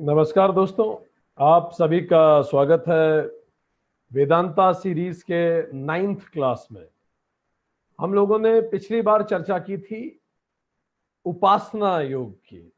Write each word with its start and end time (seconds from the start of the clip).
नमस्कार 0.00 0.52
दोस्तों, 0.52 0.96
आप 1.38 1.70
सभी 1.72 2.00
का 2.00 2.42
स्वागत 2.42 2.84
है 2.88 3.26
वेदांता 4.12 4.72
सीरीज़ 4.72 5.24
के 5.24 5.72
नाइन्थ 5.72 6.18
क्लास 6.32 6.68
में। 6.72 6.86
हम 8.00 8.14
लोगों 8.14 8.38
ने 8.38 8.60
पिछली 8.60 9.02
बार 9.02 9.22
चर्चा 9.22 9.58
की 9.58 9.78
थी 9.78 10.20
उपासना 11.24 12.00
योग 12.00 12.32
की। 12.32 12.72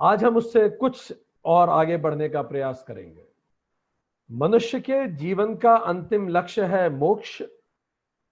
आज 0.00 0.24
हम 0.24 0.36
उससे 0.36 0.68
कुछ 0.68 1.12
और 1.44 1.70
आगे 1.70 1.96
बढ़ने 1.96 2.28
का 2.28 2.42
प्रयास 2.42 2.84
करेंगे। 2.88 3.24
मनुष्य 4.30 4.80
के 4.80 5.08
जीवन 5.08 5.54
का 5.54 5.76
अंतिम 5.76 6.28
लक्ष्य 6.28 6.62
है 6.62 6.90
मोक्ष 6.90 7.42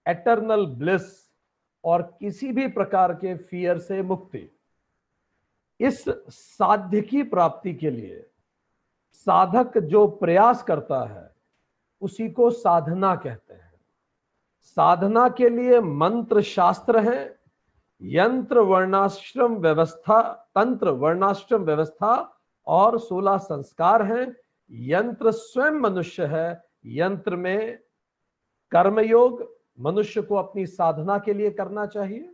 एटर्नल 0.07 0.65
ब्लिस 0.65 1.31
और 1.83 2.01
किसी 2.01 2.51
भी 2.51 2.67
प्रकार 2.67 3.13
के 3.13 3.35
फियर 3.35 3.77
से 3.77 4.01
मुक्ति। 4.01 4.52
इस 5.83 6.05
साध्य 6.29 7.01
की 7.01 7.23
प्राप्ति 7.23 7.73
के 7.73 7.89
लिए 7.89 8.29
साधक 9.13 9.77
जो 9.77 10.07
प्रयास 10.07 10.63
करता 10.63 11.05
है, 11.05 11.35
उसी 12.01 12.29
को 12.29 12.49
साधना 12.51 13.15
कहते 13.15 13.53
हैं। 13.53 13.73
साधना 14.61 15.29
के 15.29 15.49
लिए 15.49 15.79
मंत्र 15.79 16.41
शास्त्र 16.41 16.99
है, 16.99 17.39
यंत्र 18.01 18.59
वर्णाश्रम 18.59 19.55
व्यवस्था, 19.55 20.49
तंत्र 20.55 20.89
वर्णाश्रम 20.89 21.63
व्यवस्था 21.63 22.41
और 22.67 22.99
सोलह 22.99 23.37
संस्कार 23.37 24.01
हैं। 24.01 24.35
यंत्र 24.71 25.31
स्वयं 25.31 25.71
मनुष्य 25.71 26.25
है, 26.25 26.65
यंत्र 26.85 27.35
में 27.35 27.79
कर्मयोग 28.71 29.57
मनुष्य 29.79 30.21
को 30.21 30.35
अपनी 30.35 30.65
साधना 30.65 31.17
के 31.17 31.33
लिए 31.33 31.51
करना 31.51 31.85
चाहिए। 31.85 32.32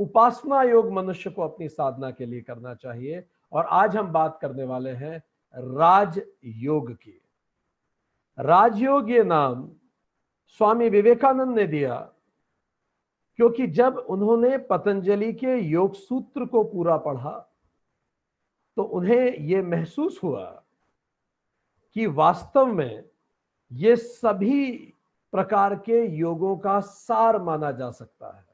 उपासना 0.00 0.62
योग 0.62 0.90
मनुष्य 0.92 1.30
को 1.30 1.42
अपनी 1.42 1.68
साधना 1.68 2.10
के 2.10 2.26
लिए 2.26 2.40
करना 2.40 2.74
चाहिए। 2.74 3.24
और 3.52 3.66
आज 3.66 3.96
हम 3.96 4.12
बात 4.12 4.38
करने 4.42 4.64
वाले 4.64 4.90
हैं 4.92 5.16
राज 5.54 6.20
योग 6.44 6.92
की। 6.92 7.20
राजयोग 8.38 9.10
ये 9.10 9.22
नाम 9.24 9.68
स्वामी 10.60 10.88
विवेकानंद 10.88 11.56
ने 11.56 11.66
दिया, 11.66 11.96
क्योंकि 13.38 13.66
जब 13.68 13.96
उन्होंने 13.98 14.56
पतंजलि 14.70 15.32
के 15.32 15.56
योग 15.56 15.94
सूत्र 15.94 16.46
को 16.46 16.62
पूरा 16.64 16.96
पढ़ा 16.98 17.38
तो 18.76 18.82
उन्हें 18.82 19.36
यह 19.38 19.62
महसूस 19.62 20.20
हुआ 20.22 20.44
कि 21.96 22.06
वास्तव 22.06 22.66
में 22.66 23.04
ये 23.70 23.96
सभी 23.96 24.72
प्रकार 25.32 25.74
के 25.76 26.04
योगों 26.08 26.56
का 26.56 26.78
सार 26.80 27.38
माना 27.42 27.70
जा 27.72 27.90
सकता 27.90 28.36
है। 28.36 28.44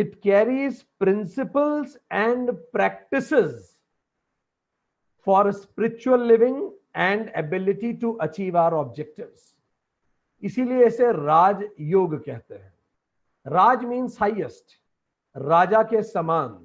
It 0.00 0.10
carries 0.22 0.84
principles 1.00 1.96
and 2.10 2.50
practices 2.72 3.76
for 5.26 5.52
spiritual 5.52 6.24
living 6.32 6.58
and 6.94 7.30
ability 7.34 7.92
to 7.94 8.16
achieve 8.20 8.54
our 8.54 8.74
objectives. 8.80 9.54
इसीलिए 10.42 10.86
इसे 10.86 11.12
राज 11.12 11.64
योग 11.80 12.14
कहते 12.24 12.54
हैं। 12.54 12.72
राज 13.46 13.84
मीन्स 13.84 14.20
हाइएस्ट 14.20 14.78
राजा 15.36 15.82
के 15.82 16.02
समान। 16.02 16.58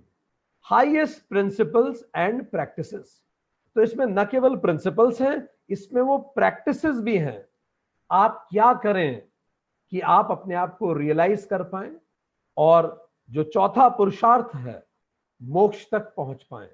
हाईएस्ट 0.65 1.27
प्रिंसिपल्स 1.29 2.03
एंड 2.15 2.45
प्रैक्टिसेस 2.51 3.21
तो 3.75 3.81
इसमें 3.81 4.05
न 4.05 4.23
केवल 4.31 4.55
प्रिंसिपल्स 4.55 5.21
हैं, 5.21 5.47
इसमें 5.69 6.01
वो 6.01 6.17
प्रैक्टिसेस 6.35 6.95
भी 7.01 7.17
हैं। 7.17 7.45
आप 8.11 8.45
क्या 8.51 8.73
करें 8.83 9.21
कि 9.91 9.99
आप 9.99 10.27
अपने 10.31 10.55
आप 10.55 10.77
को 10.77 10.93
रियलाइज़ 10.93 11.47
कर 11.47 11.63
पाए 11.69 11.91
और 12.57 13.02
जो 13.33 13.43
चौथा 13.43 13.89
पुरुषार्थ 13.89 14.55
है, 14.55 14.83
मोक्ष 15.41 15.89
तक 15.91 16.13
पहुँच 16.17 16.43
पाए। 16.43 16.69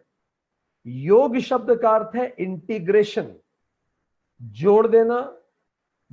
योग 0.88 1.38
शब्द 1.38 1.76
का 1.76 1.90
अर्थ 1.90 2.16
है 2.16 2.36
इंटीग्रेशन 2.40 3.36
जोड़ 4.42 4.88
देना, 4.88 5.38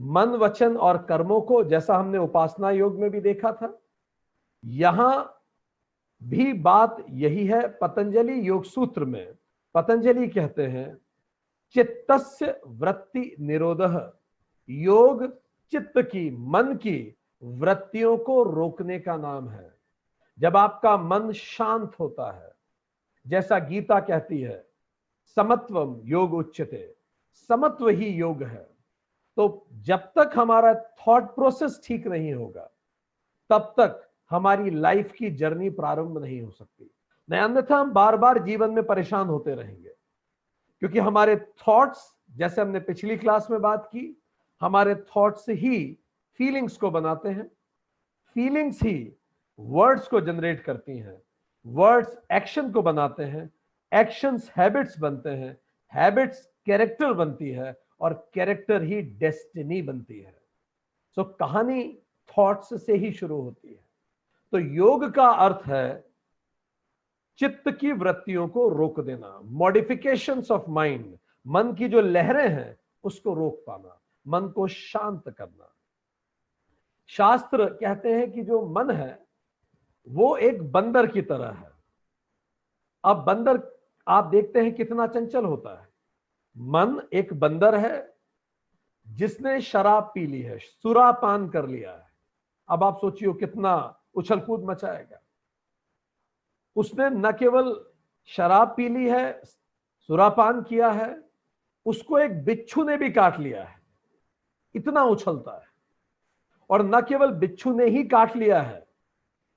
मन, 0.01 0.25
वचन 0.25 0.77
और 0.77 1.03
कर्मों 1.03 1.41
को, 1.41 1.65
जैसा 1.65 1.97
हमने 1.97 2.19
उपासना 2.19 2.71
योग 2.71 2.99
में 3.01 3.11
भी 3.11 3.21
देखा 3.21 3.53
था। 3.53 3.79
यहाँ 4.65 5.43
भी 6.25 6.53
बात 6.53 7.07
यही 7.11 7.47
है 7.47 7.69
पतंजलि 7.69 8.49
योग 8.49 8.65
सूत्र 8.65 9.05
में। 9.05 9.35
पतंजलि 9.75 10.29
कहते 10.29 10.67
हैं, 10.67 10.99
चित्तस्य 11.75 12.61
वृत्ति 12.67 13.37
निरोध। 13.41 14.13
योग 14.71 15.27
चित्त 15.71 15.93
की, 15.99 16.31
मन 16.31 16.75
की 16.75 17.17
वृत्तियों 17.43 18.19
को 18.19 18.43
रोकने 18.43 18.99
का 19.01 19.17
नाम 19.17 19.49
है। 19.49 19.76
जब 20.39 20.57
आपका 20.57 20.97
मन 20.99 21.33
शांत 21.33 21.93
होता 22.01 22.31
है, 22.33 22.55
जैसा 23.27 23.59
गीता 23.59 23.99
कहती 24.01 24.41
है 24.41 24.65
समत्वम 25.37 26.01
योग 26.05 26.35
उच्चते 26.35 26.95
समत्व 27.51 27.89
ही 27.89 28.09
योग 28.09 28.43
है 28.43 28.67
तो 29.37 29.67
जब 29.85 30.11
तक 30.19 30.31
हमारा 30.37 30.73
थॉट 30.75 31.35
प्रोसेस 31.35 31.81
ठीक 31.85 32.07
नहीं 32.07 32.33
होगा, 32.35 32.71
तब 33.51 33.75
तक 33.79 34.03
हमारी 34.31 34.71
लाइफ 34.71 35.13
की 35.13 35.31
जर्नी 35.33 35.71
प्रारंभ 35.71 36.19
नहीं 36.19 36.41
हो 36.43 36.51
सकती। 36.51 36.91
नहीं, 37.29 37.41
अन्यथा 37.41 37.77
हम 37.77 37.91
बार 37.93 38.17
बार 38.17 38.39
जीवन 38.45 38.71
में 38.71 38.85
परेशान 38.87 39.27
होते 39.29 39.55
रहेंगे, 39.55 39.93
क्योंकि 40.83 40.99
हमारे 40.99 41.37
थॉट्स 41.37 42.13
जैसे 42.31 42.61
हमने 42.61 42.81
पिछली 42.81 43.17
क्लास 43.17 43.51
में 43.51 43.61
बात 43.63 43.87
की, 43.87 44.23
हमारे 44.61 44.95
थॉट्स 44.95 45.49
ही 45.51 45.99
फीलिंग्स 46.41 46.77
को 46.77 46.91
बनाते 46.91 47.29
हैं 47.29 47.47
फीलिंग्स 48.37 48.83
ही 48.83 48.99
वर्ड्स 49.59 50.09
को 50.09 50.21
जनरेट 50.21 50.61
करती 50.61 50.99
हैं 50.99 51.23
वर्ड्स 51.67 52.19
एक्शन 52.33 52.73
को 52.73 52.83
बनाते 52.83 53.25
हैं 53.25 53.51
एक्शंस 53.93 54.53
हैबिट्स 54.57 54.99
बनते 54.99 55.31
हैं 55.31 55.59
हैबिट्स 55.95 56.53
कैरेक्टर 56.67 57.13
बनती 57.13 57.51
है 57.51 57.81
और 58.01 58.31
कैरेक्टर 58.35 58.83
ही 58.83 59.01
डेस्टिनी 59.01 59.83
बनती 59.83 60.21
है। 60.21 60.43
सो 61.15 61.23
so, 61.23 61.29
कहानी 61.41 61.99
थॉट्स 62.31 62.87
से 62.87 62.95
ही 62.95 63.13
शुरू 63.13 63.41
होती 63.41 63.69
है। 63.69 63.85
तो 64.53 64.59
योग 64.59 65.15
का 65.15 65.29
अर्थ 65.29 65.67
है 65.67 66.05
चित्त 67.39 67.71
की 67.71 67.93
वृत्तियों 67.93 68.49
को 68.49 68.69
रोक 68.69 69.01
देना 69.01 69.41
मॉडिफिकेशन 69.45 70.43
ऑफ़ 70.51 70.71
माइंड 70.71 71.19
मन 71.47 71.73
की 71.75 71.89
जो 71.89 72.01
लहरें 72.01 72.49
हैं 72.49 72.77
उसको 73.05 73.35
रोक 73.35 73.65
पाना 73.67 74.01
मन 74.27 74.49
को 74.49 74.67
शांत 74.67 75.29
करना। 75.29 75.73
शास्त्र 77.07 77.69
कहते 77.69 78.15
हैं 78.15 78.33
कि 78.33 78.43
जो 78.43 78.67
मन 78.69 78.91
है 78.91 79.26
वो 80.09 80.37
एक 80.37 80.73
बंदर 80.73 81.07
की 81.07 81.23
तरह 81.23 81.51
है। 81.51 81.71
अब 83.05 83.17
बंदर, 83.17 83.79
आप 84.09 84.25
देखते 84.25 84.61
हैं 84.61 84.75
कितना 84.75 85.07
चंचल 85.07 85.45
होता 85.45 85.83
है। 85.83 85.89
मन 86.59 87.09
एक 87.13 87.35
बंदर 87.35 87.75
है, 87.75 88.17
जिसने 89.09 89.61
शराब 89.61 90.13
पी 90.15 90.27
ली 90.27 90.43
है 90.43 90.59
सुरापान 90.59 91.49
कर 91.49 91.67
लिया 91.67 91.93
है। 91.93 92.11
अब 92.69 92.85
आप 92.85 92.99
सोचिए 93.01 93.33
कितना 93.33 94.01
उछल 94.15 94.41
कूद 94.41 94.65
मचाएगा। 94.65 95.23
उसने 96.77 97.11
न 97.11 97.33
केवल 97.33 97.87
शराब 98.27 98.75
पी 98.77 98.89
ली 98.89 99.09
है 99.09 99.41
सुरापान 99.99 100.63
किया 100.63 100.91
है, 100.91 101.23
उसको 101.87 102.19
एक 102.19 102.45
बिच्छू 102.45 102.85
ने 102.85 102.97
भी 102.97 103.11
काट 103.11 103.39
लिया 103.39 103.65
है। 103.65 103.81
इतना 104.75 105.05
उछलता 105.05 105.59
है। 105.59 105.67
और 106.71 106.83
न 106.83 107.01
केवल 107.01 107.31
बिच्छू 107.31 107.73
ने 107.73 107.85
ही 107.85 108.05
काट 108.05 108.37
लिया 108.37 108.63
है 108.63 108.86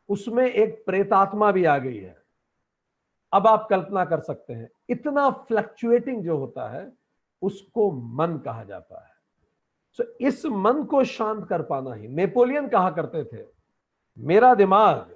उसमें 0.09 0.45
एक 0.45 0.83
प्रेतात्मा 0.85 1.51
भी 1.51 1.65
आ 1.65 1.77
गई 1.77 1.97
है। 1.97 2.17
अब 3.33 3.47
आप 3.47 3.67
कल्पना 3.69 4.05
कर 4.05 4.19
सकते 4.19 4.53
हैं, 4.53 4.69
इतना 4.89 5.29
फ्लक्चुएटिंग 5.29 6.23
जो 6.23 6.37
होता 6.37 6.69
है, 6.69 6.91
उसको 7.41 7.91
मन 7.91 8.37
कहा 8.45 8.63
जाता 8.63 9.03
है। 9.03 9.13
सो 9.99 10.03
इस 10.21 10.45
मन 10.45 10.83
को 10.83 11.03
शांत 11.03 11.47
कर 11.47 11.61
पाना 11.61 11.93
ही। 11.93 12.07
नेपोलियन 12.07 12.67
कहा 12.67 12.89
करते 12.89 13.23
थे, 13.25 13.45
मेरा 14.17 14.53
दिमाग 14.55 15.15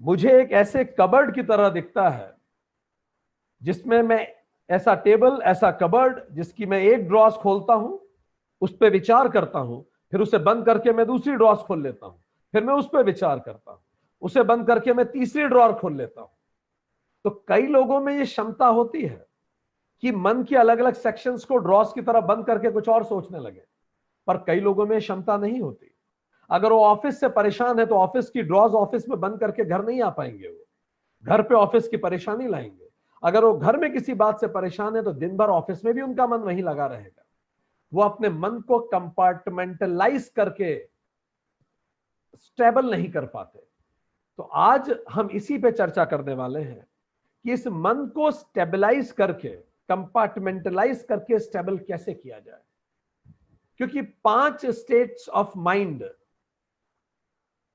मुझे 0.00 0.40
एक 0.40 0.52
ऐसे 0.52 0.84
कबर्ड 1.00 1.34
की 1.34 1.42
तरह 1.42 1.68
दिखता 1.68 2.08
है, 2.08 2.32
जिसमें 3.62 4.00
मैं 4.02 4.26
ऐसा 4.68 4.94
टेबल, 4.94 5.40
ऐसा 5.42 5.70
कबर्ड, 5.72 6.20
जिसकी 6.30 6.66
मैं 6.66 6.80
एक 6.80 7.06
ड्रॉस 7.08 7.34
खोलता 7.34 7.74
हूँ, 7.74 8.00
उस 8.62 8.76
पर 8.76 8.90
विचार 8.90 9.28
करता 9.28 9.58
हूँ, 9.58 9.84
फिर 10.12 10.20
उसे 10.20 10.38
बंद 10.38 10.64
करके 10.66 10.92
मैं 10.92 11.06
दूसरी 11.06 11.34
ड्रॉस 11.34 11.58
खोल 11.58 11.82
लेता 11.82 12.06
हूँ, 12.06 12.18
फिर 12.54 12.64
मैं 12.64 12.74
उस 12.74 12.88
पर 12.92 13.04
विचार 13.04 13.38
करता 13.38 13.72
हूँ। 13.72 13.83
उसे 14.24 14.42
बंद 14.42 14.66
करके 14.66 14.92
मैं 14.92 15.06
तीसरी 15.06 15.46
ड्रॉर 15.46 15.72
खोल 15.72 15.96
लेता 15.96 16.20
हूँ। 16.20 16.30
तो 17.24 17.30
कई 17.48 17.66
लोगों 17.66 18.00
में 18.00 18.16
ये 18.16 18.24
क्षमता 18.24 18.66
होती 18.68 19.02
है 19.02 19.26
कि 20.02 20.12
मन 20.12 20.42
की 20.42 20.54
अलग 20.54 20.78
अलग 20.78 20.94
सेक्शंस 20.94 21.44
को 21.44 21.56
ड्रॉस 21.56 21.92
की 21.92 22.02
तरह 22.02 22.20
बंद 22.22 22.46
करके 22.46 22.70
कुछ 22.70 22.88
और 22.88 23.04
सोचने 23.04 23.38
लगे, 23.38 23.62
पर 24.28 24.36
कई 24.46 24.60
लोगों 24.60 24.86
में 24.86 24.98
क्षमता 24.98 25.36
नहीं 25.36 25.60
होती। 25.60 25.90
अगर 26.50 26.72
वो 26.72 26.84
ऑफ़िस 26.84 27.20
से 27.20 27.28
परेशान 27.30 27.78
है 27.78 27.86
तो 27.86 27.94
ऑफ़िस 27.96 28.30
की 28.30 28.42
ड्रॉज 28.42 28.72
ऑफ़िस 28.74 29.08
में 29.08 29.18
बंद 29.20 29.38
करके 29.40 29.64
घर 29.64 29.84
नहीं 29.84 30.02
आ 30.02 30.10
पाएँगे 30.10 30.48
वो। 30.48 30.64
घर 31.24 31.42
पे 31.42 31.54
ऑफ़िस 31.54 31.88
की 31.88 31.96
परेशानी 31.96 32.48
लाएँगे। 32.48 32.88
अगर 33.22 33.44
वो 33.44 33.52
घर 33.54 33.76
में 33.76 33.92
किसी 33.92 34.14
बात 34.14 34.40
से 34.40 34.46
परेशान 34.48 34.96
है 34.96 35.02
तो 35.02 35.12
दिन 35.12 35.36
भर 35.36 35.50
ऑफ़िस 35.50 35.84
में 35.84 35.92
भी 35.94 36.00
उनका 36.00 36.26
मन 36.26 36.38
वहीं 36.38 36.62
लगा 36.62 36.86
रहेगा। 36.86 37.24
वो 37.92 38.02
अपने 38.02 38.28
मन 38.28 38.60
को 38.60 38.78
कंपार्टमेंटलाइज 38.88 40.28
करके 40.36 40.76
स्टेबल 42.36 42.90
नहीं 42.90 43.10
कर 43.12 43.26
पाते। 43.26 43.62
तो 44.38 44.42
आज 44.42 44.98
हम 45.10 45.30
इसी 45.30 45.58
पे 45.58 45.72
चर्चा 45.72 46.04
करने 46.04 46.34
वाले 46.34 46.60
हैं 46.60 46.86
कि 47.44 47.52
इस 47.52 47.66
मन 47.66 48.06
को 48.06 48.30
स्टेबलाइज 48.30 49.12
करके 49.12 49.48
कंपार्टमेंटलाइज 49.88 51.06
करके 51.08 51.38
स्टेबल 51.38 51.78
कैसे 51.78 52.14
किया 52.14 52.38
जाए? 52.38 52.60
क्योंकि 53.76 54.02
पाँच 54.02 54.66
स्टेट्स 54.66 55.28
ऑफ़ 55.28 55.52
माइंड 55.56 56.10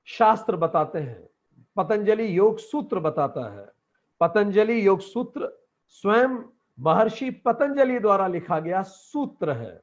शास्त्र 0.04 0.56
बताते 0.56 0.98
हैं। 0.98 1.28
पतंजलि 1.76 2.38
योग 2.38 2.58
सूत्र 2.58 3.00
बताता 3.00 3.52
है। 3.52 3.72
पतंजलि 4.20 4.86
योग 4.86 5.00
सूत्र 5.00 5.66
स्वयं 5.88 6.42
महर्षि 6.80 7.30
पतंजलि 7.30 7.98
द्वारा 7.98 8.26
लिखा 8.26 8.60
गया 8.60 8.82
सूत्र 8.82 9.50
है, 9.50 9.80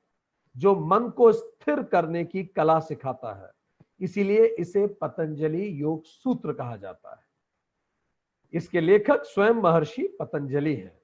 जो 0.57 0.75
मन 0.75 1.09
को 1.09 1.31
स्थिर 1.31 1.83
करने 1.83 2.25
की 2.25 2.43
कला 2.43 2.79
सिखाता 2.79 3.45
है। 3.45 3.56
इसीलिए 4.01 4.45
इसे 4.45 4.85
पतंजलि 5.01 5.81
योग 5.81 6.03
सूत्र 6.05 6.53
कहा 6.53 6.75
जाता 6.77 7.11
है। 7.11 7.25
इसके 8.53 8.81
लेखक 8.81 9.23
स्वयं 9.23 9.53
महर्षि 9.53 10.17
पतंजलि 10.19 10.75
है। 10.75 10.99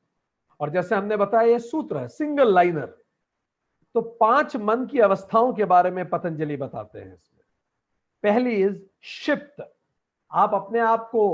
और 0.60 0.70
जैसे 0.70 0.96
हमने 0.96 1.18
बताया 1.18 1.48
यह 1.48 1.60
सूत्र 1.60 1.98
है 1.98 2.08
सिंगल 2.08 2.54
लाइनर 2.54 2.86
तो 3.96 4.02
पाँच 4.02 4.56
मन 4.56 4.86
की 4.86 5.00
अवस्थाओं 5.00 5.54
के 5.54 5.66
बारे 5.66 5.92
में 5.92 6.10
पतंजलि 6.10 6.58
बताते 6.58 7.00
हैं 7.00 7.14
इसमें। 7.14 7.42
पहली 8.24 8.56
इज़ 8.64 8.80
शिप्त 9.02 9.74
आप 10.32 10.54
अपने 10.54 10.80
आप 10.80 11.10
को 11.12 11.26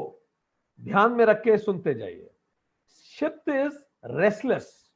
ध्यान 0.81 1.11
में 1.11 1.25
रख 1.25 1.43
के 1.43 1.57
सुनते 1.57 1.93
जाइए। 1.93 2.29
शिप्त 2.87 3.49
इज़ 3.49 3.77
रेस्टलेस 4.05 4.91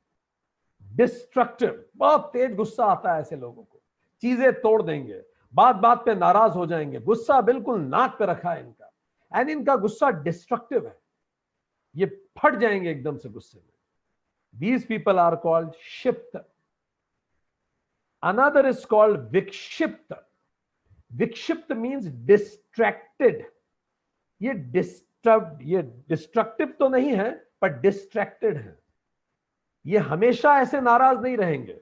डिस्ट्रक्टिव 0.95 1.85
बहुत 1.95 2.29
तेज 2.33 2.55
गुस्सा 2.55 2.85
आता 2.85 3.13
है 3.13 3.21
ऐसे 3.21 3.35
लोगों 3.35 3.63
को। 3.63 3.81
चीज़ें 4.23 4.53
तोड़ 4.53 4.81
देंगे। 4.81 5.21
बात 5.53 5.75
बात 5.75 6.05
पे 6.05 6.15
नाराज़ 6.15 6.53
हो 6.53 6.65
जाएँगे। 6.65 6.99
गुस्सा 6.99 7.41
बिल्कुल 7.41 7.81
नाक 7.81 8.15
पे 8.19 8.25
रखा 8.25 8.53
है 8.53 8.63
इनका। 8.63 8.91
एंड 9.35 9.49
इनका 9.49 9.75
गुस्सा 9.75 10.09
डिस्ट्रक्टिव 10.09 10.87
है। 10.87 10.99
ये 11.95 12.05
फट 12.37 12.55
जाएँगे 12.55 12.91
एकदम 12.91 13.17
से 13.17 13.29
गुस्से 13.29 13.57
में। 13.57 13.69
These 14.55 14.87
people 14.87 15.19
are 15.19 15.35
called 15.35 15.73
शिप्त 15.73 16.49
another 18.23 18.65
is 18.65 18.85
called 18.85 19.29
विक्षिप्त। 19.29 20.29
विक्षिप्त 21.13 21.71
मीन्स 21.71 22.07
डिस्ट्रैक्टेड 22.07 23.51
ये 24.41 24.53
डिस्टर्ब 24.53 25.59
ये 25.61 25.81
डिस्ट्रक्टिव 25.81 26.67
तो 26.79 26.89
नहीं 26.89 27.11
है, 27.11 27.31
पर 27.61 27.67
डिस्ट्रैक्टेड 27.67 28.57
है। 28.57 28.79
ये 29.85 29.97
हमेशा 29.97 30.61
ऐसे 30.61 30.81
नाराज़ 30.81 31.19
नहीं 31.19 31.37
रहेंगे। 31.37 31.81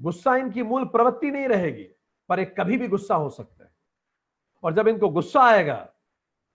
गुस्सा 0.00 0.36
इनकी 0.36 0.62
मूल 0.62 0.84
प्रवृत्ति 0.84 1.30
नहीं 1.30 1.48
रहेगी। 1.48 1.94
पर 2.28 2.40
एक 2.40 2.54
कभी 2.56 2.76
भी 2.76 2.88
गुस्सा 2.88 3.14
हो 3.16 3.28
सकता 3.30 3.64
है। 3.64 3.70
और 4.64 4.74
जब 4.74 4.88
इनको 4.88 5.08
गुस्सा 5.10 5.42
आएगा 5.42 5.76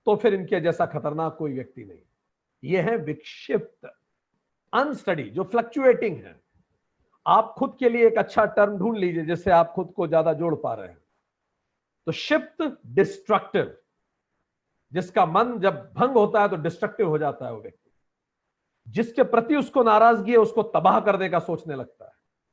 तो 0.08 0.16
फिर 0.16 0.34
इनके 0.34 0.60
जैसा 0.62 0.86
खतरनाक 0.88 1.36
कोई 1.38 1.54
व्यक्ति 1.54 1.84
नहीं। 1.84 2.00
ये 2.64 2.82
है 2.82 2.96
विक्षिप्त 3.00 3.92
अनस्टडी 4.74 5.24
जो 5.26 5.44
फ्लक्चुएटिंग 5.44 6.18
है। 6.18 6.40
आप 7.26 7.54
खुद 7.58 7.76
के 7.80 7.90
लिए 7.90 8.08
एक 8.08 8.18
अच्छा 8.18 8.46
टर्म 8.48 8.78
ढूंढ 8.78 8.98
लीजिए, 8.98 9.26
जिससे 9.26 9.52
आप 9.52 9.72
खुद 9.72 9.94
को 9.96 10.08
ज़्यादा 10.08 10.34
जोड़ 10.34 10.56
पा 10.56 10.74
रहे 10.74 10.88
हैं। 10.88 11.02
तो 12.08 12.12
शिप्त 12.12 12.78
डिस्ट्रक्टिव 12.88 13.78
जिसका 14.92 15.26
मन 15.26 15.58
जब 15.60 15.76
भंग 15.94 16.18
होता 16.18 16.42
है 16.42 16.50
तो 16.50 16.56
डिस्ट्रक्टिव 16.58 17.10
हो 17.10 17.18
जाता 17.18 17.46
है 17.46 17.54
वो 17.54 17.62
व्यक्ति। 17.62 17.92
जिसके 18.88 19.24
प्रति 19.26 19.56
उसको 19.56 19.84
नाराज़गी 19.84 20.32
है, 20.32 20.38
उसको 20.38 20.64
तबाह 20.66 21.00
करने 21.02 21.30
का 21.30 21.40
सोचने 21.42 21.76
लगता 21.76 22.06
है। 22.06 22.12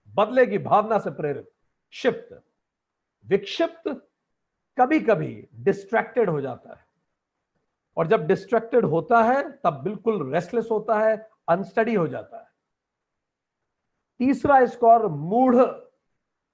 बदले 0.09 0.47
की 0.47 0.59
भावना 0.61 0.99
से 0.99 1.11
प्रेरित 1.13 1.51
शिप्त 1.93 2.43
विक्षिप्त 3.27 3.89
कभी 4.79 5.01
कभी 5.01 5.49
डिस्ट्रैक्टेड 5.61 6.31
हो 6.31 6.41
जाता 6.41 6.71
है। 6.71 6.85
और 7.97 8.07
जब 8.07 8.27
डिस्ट्रैक्टेड 8.27 8.85
होता 8.85 9.23
है, 9.25 9.43
तब 9.53 9.81
बिल्कुल 9.85 10.33
रेस्टलेस 10.33 10.69
होता 10.71 10.99
है 11.01 11.17
अनस्टडी 11.49 11.95
हो 11.95 12.07
जाता 12.09 12.39
है। 12.39 12.49
तीसरा 14.21 14.65
स्कोर 14.67 15.07
मूढ़। 15.09 15.57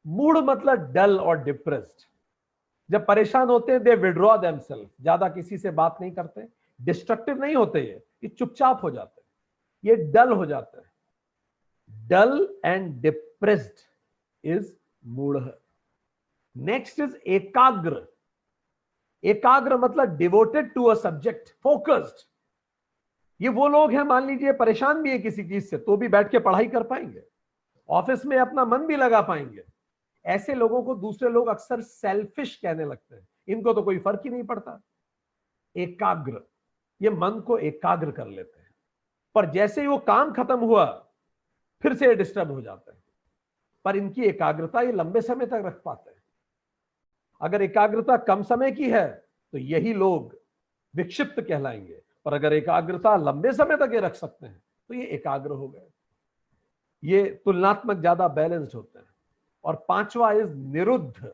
मूढ़ 0.05 0.39
मतलब 0.39 0.93
डल 0.93 1.19
और 1.21 1.43
डिप्रेस्ड 1.45 2.05
जब 2.91 3.07
परेशान 3.07 3.49
होते 3.49 3.73
हैं 3.73 3.83
दे 3.83 3.95
विड्रॉ 3.95 4.37
देम 4.39 4.59
ज़्यादा 4.59 5.29
किसी 5.29 5.59
से 5.59 5.71
बात 5.71 5.97
नहीं 6.01 6.11
करते। 6.13 6.47
डिस्ट्रक्टिव 6.81 7.39
नहीं 7.39 7.55
होते 7.57 7.81
ये। 7.81 8.03
ये 8.23 8.29
चुपचाप 8.29 8.83
हो 8.83 8.91
जाते 8.91 9.21
हैं। 9.21 9.27
ये 9.85 9.97
डल 10.13 10.33
हो 10.33 10.47
जाते 10.47 10.79
हैं। 10.79 12.09
डल 12.09 12.49
एंड 12.65 13.01
डिप्रेस्ड 13.03 13.81
इज़ 14.45 14.73
मूढ़। 15.05 15.39
नेक्स्ट 16.57 17.01
इज़ 17.01 17.17
एकाग्र 17.17 18.07
एकाग्र 19.25 19.77
मतलब 19.77 20.17
devoted 20.17 20.75
to 20.75 20.85
a 20.85 20.95
subject 20.95 21.49
focused 21.63 22.29
ये 23.41 23.49
वो 23.49 23.69
लोग 23.69 23.93
हैं, 23.93 24.03
मान 24.03 24.27
लीजिए, 24.27 24.53
परेशान 24.53 25.03
भी 25.03 25.11
है 25.11 25.19
किसी 25.19 25.49
चीज़ 25.49 25.67
से 25.67 25.79
तो 25.79 25.97
भी 25.97 26.09
बैठ 26.09 26.31
के 26.31 26.39
पढ़ाई 26.39 26.67
कर 26.67 26.83
पाएँगे। 26.83 27.23
ऑफ़िस 27.91 28.27
में 28.27 28.39
अपना 28.39 28.65
मन 28.65 28.79
भी 28.79 28.97
लगा 28.97 29.21
पाएँगे। 29.21 29.65
ऐसे 30.27 30.55
लोगों 30.55 30.83
को 30.83 30.95
दूसरे 30.95 31.29
लोग 31.29 31.49
अक्सर 31.49 31.81
सेल्फिश 31.81 32.57
कहने 32.57 32.85
लगते 32.85 33.15
हैं। 33.15 33.29
इनको 33.49 33.75
तो 33.75 33.83
कोई 33.83 33.99
फ़र्क 33.99 34.21
ही 34.25 34.31
नहीं 34.31 34.43
पड़ता। 34.43 34.83
एकाग्र। 35.77 36.41
ये 37.03 37.11
मन 37.11 37.41
को 37.41 37.59
एकाग्र 37.59 38.11
कर 38.11 38.27
लेते 38.27 38.61
हैं। 38.61 38.75
पर 39.35 39.51
जैसे 39.51 39.81
ही 39.81 39.87
वो 39.87 39.99
काम 39.99 40.33
खत्म 40.33 40.59
हुआ, 40.59 41.11
फिर 41.83 41.95
से 41.95 42.15
डिस्टर्ब 42.15 42.51
हो 42.51 42.61
जाते 42.63 42.91
हैं। 42.91 43.03
पर 43.85 43.97
इनकी 43.97 44.23
एकाग्रता 44.23 44.81
ये 44.81 44.93
लंबे 44.93 45.21
समय 45.21 45.47
तक 45.47 45.63
रख 45.67 45.83
पाते 45.85 46.11
हैं। 46.11 46.16
अगर 47.41 47.63
एकाग्रता 47.63 48.17
कम 48.25 48.43
समय 48.43 48.73
की 48.73 48.91
है 48.91 49.07
तो 49.53 49.59
यही 49.59 49.93
लोग 49.95 50.35
विक्षिप्त 50.95 51.41
कहलाएँगे। 51.41 52.01
पर 52.27 52.35
अगर 52.35 52.53
एकाग्रता 52.53 53.17
लंबे 53.17 53.53
समय 53.53 53.77
तक 53.77 53.91
ये 53.95 54.01
रख 54.01 54.15
सकते 54.15 54.47
हैं 54.47 54.63
तो 54.91 54.95
ये 54.95 55.07
एकाग्र 55.07 55.51
हो 55.51 55.69
गए। 55.69 55.87
ये 57.03 57.25
तुलनात्मक 57.45 57.97
ज़्यादा 57.97 58.29
बैलेंस्ड 58.31 58.75
होते 58.75 58.99
हैं। 58.99 59.07
और 59.65 59.85
पांचवा 59.89 60.31
इज़ 60.33 60.55
निरुद्ध। 60.69 61.33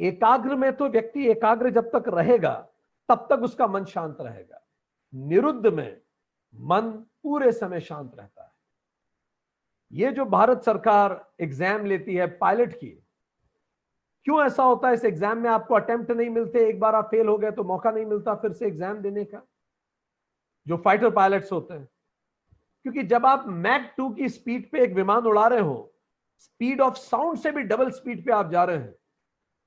एकाग्र 0.00 0.56
में 0.56 0.72
तो 0.76 0.88
व्यक्ति 0.88 1.28
एकाग्र 1.30 1.70
जब 1.70 1.90
तक 1.90 2.08
रहेगा, 2.08 2.54
तब 3.08 3.26
तक 3.30 3.42
उसका 3.42 3.66
मन 3.66 3.84
शांत 3.84 4.16
रहेगा। 4.20 4.62
निरुद्ध 5.12 5.66
में 5.66 6.00
मन 6.54 6.90
पूरे 7.22 7.52
समय 7.52 7.80
शांत 7.80 8.12
रहता 8.18 8.42
है। 8.42 8.50
ये 9.92 10.10
जो 10.12 10.24
भारत 10.24 10.62
सरकार 10.62 11.24
एग्ज़ाम 11.40 11.84
लेती 11.86 12.14
है 12.14 12.26
पायलट 12.38 12.72
की 12.74 12.88
क्यों 14.26 14.40
ऐसा 14.44 14.62
होता 14.62 14.88
है? 14.88 14.94
इस 14.94 15.04
एग्ज़ाम 15.04 15.38
में 15.38 15.48
आपको 15.50 15.74
अटेम्प्ट 15.74 16.10
नहीं 16.10 16.30
मिलते, 16.30 16.68
एक 16.68 16.80
बार 16.80 16.94
आप 16.94 17.08
फेल 17.10 17.26
हो 17.28 17.36
गए 17.38 17.50
तो 17.50 17.64
मौका 17.64 17.90
नहीं 17.90 18.06
मिलता 18.06 18.34
फिर 18.36 18.52
से 18.52 18.66
एग्ज़ाम 18.66 18.98
देने 19.00 19.24
का, 19.24 19.42
जो 20.66 20.76
फाइटर 20.76 21.10
पायलट्स 21.10 21.52
होते 21.52 21.74
हैं। 21.74 21.88
क्योंकि 22.84 23.02
जब 23.04 23.26
आप 23.26 23.44
मैक 23.48 23.92
टू 23.96 24.08
की 24.10 24.28
स्पीड 24.28 24.70
पे 24.70 24.82
एक 24.82 24.94
विमान 24.94 25.26
उड़ा 25.26 25.46
रहे 25.46 25.60
हो 25.60 25.92
स्पीड 26.40 26.80
ऑफ़ 26.80 26.94
साउंड 26.96 27.38
से 27.38 27.50
भी 27.52 27.62
डबल 27.64 27.90
स्पीड 27.92 28.24
पे 28.26 28.32
आप 28.32 28.50
जा 28.50 28.64
रहे 28.64 28.76
हैं 28.76 28.94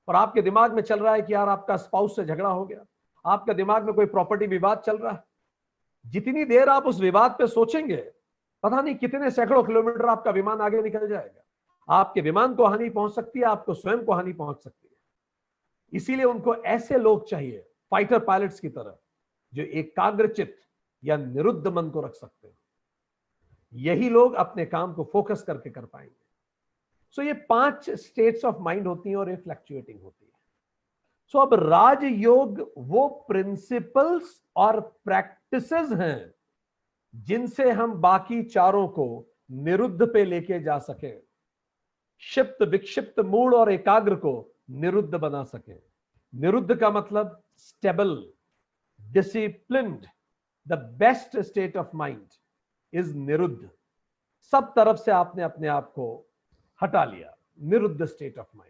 और 0.08 0.16
आपके 0.16 0.42
दिमाग 0.42 0.74
में 0.74 0.82
चल 0.82 1.00
रहा 1.00 1.14
है 1.14 1.22
कि 1.22 1.34
यार 1.34 1.48
आपका 1.48 1.76
स्पाउस 1.78 2.16
से 2.16 2.24
झगड़ा 2.24 2.48
हो 2.48 2.64
गया, 2.66 2.84
आपके 3.24 3.54
दिमाग 3.54 3.84
में 3.84 3.94
कोई 3.94 4.06
प्रॉपर्टी 4.08 4.46
विवाद 4.48 4.82
चल 4.86 4.96
रहा 4.96 5.12
है। 5.12 5.22
जितनी 6.04 6.44
देर 6.46 6.68
आप 6.68 6.86
उस 6.86 7.00
विवाद 7.00 7.30
पे 7.30 7.46
सोचेंगे, 7.48 7.96
पता 8.62 8.80
नहीं 8.80 8.94
कितने 8.96 9.30
सैकड़ों 9.30 9.62
किलोमीटर 9.64 10.06
आपका 10.08 10.30
विमान 10.32 10.60
आगे 10.60 10.82
निकल 10.82 11.08
जाएगा। 11.08 11.42
आपके 11.88 12.20
विमान 12.20 12.54
को 12.54 12.66
हानि 12.66 12.90
पहुँच 12.90 13.14
सकती 13.14 13.38
है, 13.38 13.44
आपको 13.44 13.74
स्वयं 13.74 14.04
को 14.04 14.12
हानि 14.12 14.32
पहुँच 14.32 14.62
सकती 14.64 14.88
है। 14.88 14.96
इसीलिए 15.92 16.24
उनको 16.24 16.54
ऐसे 16.54 16.98
लोग 16.98 17.28
चाहिए 17.28 17.66
फाइटर 17.90 18.18
पायलट्स 18.18 18.60
की 18.60 18.68
तरह, 18.68 18.98
जो 19.54 19.62
एकाग्रचित 19.62 20.60
या 21.04 21.16
निरुद्ध 21.16 21.66
मन 21.66 21.90
को 21.90 22.00
रख 22.00 22.14
सकते 22.14 22.48
हैं। 22.48 22.56
यही 23.72 24.08
लोग 24.10 24.34
अपने 24.34 24.66
काम 24.66 24.94
को 24.94 25.10
फोकस 25.12 25.42
करके 25.42 25.70
कर 25.70 25.84
पाएँगे। 25.84 26.20
सो 27.10 27.22
so 27.22 27.28
ये 27.28 27.34
पाँच 27.34 27.90
स्टेट्स 27.90 28.44
ऑफ़ 28.44 28.56
माइंड 28.58 28.86
होती 28.86 29.08
हैं 29.08 29.16
और 29.16 29.30
ये 29.30 29.36
फ्लक्चुएटिंग 29.36 30.00
होती 30.00 30.24
है। 30.24 30.32
सो 31.26 31.38
so 31.38 31.46
अब 31.46 31.54
राजयोग 31.54 32.72
वो 32.78 33.08
प्रिंसिपल्स 33.08 34.42
और 34.56 34.80
प्रैक्टिसेस 34.80 35.92
हैं, 35.92 36.34
जिनसे 37.14 37.70
हम 37.70 37.94
बाकी 37.94 38.42
चारों 38.42 38.88
को 38.88 39.26
निरुद्ध 39.50 40.12
पे 40.12 40.24
लेके 40.24 40.60
जा 40.60 40.78
सके। 40.78 41.29
क्षिप्त 42.22 42.62
विक्षिप्त 42.62 43.20
मूड 43.20 43.54
और 43.54 43.72
एकाग्र 43.72 44.14
को 44.14 44.32
निरुद्ध 44.70 45.14
बना 45.14 45.42
सके। 45.44 45.74
निरुद्ध 46.32 46.74
का 46.74 46.90
मतलब 46.90 47.42
stable 47.58 48.32
discipline 49.00 50.00
the 50.66 50.78
best 50.98 51.38
state 51.38 51.76
of 51.76 51.96
mind 51.96 52.26
is 52.92 53.16
निरुद्ध। 53.16 53.70
सब 54.52 54.72
तरफ़ 54.76 54.96
से 54.96 55.10
आपने 55.10 55.42
अपने 55.42 55.68
आप 55.68 55.92
को 55.92 56.26
हटा 56.82 57.04
लिया, 57.04 57.36
निरुद्ध 57.60 58.04
स्टेट 58.04 58.38
ऑफ़ 58.38 58.56
माइंड 58.56 58.68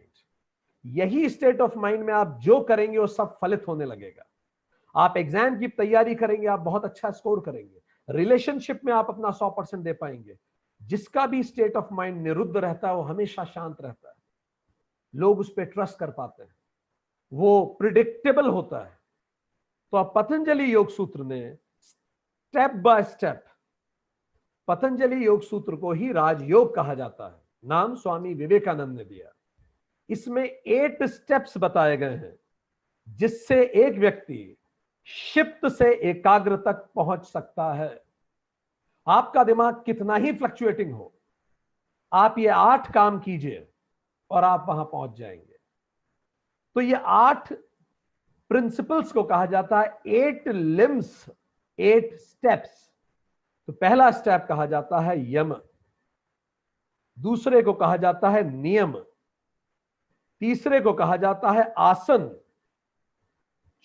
यही 0.85 1.29
स्टेट 1.29 1.61
ऑफ़ 1.61 1.79
माइंड 1.79 2.05
में 2.05 2.13
आप 2.15 2.39
जो 2.43 2.61
करेंगे, 2.61 2.99
वो 2.99 3.07
सब 3.07 3.37
फलित 3.41 3.65
होने 3.69 3.85
लगेगा। 3.85 4.23
आप 4.95 5.17
एग्ज़ाम 5.17 5.59
की 5.59 5.69
तैयारी 5.69 6.15
करेंगे, 6.15 6.47
आप 6.47 6.61
बहुत 6.61 6.85
अच्छा 6.85 7.11
स्कोर 7.11 7.41
करेंगे। 7.41 7.81
रिलेशनशिप 8.09 8.81
में 8.85 8.93
आप 8.93 9.07
अपना 9.11 9.31
सौ 9.31 9.51
परसेंट 9.51 9.85
दे 9.85 9.93
पाएँगे। 9.93 10.37
जिसका 10.83 11.27
भी 11.27 11.43
स्टेट 11.43 11.77
ऑफ़ 11.77 11.95
माइंड 11.95 12.23
निरुद्ध 12.23 12.57
रहता 12.57 12.89
है, 12.89 12.95
वो 12.95 13.03
हमेशा 13.03 13.45
शांत 13.45 13.81
रहता 13.81 14.09
है। 14.09 14.15
लोग 15.15 15.39
उस 15.39 15.53
पर 15.53 15.65
ट्रस्ट 15.65 15.99
कर 15.99 16.11
पाते 16.11 16.43
हैं। 16.43 16.57
वो 17.33 17.77
प्रिडिक्टेबल 17.79 18.49
होता 18.49 18.85
है। 18.85 18.99
तो 19.93 19.97
अब 19.97 20.13
पतंजलि 20.17 20.75
योग 20.75 20.91
सूत्र 20.91 21.25
ने 21.25 21.59
स्टेप 21.81 22.71
बाय 22.71 23.03
स्टेप 23.03 23.45
पतंजलि 24.69 25.27
योग 25.27 25.43
सूत्र 25.43 25.77
को 25.77 25.93
ही 25.93 26.13
राजयोग 26.13 26.75
कहा 26.75 26.95
जाता 26.95 27.29
है। 27.29 27.43
नाम 27.65 27.95
स्वामी 27.95 28.35
विवेकानंद 28.35 28.99
ने 28.99 29.05
दिया। 29.05 29.33
इसमें 30.11 30.45
एट 30.45 31.03
स्टेप्स 31.03 31.55
बताए 31.59 31.97
गए 31.97 32.15
हैं, 32.15 32.39
जिससे 33.09 33.67
एक 33.67 33.99
व्यक्ति 33.99 34.57
शिप्त 35.05 35.69
से 35.69 35.95
एकाग्र 35.95 36.57
तक 36.57 36.91
पहुँच 36.95 37.25
सकता 37.25 37.73
है। 37.75 38.03
आपका 39.11 39.45
दिमाग 39.45 39.83
कितना 39.87 40.17
ही 40.17 40.33
फ्लक्चुएटिंग 40.33 40.93
हो, 40.93 41.13
आप 42.13 42.39
ये 42.39 42.49
आठ 42.49 42.93
काम 42.95 43.19
कीजिए 43.21 43.67
और 44.31 44.45
आप 44.45 44.67
वहाँ 44.69 44.85
पहुँच 44.85 45.17
जाएँगे। 45.19 45.59
तो 46.77 46.81
ये 46.81 47.01
आठ 47.05 47.53
प्रिंसिपल्स 48.51 49.13
को 49.13 49.23
कहा 49.23 49.47
जाता 49.47 49.81
है 49.81 49.99
एट 50.07 50.49
लिम्स 50.49 51.25
एट 51.79 52.15
स्टेप्स 52.15 52.89
तो 53.69 53.73
पहला 53.73 54.11
स्टेप 54.11 54.47
कहा 54.49 54.67
जाता 54.67 55.01
है 55.01 55.15
यम, 55.33 55.55
दूसरे 57.19 57.63
को 57.63 57.73
कहा 57.73 57.97
जाता 57.97 58.31
है 58.31 58.43
नियम, 58.51 58.99
तीसरे 60.41 60.81
को 60.81 60.93
कहा 60.93 61.17
जाता 61.17 61.51
है 61.51 61.73
आसन, 61.79 62.29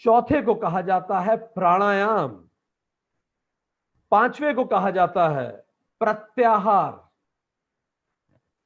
चौथे 0.04 0.42
को 0.42 0.56
कहा 0.56 0.82
जाता 0.82 1.20
है 1.20 1.36
प्राणायाम 1.38 2.44
पांचवे 4.16 4.54
को 4.54 4.64
कहा 4.66 4.90
जाता 4.90 5.28
है 5.30 5.50
प्रत्याहार। 6.02 6.94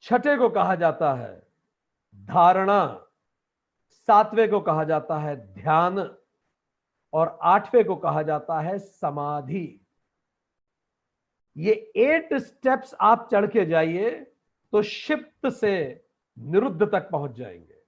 छठे 0.04 0.36
को 0.36 0.48
कहा 0.48 0.74
जाता 0.74 1.12
है 1.14 1.42
धारणा। 2.14 3.06
सातवें 4.08 4.50
को 4.50 4.60
कहा 4.60 4.84
जाता 4.84 5.18
है 5.18 5.34
ध्यान। 5.54 5.98
और 7.12 7.38
आठवें 7.42 7.84
को 7.84 7.96
कहा 7.96 8.22
जाता 8.22 8.60
है 8.60 8.78
समाधि। 8.78 9.80
ये 11.56 11.72
एट 11.96 12.34
स्टेप्स 12.34 12.94
आप 13.00 13.28
चढ़ 13.32 13.46
के 13.46 13.64
जाइए 13.66 14.10
तो 14.72 14.82
शिप्त 14.82 15.48
से 15.50 16.04
निरुद्ध 16.38 16.82
तक 16.82 17.08
पहुँच 17.10 17.32
जाएँगे। 17.32 17.80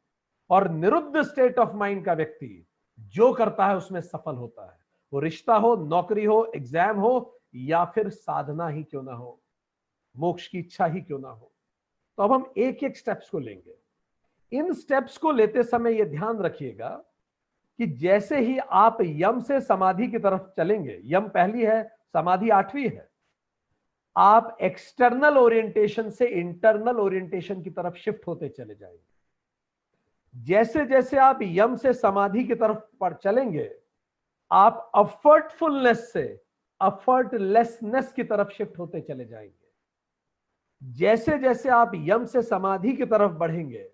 और 0.50 0.68
निरुद्ध 0.70 1.22
स्टेट 1.22 1.58
ऑफ़ 1.58 1.74
माइंड 1.74 2.04
का 2.04 2.12
व्यक्ति 2.12 2.66
जो 2.98 3.32
करता 3.32 3.66
है 3.66 3.76
उसमें 3.76 4.00
सफल 4.00 4.34
होता 4.34 4.72
है। 4.72 4.78
वो 5.12 5.20
रिश्ता 5.20 5.56
हो, 5.56 5.76
नौकरी 5.76 6.24
हो 6.24 6.52
एग्ज़ाम 6.56 6.96
हो 6.96 7.38
या 7.54 7.84
फिर 7.84 8.08
साधना 8.08 8.68
ही 8.68 8.82
क्यों 8.82 9.02
ना 9.02 9.12
हो? 9.12 9.40
मोक्ष 10.16 10.46
की 10.46 10.58
इच्छा 10.58 10.86
ही 10.86 11.00
क्यों 11.00 11.18
ना 11.18 11.28
हो? 11.28 11.52
तो 12.16 12.22
अब 12.22 12.32
हम 12.32 12.52
एक 12.56 12.84
एक 12.84 12.96
स्टेप्स 12.96 13.30
को 13.30 13.38
लेंगे। 13.38 13.74
इन 14.52 14.72
स्टेप्स 14.72 15.18
को 15.18 15.32
लेते 15.32 15.62
समय 15.62 15.98
यह 15.98 16.04
ध्यान 16.04 16.38
रखिएगा 16.38 16.88
कि 17.78 17.86
जैसे 17.86 18.40
ही 18.40 18.58
आप 18.58 18.98
यम 19.00 19.40
से 19.40 19.60
समाधि 19.60 20.08
की 20.08 20.18
तरफ़ 20.18 20.42
चलेंगे, 20.56 21.00
यम 21.04 21.28
पहली 21.28 21.64
है, 21.64 21.96
समाधि 22.12 22.50
आठवीं 22.50 22.88
है, 22.88 23.10
आप 24.16 24.56
एक्सटर्नल 24.62 25.38
ओरिएंटेशन 25.38 26.10
से 26.10 26.26
इंटरनल 26.26 27.00
ओरिएंटेशन 27.00 27.62
की 27.62 27.70
तरफ़ 27.70 27.94
शिफ्ट 27.94 28.26
होते 28.26 28.48
चले 28.48 28.74
जाएँगे। 28.74 29.12
जैसे 30.36 30.84
जैसे 30.86 31.16
आप 31.16 31.38
यम 31.42 31.76
से 31.76 31.92
समाधि 31.92 32.44
की 32.44 32.54
तरफ़ 32.54 32.78
पर 33.00 33.14
चलेंगे, 33.14 33.74
आप 34.52 34.90
अफर्टफुलनेस 34.94 36.12
से 36.12 36.42
अफर्टलेसनेस 36.82 38.12
की 38.12 38.24
तरफ़ 38.24 38.48
शिफ्ट 38.48 38.78
होते 38.78 39.00
चले 39.00 39.24
जाएँगे। 39.24 39.62
जैसे 40.82 41.38
जैसे 41.38 41.68
आप 41.68 41.92
यम 41.94 42.24
से 42.24 42.42
समाधि 42.42 42.92
की 42.92 43.04
तरफ़ 43.04 43.32
बढ़ेंगे, 43.32 43.90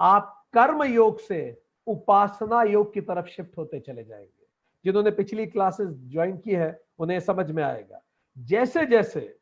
आप 0.00 0.46
कर्म 0.54 0.84
योग 0.84 1.20
से 1.20 1.62
उपासना 1.86 2.62
योग 2.62 2.94
की 2.94 3.00
तरफ़ 3.00 3.26
शिफ्ट 3.26 3.58
होते 3.58 3.80
चले 3.80 4.04
जाएँगे। 4.04 4.46
जिन्होंने 4.84 5.10
पिछली 5.10 5.46
क्लासेस 5.46 5.88
ज्वाइन 5.88 6.38
की 6.38 6.50
है, 6.50 6.82
उन्हें 6.98 7.20
समझ 7.20 7.50
में 7.50 7.62
आएगा। 7.62 8.02
जैसे 8.38 8.86
जैसे 8.86 9.38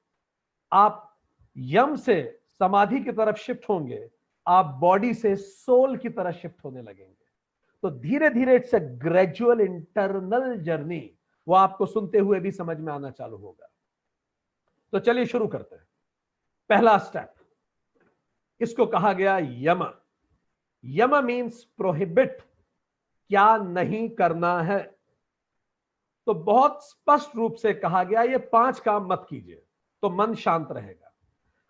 आप 0.72 1.18
यम 1.56 1.96
से 1.96 2.40
समाधि 2.58 3.00
की 3.00 3.12
तरफ़ 3.12 3.36
शिफ्ट 3.36 3.68
होंगे, 3.68 4.10
आप 4.46 4.66
बॉडी 4.66 5.14
से 5.14 5.36
सोल 5.36 5.96
की 5.96 6.08
तरफ़ 6.08 6.36
शिफ्ट 6.36 6.64
होने 6.64 6.82
लगेंगे। 6.82 7.26
तो 7.82 7.90
धीरे 7.90 8.30
धीरे 8.30 8.56
it's 8.56 8.74
a 8.74 8.80
gradual 8.80 9.60
internal 9.60 10.56
journey 10.56 11.15
वो 11.46 11.54
आपको 11.54 11.86
सुनते 11.86 12.18
हुए 12.18 12.40
भी 12.40 12.50
समझ 12.50 12.78
में 12.78 12.92
आना 12.92 13.10
चालू 13.10 13.36
होगा। 13.36 13.68
तो 14.92 14.98
चलिए 14.98 15.26
शुरू 15.26 15.46
करते 15.48 15.76
हैं। 15.76 15.86
पहला 16.70 16.96
स्टेप 16.98 17.32
इसको 18.60 18.86
कहा 18.86 19.12
गया 19.12 19.38
यम। 19.38 19.84
यम 20.84 21.24
मीन्स 21.24 21.62
प्रोहिबिट 21.76 22.40
क्या 23.30 23.56
नहीं 23.56 24.08
करना 24.10 24.60
है। 24.62 24.80
तो 26.26 26.34
बहुत 26.34 26.84
स्पष्ट 26.84 27.36
रूप 27.36 27.54
से 27.54 27.72
कहा 27.74 28.02
गया, 28.04 28.22
ये 28.22 28.38
पाँच 28.38 28.78
काम 28.80 29.06
मत 29.06 29.26
कीजिए 29.30 29.62
तो 30.02 30.10
मन 30.10 30.34
शांत 30.34 30.72
रहेगा। 30.72 31.12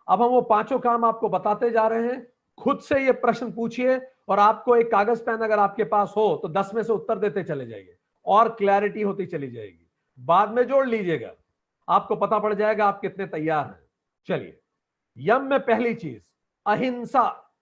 अब 0.07 0.21
हम 0.21 0.29
वो 0.29 0.41
पाँचों 0.41 0.79
काम 0.79 1.05
आपको 1.05 1.29
बताते 1.29 1.69
जा 1.69 1.87
रहे 1.87 2.07
हैं। 2.07 2.25
खुद 2.57 2.79
से 2.79 2.99
ये 3.05 3.11
प्रश्न 3.11 3.51
पूछिए 3.51 3.97
और 4.27 4.39
आपको 4.39 4.75
एक 4.75 4.91
कागज़ 4.91 5.23
पेन 5.23 5.37
अगर 5.37 5.59
आपके 5.59 5.83
पास 5.83 6.13
हो 6.17 6.35
तो 6.37 6.47
दस 6.49 6.71
में 6.75 6.81
से 6.83 6.93
उत्तर 6.93 7.19
देते 7.19 7.43
चले 7.43 7.67
जाइए। 7.67 7.96
और 8.27 8.55
क्लैरिटी 8.55 9.01
होती 9.01 9.25
चली 9.25 9.51
जाएगी। 9.51 9.91
बाद 10.19 10.51
में 10.51 10.63
जोड़ 10.63 10.87
लीजिएगा। 10.87 11.33
आपको 11.89 12.15
पता 12.15 12.39
पड़ 12.39 12.53
जाएगा 12.53 12.85
आप 12.85 13.01
कितने 13.01 13.27
तैयार 13.27 13.65
हैं। 13.65 13.87
चलिए, 14.27 14.59
यम 15.17 15.41
में 15.41 15.59
पहली 15.59 15.93
चीज़, 15.95 16.23
अहिंसा। 16.65 17.53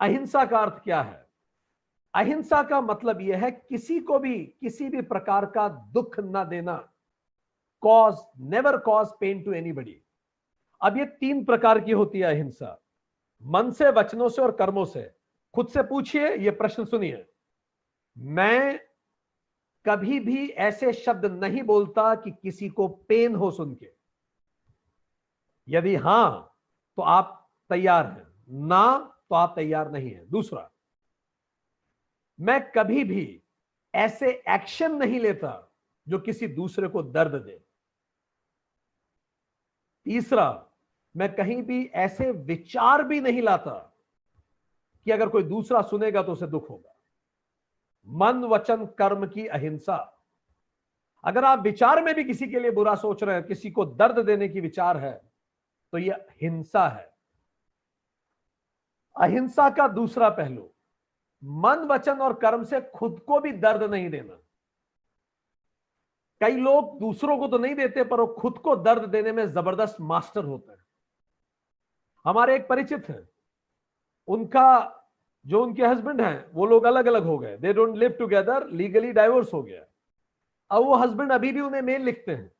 अहिंसा 0.00 0.44
का 0.44 0.58
अर्थ 0.58 0.82
क्या 0.84 1.02
है? 1.02 1.26
अहिंसा 2.14 2.62
का 2.62 2.80
मतलब 2.80 3.20
यह 3.20 3.44
है 3.44 3.50
किसी 3.50 4.00
को 4.00 4.18
भी, 4.18 4.54
किसी 4.60 4.88
भी 4.88 5.02
प्रकार 5.02 5.46
का 5.46 5.68
दुख 5.68 6.14
न 6.18 6.44
देना। 6.44 6.92
Cause 7.80 8.14
never 8.38 8.76
cause 8.76 9.08
pain 9.20 9.42
to 9.42 9.52
anybody 9.52 10.02
अब 10.82 10.96
ये 10.96 11.04
तीन 11.04 11.44
प्रकार 11.44 11.80
की 11.80 11.92
होती 11.92 12.18
है 12.18 12.24
अहिंसा। 12.24 12.82
मन 13.42 13.70
से, 13.70 13.90
वचनों 13.90 14.28
से 14.28 14.42
और 14.42 14.52
कर्मों 14.52 14.84
से। 14.84 15.14
खुद 15.54 15.68
से 15.68 15.82
पूछिए, 15.82 16.36
ये 16.36 16.50
प्रश्न 16.50 16.84
सुनिए। 16.84 17.26
मैं 18.18 18.80
कभी 19.86 20.20
भी 20.20 20.48
ऐसे 20.48 20.92
शब्द 20.92 21.26
नहीं 21.26 21.62
बोलता 21.62 22.14
कि 22.14 22.30
किसी 22.30 22.68
को 22.68 22.88
पेन 22.88 23.34
हो 23.34 23.50
सुन 23.50 23.74
के। 23.74 23.92
यदि 25.68 25.94
हाँ 25.96 26.56
तो 26.96 27.02
आप 27.02 27.50
तैयार 27.70 28.06
हैं। 28.06 28.60
ना 28.68 28.98
तो 29.28 29.34
आप 29.34 29.52
तैयार 29.56 29.90
नहीं 29.90 30.10
हैं। 30.10 30.28
दूसरा, 30.28 30.70
मैं 32.40 32.72
कभी 32.72 33.04
भी 33.04 33.42
ऐसे 33.94 34.30
एक्शन 34.48 34.94
नहीं 34.94 35.20
लेता 35.20 35.72
जो 36.08 36.18
किसी 36.18 36.48
दूसरे 36.48 36.88
को 36.88 37.02
दर्द 37.02 37.34
दे। 37.42 37.60
तीसरा, 40.04 40.68
मैं 41.16 41.34
कहीं 41.34 41.62
भी 41.62 41.84
ऐसे 41.86 42.30
विचार 42.30 43.02
भी 43.04 43.20
नहीं 43.20 43.42
लाता 43.42 43.96
कि 45.04 45.10
अगर 45.10 45.28
कोई 45.28 45.42
दूसरा 45.42 45.82
सुनेगा 45.82 46.22
तो 46.22 46.32
उसे 46.32 46.46
दुख 46.46 46.70
होगा। 46.70 46.91
मन 48.08 48.44
वचन 48.44 48.84
कर्म 48.98 49.26
की 49.26 49.46
अहिंसा। 49.48 49.96
अगर 51.24 51.44
आप 51.44 51.58
विचार 51.58 52.02
में 52.04 52.14
भी 52.14 52.24
किसी 52.24 52.46
के 52.46 52.60
लिए 52.60 52.70
बुरा 52.70 52.94
सोच 52.94 53.22
रहे 53.22 53.36
हैं, 53.36 53.44
किसी 53.46 53.70
को 53.70 53.84
दर्द 53.84 54.18
देने 54.26 54.48
की 54.48 54.60
विचार 54.60 54.96
है 54.96 55.12
तो 55.92 55.98
यह 55.98 56.26
हिंसा 56.42 56.88
है। 56.88 57.10
अहिंसा 59.16 59.68
का 59.70 59.86
दूसरा 59.88 60.28
पहलू 60.30 60.70
मन 61.42 61.86
वचन 61.86 62.18
और 62.18 62.32
कर्म 62.34 62.64
से 62.64 62.80
खुद 62.90 63.18
को 63.28 63.38
भी 63.40 63.52
दर्द 63.52 63.82
नहीं 63.84 64.08
देना। 64.10 64.38
कई 66.40 66.56
लोग 66.56 66.98
दूसरों 67.00 67.36
को 67.38 67.48
तो 67.48 67.58
नहीं 67.58 67.74
देते, 67.74 68.04
पर 68.04 68.20
वो 68.20 68.26
खुद 68.34 68.58
को 68.58 68.76
दर्द 68.76 69.08
देने 69.08 69.32
में 69.32 69.46
ज़बरदस्त 69.46 69.96
मास्टर 70.02 70.44
होते 70.44 70.72
हैं। 70.72 70.84
हमारे 72.24 72.54
एक 72.56 72.68
परिचित 72.68 73.08
हैं, 73.08 73.28
उनका 74.28 75.01
जो 75.46 75.62
उनके 75.62 75.82
हस्बैंड 75.82 76.20
हैं, 76.20 76.50
वो 76.52 76.66
लोग 76.66 76.84
अलग 76.84 77.06
अलग 77.06 77.24
हो 77.24 77.38
गए। 77.38 77.56
They 77.56 77.72
don't 77.72 77.96
live 77.96 78.10
together 78.10 78.66
legally 78.66 79.12
divorce 79.12 79.52
हो 79.54 79.62
गया। 79.62 79.84
अब 80.70 80.84
वो 80.84 80.94
हस्बैंड 80.94 81.32
अभी 81.32 81.52
भी 81.52 81.60
उन्हें 81.60 81.82
मेल 81.82 82.02
लिखते 82.02 82.34
हैं। 82.34 82.52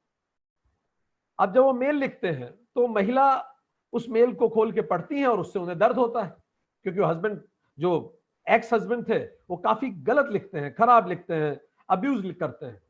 अब 1.39 1.55
जब 1.55 1.63
वो 1.63 1.73
मेल 1.73 1.97
लिखते 1.97 2.29
हैं 2.29 2.53
तो 2.75 2.87
महिला 2.89 3.57
उस 3.93 4.09
मेल 4.09 4.33
को 4.35 4.49
खोल 4.49 4.73
के 4.73 4.81
पढ़ती 4.81 5.19
हैं 5.21 5.27
और 5.27 5.41
उससे 5.41 5.59
उन्हें 5.59 5.79
दर्द 5.79 5.97
होता 5.97 6.23
है। 6.23 6.37
क्योंकि 6.83 7.01
वो 7.01 7.07
हस्बैंड 7.07 7.41
जो 7.79 8.19
एक्स 8.51 8.73
हस्बैंड 8.73 9.09
थे, 9.09 9.19
वो 9.19 9.57
काफ़ी 9.57 9.91
गलत 9.91 10.33
लिखते 10.33 10.59
हैं, 10.59 10.75
खराब 10.75 11.09
लिखते 11.09 11.35
हैं 11.35 11.61
अब्यूज 11.91 12.35
करते 12.41 12.67
हैं। 12.67 12.83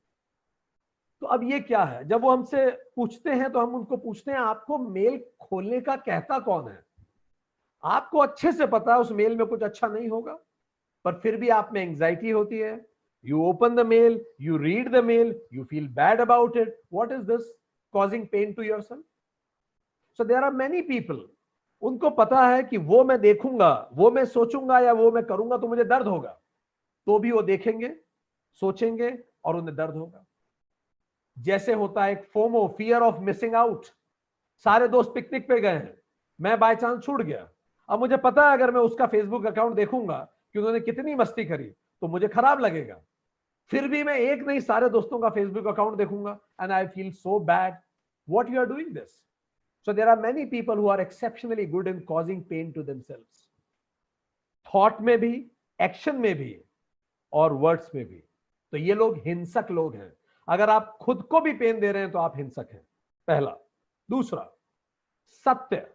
तो 1.20 1.26
अब 1.26 1.42
ये 1.42 1.60
क्या 1.60 1.82
है? 1.84 2.08
जब 2.08 2.20
वो 2.20 2.30
हमसे 2.30 2.70
पूछते 2.96 3.30
हैं 3.30 3.50
तो 3.52 3.60
हम 3.60 3.74
उनको 3.74 3.96
पूछते 3.96 4.30
हैं, 4.32 4.38
आपको 4.38 4.78
मेल 4.78 5.24
खोलने 5.40 5.80
का 5.80 5.96
कहता 5.96 6.38
कौन 6.38 6.68
है? 6.68 6.91
आपको 7.84 8.18
अच्छे 8.18 8.52
से 8.52 8.66
पता 8.66 8.94
है 8.94 9.00
उस 9.00 9.10
मेल 9.12 9.36
में 9.36 9.46
कुछ 9.46 9.62
अच्छा 9.62 9.86
नहीं 9.88 10.08
होगा, 10.08 10.32
पर 11.04 11.18
फिर 11.20 11.36
भी 11.36 11.48
आप 11.50 11.70
में 11.72 11.80
एंग्जाइटी 11.82 12.30
होती 12.30 12.58
है। 12.58 12.74
You 13.24 13.42
open 13.44 13.74
the 13.76 13.86
mail 13.86 14.20
you 14.40 14.56
read 14.58 14.90
the 14.90 15.04
mail 15.04 15.34
you 15.52 15.64
feel 15.64 15.88
bad 15.94 16.20
about 16.20 16.56
it 16.56 16.80
what 16.92 17.12
is 17.12 17.22
this 17.24 17.52
causing 17.94 18.26
pain 18.26 18.52
to 18.52 18.62
yourself 18.82 19.04
so 20.18 20.24
there 20.24 20.44
are 20.44 20.52
many 20.52 20.82
people 20.82 21.22
उनको 21.82 22.10
पता 22.12 22.46
है 22.46 22.62
कि 22.62 22.76
वो 22.78 23.02
मैं 23.04 23.20
देखूँगा, 23.20 23.90
वो 23.92 24.10
मैं 24.10 24.24
सोचूँगा 24.26 24.78
या 24.80 24.92
वो 24.92 25.10
मैं 25.10 25.24
करूँगा 25.24 25.56
तो 25.56 25.68
मुझे 25.68 25.84
दर्द 25.84 26.06
होगा। 26.06 26.38
तो 27.06 27.18
भी 27.18 27.30
वो 27.30 27.42
देखेंगे, 27.42 27.88
सोचेंगे 28.62 29.18
और 29.44 29.56
उन्हें 29.56 29.74
दर्द 29.76 29.96
होगा। 29.96 30.24
जैसे 31.36 31.72
होता 31.74 32.04
है 32.04 32.12
एक 32.12 32.22
FOMO 32.24 32.66
fear 32.78 33.02
of 33.02 33.18
missing 33.20 33.54
out 33.54 33.86
सारे 34.66 34.88
दोस्त 34.88 35.10
पिकनिक 35.14 35.48
पे 35.48 35.60
गए 35.60 35.68
हैं। 35.68 35.96
मैं 36.38 36.58
बाय 36.60 36.76
चांस 36.76 37.02
छूट 37.04 37.22
गया। 37.22 37.48
अब 37.88 37.98
मुझे 37.98 38.16
पता 38.16 38.48
है 38.48 38.56
अगर 38.56 38.70
मैं 38.70 38.80
उसका 38.80 39.06
फेसबुक 39.06 39.46
अकाउंट 39.46 39.74
देखूँगा 39.76 40.18
कि 40.52 40.58
उन्होंने 40.58 40.80
कितनी 40.80 41.14
मस्ती 41.14 41.44
करी 41.44 41.64
तो 42.02 42.08
मुझे 42.08 42.28
खराब 42.28 42.60
लगेगा। 42.60 43.00
फिर 43.70 43.88
भी 43.88 44.02
मैं 44.04 44.16
एक 44.16 44.42
नहीं, 44.42 44.60
सारे 44.60 44.88
दोस्तों 44.88 45.18
का 45.18 45.28
फेसबुक 45.30 45.66
अकाउंट 45.66 45.96
देखूँगा 45.98 46.38
and 46.62 46.72
I 46.72 46.86
feel 46.86 47.10
so 47.12 47.38
bad 47.40 47.74
what 48.28 48.50
you 48.50 48.60
are 48.60 48.66
doing 48.66 48.94
this 48.94 49.10
so 49.86 49.92
there 49.92 50.08
are 50.08 50.20
many 50.20 50.44
people 50.46 50.78
who 50.78 50.88
are 50.88 51.00
exceptionally 51.00 51.66
good 51.66 51.88
in 51.88 52.00
causing 52.00 52.42
pain 52.44 52.72
to 52.72 52.82
themselves 52.82 53.48
thought 54.66 55.00
में 55.00 55.18
भी 55.18 55.34
एक्शन 55.80 56.16
में 56.16 56.34
भी, 56.34 56.60
और 57.32 57.52
वर्ड्स 57.52 57.94
में 57.94 58.04
भी। 58.04 58.22
तो 58.72 58.76
ये 58.76 58.94
लोग 58.94 59.16
हिंसक 59.26 59.70
लोग 59.70 59.94
हैं। 59.94 60.12
अगर 60.48 60.70
आप 60.70 60.96
खुद 61.02 61.22
को 61.22 61.40
भी 61.40 61.52
पेन 61.52 61.80
दे 61.80 61.92
रहे 61.92 62.02
हैं 62.02 62.10
तो 62.12 62.18
आप 62.18 62.36
हिंसक 62.36 62.68
हैं। 62.72 62.82
पहला। 63.28 63.56
दूसरा। 64.08 64.42
सत्य। 65.46 65.86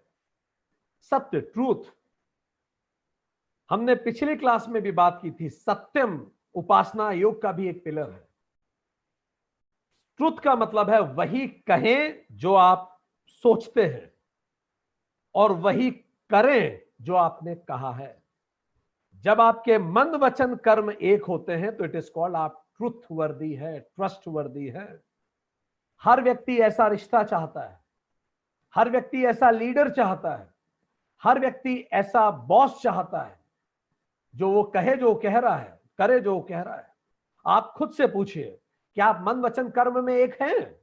सत्य 1.11 1.39
ट्रूथ 1.41 1.83
हमने 3.69 3.95
पिछली 3.95 4.35
क्लास 4.35 4.67
में 4.69 4.81
भी 4.83 4.91
बात 4.91 5.19
की 5.21 5.31
थी, 5.31 5.49
सत्यम 5.49 6.19
उपासना 6.55 7.11
योग 7.11 7.41
का 7.41 7.51
भी 7.51 7.67
एक 7.69 7.83
पिलर 7.83 8.11
है। 8.11 8.27
ट्रुथ 10.19 10.39
का 10.39 10.55
मतलब 10.55 10.89
है 10.89 10.99
वही 10.99 11.47
कहें 11.47 12.25
जो 12.33 12.53
आप 12.55 12.93
सोचते 13.27 13.85
हैं 13.85 14.11
और 15.35 15.51
वही 15.51 15.89
करें 16.29 16.81
जो 17.01 17.15
आपने 17.15 17.55
कहा 17.55 17.91
है। 17.93 18.15
जब 19.23 19.41
आपके 19.41 19.77
मन 19.77 20.15
वचन 20.15 20.55
कर्म 20.55 20.91
एक 20.91 21.23
होते 21.25 21.53
हैं 21.53 21.75
तो 21.77 21.85
इट 21.85 21.95
इज़ 21.95 22.11
कॉल्ड 22.11 22.35
आप 22.35 22.63
ट्रुथ 22.77 23.01
वर्दी 23.11 23.53
है 23.53 23.79
ट्रस्ट 23.79 24.27
वर्दी 24.27 24.67
है। 24.67 24.87
हर 26.01 26.21
व्यक्ति 26.21 26.57
ऐसा 26.59 26.87
रिश्ता 26.87 27.23
चाहता 27.23 27.61
है, 27.61 27.79
हर 28.73 28.89
व्यक्ति 28.89 29.25
ऐसा 29.25 29.49
लीडर 29.51 29.89
चाहता 29.91 30.35
है 30.35 30.56
हर 31.23 31.39
व्यक्ति 31.39 31.75
ऐसा 31.93 32.29
बॉस 32.31 32.81
चाहता 32.81 33.21
है, 33.21 33.39
जो 34.33 34.49
वो 34.49 34.63
कहे 34.65 34.95
जो 34.95 35.13
कह 35.15 35.37
रहा 35.37 35.55
है, 35.55 35.79
करे 35.99 36.19
जो 36.19 36.39
कह 36.41 36.61
रहा 36.61 36.75
है। 36.75 36.93
आप 37.45 37.73
खुद 37.77 37.91
से 37.91 38.07
पूछिए, 38.07 38.59
क्या 38.97 39.05
आप 39.05 39.21
मन 39.21 39.41
वचन 39.41 39.69
कर्म 39.69 40.03
में 40.05 40.13
एक 40.15 40.41
हैं? 40.41 40.75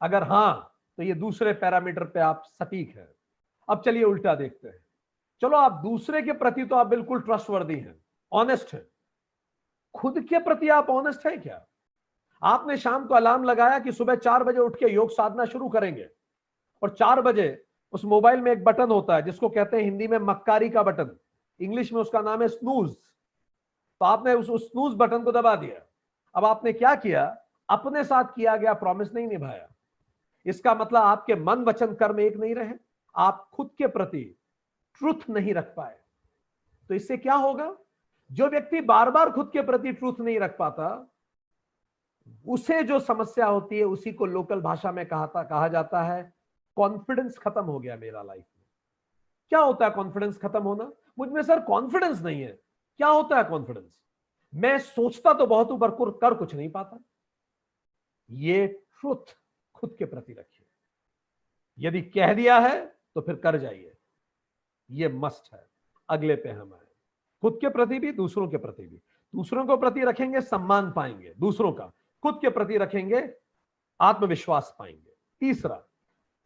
अगर 0.00 0.22
हाँ 0.22 0.70
तो 0.98 1.02
ये 1.02 1.14
दूसरे 1.14 1.52
पैरामीटर 1.52 2.04
पे 2.04 2.20
आप 2.20 2.42
सटीक 2.44 2.96
हैं। 2.96 3.08
अब 3.68 3.82
चलिए 3.82 4.02
उल्टा 4.02 4.34
देखते 4.34 4.68
हैं। 4.68 4.84
चलो, 5.42 5.56
आप 5.56 5.72
दूसरे 5.82 6.22
के 6.22 6.32
प्रति 6.32 6.64
तो 6.64 6.76
आप 6.76 6.86
बिल्कुल 6.86 7.20
ट्रस्टवर्दी 7.20 7.78
हैं 7.78 7.96
ऑनेस्ट 8.32 8.74
हैं। 8.74 8.86
खुद 9.94 10.20
के 10.20 10.38
प्रति 10.38 10.68
आप 10.68 10.90
ऑनेस्ट 10.90 11.26
हैं 11.26 11.40
क्या? 11.40 11.64
आपने 12.42 12.76
शाम 12.76 13.06
को 13.06 13.14
अलार्म 13.14 13.44
लगाया 13.44 13.78
कि 13.78 13.92
सुबह 13.92 14.14
चार 14.16 14.44
बजे 14.44 14.60
उठ 14.60 14.76
के 14.76 14.92
योग 14.92 15.10
साधना 15.10 15.44
शुरू 15.44 15.68
करेंगे, 15.68 16.08
और 16.82 16.90
चार 16.90 17.20
बजे 17.20 17.63
उस 17.94 18.04
मोबाइल 18.04 18.40
में 18.40 18.52
एक 18.52 18.64
बटन 18.64 18.90
होता 18.90 19.16
है 19.16 19.22
जिसको 19.22 19.48
कहते 19.48 19.76
हैं 19.76 19.84
हिंदी 19.84 20.08
में 20.08 20.18
मक्कारी 20.18 20.70
का 20.70 20.82
बटन। 20.82 21.16
इंग्लिश 21.60 21.92
में 21.92 22.00
उसका 22.00 22.20
नाम 22.20 22.42
है 22.42 22.48
स्नूज 22.48 22.90
तो 22.90 24.04
आपने 24.04 24.34
उस, 24.34 24.50
उस 24.50 24.66
स्नूज 24.66 24.94
बटन 24.94 25.22
को 25.24 25.32
दबा 25.32 25.56
दिया। 25.56 25.80
अब 26.34 26.44
आपने 26.44 26.72
क्या 26.72 26.94
किया? 26.94 27.36
अपने 27.68 28.04
साथ 28.04 28.24
किया 28.24 28.56
गया 28.56 28.72
प्रॉमिस 28.74 29.14
नहीं 29.14 29.26
निभाया। 29.26 29.68
इसका 30.46 30.74
मतलब 30.74 31.02
आपके 31.02 31.34
मन 31.34 31.64
वचन 31.64 31.94
कर्म 31.94 32.20
एक 32.20 32.36
नहीं 32.36 32.54
रहे 32.54 32.74
आप 33.14 33.48
खुद 33.52 33.70
के 33.78 33.86
प्रति 33.86 34.24
ट्रुथ 34.98 35.30
नहीं 35.30 35.54
रख 35.54 35.72
पाए। 35.76 35.96
तो 36.90 36.94
इससे 36.94 37.16
क्या 37.16 37.34
होगा? 37.34 37.74
जो 38.30 38.48
व्यक्ति 38.48 38.80
बार 38.80 39.10
बार 39.10 39.30
खुद 39.30 39.50
के 39.52 39.62
प्रति 39.62 39.92
ट्रूथ 39.92 40.20
नहीं 40.20 40.38
रख 40.38 40.56
पाता 40.58 41.10
उसे 42.48 42.82
जो 42.82 42.98
समस्या 43.00 43.46
होती 43.46 43.78
है 43.78 43.84
उसी 43.84 44.12
को 44.12 44.26
लोकल 44.26 44.60
भाषा 44.60 44.92
में 44.92 45.06
कहा 45.06 45.26
था 45.26 45.42
कहा 45.42 45.68
जाता 45.68 46.02
है। 46.02 46.33
कॉन्फिडेंस 46.76 47.38
खत्म 47.38 47.64
हो 47.64 47.80
गया 47.80 47.96
मेरा 47.96 48.22
लाइफ 48.22 48.44
में। 48.58 48.64
क्या 49.48 49.60
होता 49.60 49.84
है 49.84 49.90
कॉन्फिडेंस 49.90 50.38
खत्म 50.38 50.62
होना? 50.62 50.92
मुझमें 51.18 51.42
सर 51.42 51.60
कॉन्फिडेंस 51.60 52.22
नहीं 52.22 52.42
है। 52.42 52.60
क्या 52.96 53.08
होता 53.08 53.38
है 53.38 53.44
कॉन्फिडेंस 53.44 54.00
मैं 54.54 54.78
सोचता 54.78 55.32
तो 55.32 55.46
बहुत 55.46 55.70
ऊपर 55.70 55.90
कर 55.90 56.34
कुछ 56.34 56.54
नहीं 56.54 56.70
पाता। 56.70 56.98
ये 58.30 58.66
ट्रुथ 58.66 59.38
खुद 59.74 59.96
के 59.98 60.04
प्रति 60.04 60.32
रखिए। 60.32 60.66
यदि 61.78 62.02
कह 62.02 62.34
दिया 62.34 62.58
है 62.58 62.96
तो 63.14 63.20
फिर 63.20 63.34
कर 63.34 63.56
जाइए। 63.56 63.96
ये 64.90 65.08
मस्ट 65.08 65.54
है। 65.54 65.66
अगले 66.08 66.36
पे 66.36 66.48
हम 66.48 66.74
आए। 66.74 66.86
खुद 67.42 67.58
के 67.60 67.68
प्रति 67.68 67.98
भी, 67.98 68.12
दूसरों 68.12 68.48
के 68.48 68.56
प्रति 68.56 68.86
भी। 68.86 68.96
दूसरों 69.34 69.66
को 69.66 69.76
प्रति 69.76 70.00
रखेंगे, 70.00 70.40
सम्मान 70.40 70.92
पाएँगे। 70.92 71.34
दूसरों 71.38 71.72
का 71.72 71.86
खुद 72.22 72.38
के 72.40 72.50
प्रति 72.50 72.76
रखेंगे, 72.76 73.34
आत्मविश्वास 74.00 74.76
पाएँगे। 74.78 75.12
तीसरा 75.40 75.84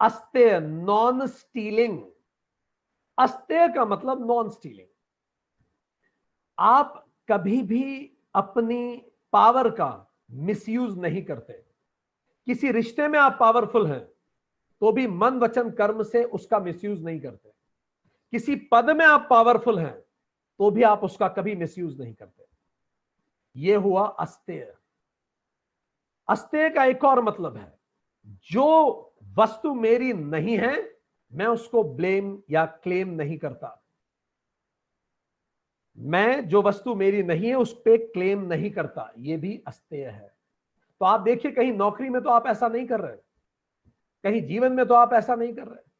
अस्तेय 0.01 0.59
नॉन 0.61 1.27
स्टीलिंग 1.27 1.99
अस्तेय 3.19 3.69
का 3.69 3.85
मतलब 3.85 4.27
नॉन 4.27 4.51
स्टीलिंग 4.51 4.87
आप 6.59 7.05
कभी 7.29 7.63
भी 7.63 8.11
अपनी 8.35 8.97
पावर 9.33 9.71
का 9.71 9.91
मिसयूज 10.31 10.99
नहीं 10.99 11.23
करते। 11.25 11.53
किसी 12.47 12.71
रिश्ते 12.73 13.09
में 13.09 13.19
आप 13.19 13.37
पावरफुल 13.41 13.87
हैं 13.87 14.01
तो 14.83 14.93
भी 14.93 15.07
मन 15.07 15.39
वचन 15.39 15.71
कर्म 15.71 16.03
से 16.03 16.23
उसका 16.25 16.59
मिसयूज 16.59 17.03
नहीं 17.05 17.21
करते। 17.21 17.51
किसी 18.33 18.57
पद 18.73 18.91
में 18.91 19.05
आप 19.07 19.27
पावरफुल 19.31 19.79
हैं 19.79 19.95
तो 20.61 20.71
भी 20.71 20.83
आप 20.83 21.05
उसका 21.05 21.29
कभी 21.29 21.55
मिसयूज 21.57 22.01
नहीं 22.01 22.15
करते। 22.15 22.45
यह 23.57 23.79
हुआ 23.79 24.07
अस्तेय 24.21 24.75
अस्तेय 26.29 26.69
का 26.71 26.85
एक 26.85 27.05
और 27.05 27.23
मतलब 27.23 27.57
है। 27.57 27.78
जो 28.29 28.67
वस्तु 29.39 29.75
मेरी 29.75 30.13
नहीं 30.13 30.59
है, 30.59 30.99
मैं 31.33 31.47
उसको 31.47 31.85
ब्लेम 31.85 32.43
या 32.51 32.67
क्लेम 32.67 33.09
नहीं 33.09 33.39
करता। 33.39 33.85
मैं 35.99 36.49
जो 36.49 36.63
वस्तु 36.63 36.95
मेरी 36.95 37.23
नहीं 37.23 37.49
है, 37.49 37.55
उस 37.55 37.75
पर 37.81 37.97
क्लेम 37.97 38.41
नहीं 38.41 38.71
करता। 38.71 39.13
यह 39.19 39.39
भी 39.39 39.63
अस्तेय 39.67 40.07
है। 40.07 40.37
तो 41.01 41.07
आप 41.07 41.21
देखिए, 41.21 41.53
कहीं 41.53 41.73
नौकरी 41.73 42.09
में 42.09 42.23
तो 42.23 42.31
आप 42.31 42.47
ऐसा 42.47 42.69
नहीं 42.69 42.87
कर 42.87 43.01
रहे 43.01 43.17
कहीं 44.25 44.43
जीवन 44.43 44.73
में 44.73 44.87
तो 44.87 44.95
आप 44.95 45.13
ऐसा 45.13 45.35
नहीं 45.35 45.55
कर 45.55 45.69
रहे 45.69 45.91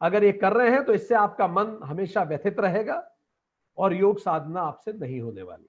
अगर 0.00 0.24
ये 0.24 0.32
कर 0.32 0.52
रहे 0.52 0.70
हैं 0.70 0.84
तो 0.84 0.92
इससे 0.92 1.14
आपका 1.14 1.46
मन 1.46 1.80
हमेशा 1.84 2.22
व्यथित 2.22 2.60
रहेगा 2.60 3.12
और 3.78 3.94
योग 3.94 4.18
साधना 4.18 4.60
आपसे 4.60 4.92
नहीं 4.92 5.20
होने 5.20 5.42
वाली। 5.42 5.68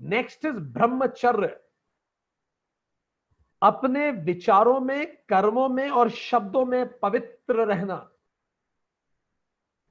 नेक्स्ट 0.00 0.44
इज़ 0.44 0.56
ब्रह्मचर्य। 0.56 1.63
अपने 3.64 4.10
विचारों 4.10 4.80
में, 4.80 5.16
कर्मों 5.16 5.68
में 5.68 5.90
और 5.90 6.10
शब्दों 6.10 6.64
में 6.64 6.98
पवित्र 6.98 7.64
रहना। 7.64 8.10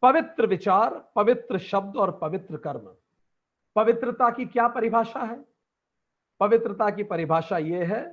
पवित्र 0.02 0.48
विचार, 0.48 1.12
पवित्र 1.16 1.58
शब्द 1.58 1.98
और 1.98 2.12
पवित्र 2.12 2.58
कर्म। 2.58 2.96
पवित्रता 3.76 4.30
की 4.30 4.46
क्या 4.46 4.68
परिभाषा 4.68 5.20
है? 5.20 5.46
पवित्रता 6.40 6.90
की 6.90 7.04
परिभाषा 7.04 7.58
यह 7.58 7.96
है 7.96 8.04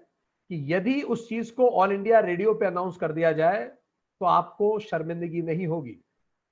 कि 0.49 0.75
यदि 0.75 1.03
उस 1.03 1.29
चीज़ 1.29 1.55
को 1.55 1.69
ऑल 1.69 1.93
इंडिया 1.93 2.21
रेडियो 2.21 2.55
पे 2.55 2.67
अनाउंस 2.67 2.97
कर 2.97 3.13
दिया 3.13 3.33
जाए 3.33 3.67
तो 4.21 4.27
आपको 4.27 4.79
शर्मिंदगी 4.79 5.43
नहीं 5.43 5.67
होगी। 5.67 6.01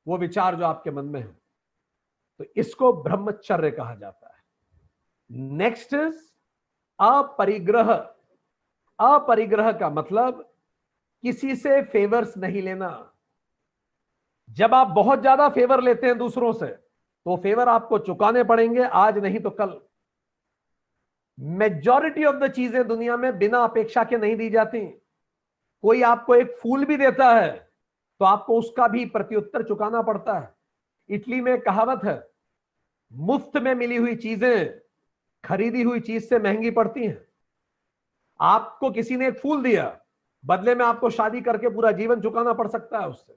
वो 0.06 0.18
विचार 0.18 0.54
जो 0.54 0.64
आपके 0.64 0.90
मन 0.90 1.04
में 1.04 1.20
है। 1.20 1.38
तो 2.38 2.44
इसको 2.56 3.02
ब्रह्मचर्य 3.02 3.70
कहा 3.70 3.94
जाता 3.94 4.26
है। 4.26 4.42
नेक्स्ट 5.30 5.94
इज़ 5.94 6.32
अपरिग्रह। 7.00 8.14
अपरिग्रह 9.00 9.70
का 9.72 9.90
मतलब 9.90 10.44
किसी 11.24 11.54
से 11.56 11.80
फेवर्स 11.84 12.36
नहीं 12.38 12.62
लेना। 12.62 12.90
जब 14.48 14.74
आप 14.74 14.88
बहुत 14.88 15.20
ज़्यादा 15.20 15.48
फेवर 15.50 15.82
लेते 15.82 16.06
हैं 16.06 16.16
दूसरों 16.18 16.52
से 16.54 16.66
तो 16.66 17.36
फेवर 17.36 17.68
आपको 17.68 17.98
चुकाने 18.00 18.44
पड़ेंगे, 18.44 18.82
आज 18.82 19.18
नहीं 19.18 19.40
तो 19.40 19.50
कल। 19.52 19.78
मेजॉरिटी 21.38 22.24
ऑफ़ 22.24 22.36
द 22.36 22.50
चीज़ें 22.52 22.86
दुनिया 22.88 23.16
में 23.16 23.38
बिना 23.38 23.58
अपेक्षा 23.60 24.04
के 24.04 24.16
नहीं 24.18 24.36
दी 24.36 24.48
जाती। 24.50 24.80
कोई 25.84 26.02
आपको 26.04 26.34
एक 26.34 26.56
फूल 26.62 26.84
भी 26.84 26.96
देता 26.96 27.30
है 27.30 27.50
तो 28.20 28.24
आपको 28.24 28.58
उसका 28.58 28.88
भी 28.88 29.04
प्रत्युत्तर 29.06 29.62
चुकाना 29.62 30.02
पड़ता 30.02 30.38
है। 30.38 30.48
इटली 31.10 31.40
में 31.40 31.60
कहावत 31.60 32.04
है, 32.04 32.22
मुफ़्त 33.12 33.56
में 33.56 33.74
मिली 33.74 33.96
हुई 33.96 34.14
चीज़ें 34.16 34.80
खरीदी 35.44 35.82
हुई 35.82 36.00
चीज़ 36.00 36.24
से 36.24 36.38
महँगी 36.38 36.70
पड़ती 36.72 37.06
हैं। 37.06 37.27
आपको 38.40 38.90
किसी 38.90 39.16
ने 39.16 39.28
एक 39.28 39.38
फूल 39.38 39.62
दिया, 39.62 39.98
बदले 40.44 40.74
में 40.74 40.84
आपको 40.84 41.10
शादी 41.10 41.40
करके 41.40 41.68
पूरा 41.68 41.90
जीवन 41.92 42.20
चुकाना 42.20 42.52
पड़ 42.52 42.68
सकता 42.68 42.98
है 42.98 43.08
उससे। 43.08 43.36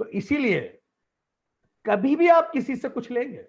तो 0.00 0.04
इसीलिए 0.06 0.60
कभी 1.86 2.16
भी 2.16 2.28
आप 2.28 2.50
किसी 2.52 2.76
से 2.76 2.88
कुछ 2.88 3.10
लेंगे, 3.10 3.46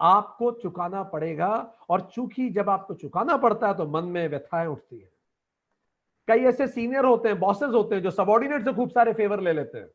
आपको 0.00 0.50
चुकाना 0.52 1.02
पड़ेगा 1.04 1.48
और 1.90 2.00
चूँकि 2.14 2.48
जब 2.50 2.70
आपको 2.70 2.94
चुकाना 2.94 3.36
पड़ता 3.36 3.68
है 3.68 3.74
तो 3.74 3.86
मन 3.88 4.04
में 4.06 4.28
व्यथाएँ 4.28 4.66
उठती 4.66 4.98
है। 4.98 5.10
कई 6.28 6.44
ऐसे 6.44 6.66
सीनियर 6.68 7.04
होते 7.04 7.28
हैं, 7.28 7.38
बॉसेस 7.40 7.70
होते 7.70 7.94
हैं 7.94 8.02
जो 8.02 8.10
सबॉर्डिनेट 8.10 8.64
से 8.64 8.72
खूब 8.72 8.90
सारे 8.90 9.12
फेवर 9.12 9.40
ले 9.40 9.52
लेते 9.52 9.78
हैं। 9.78 9.88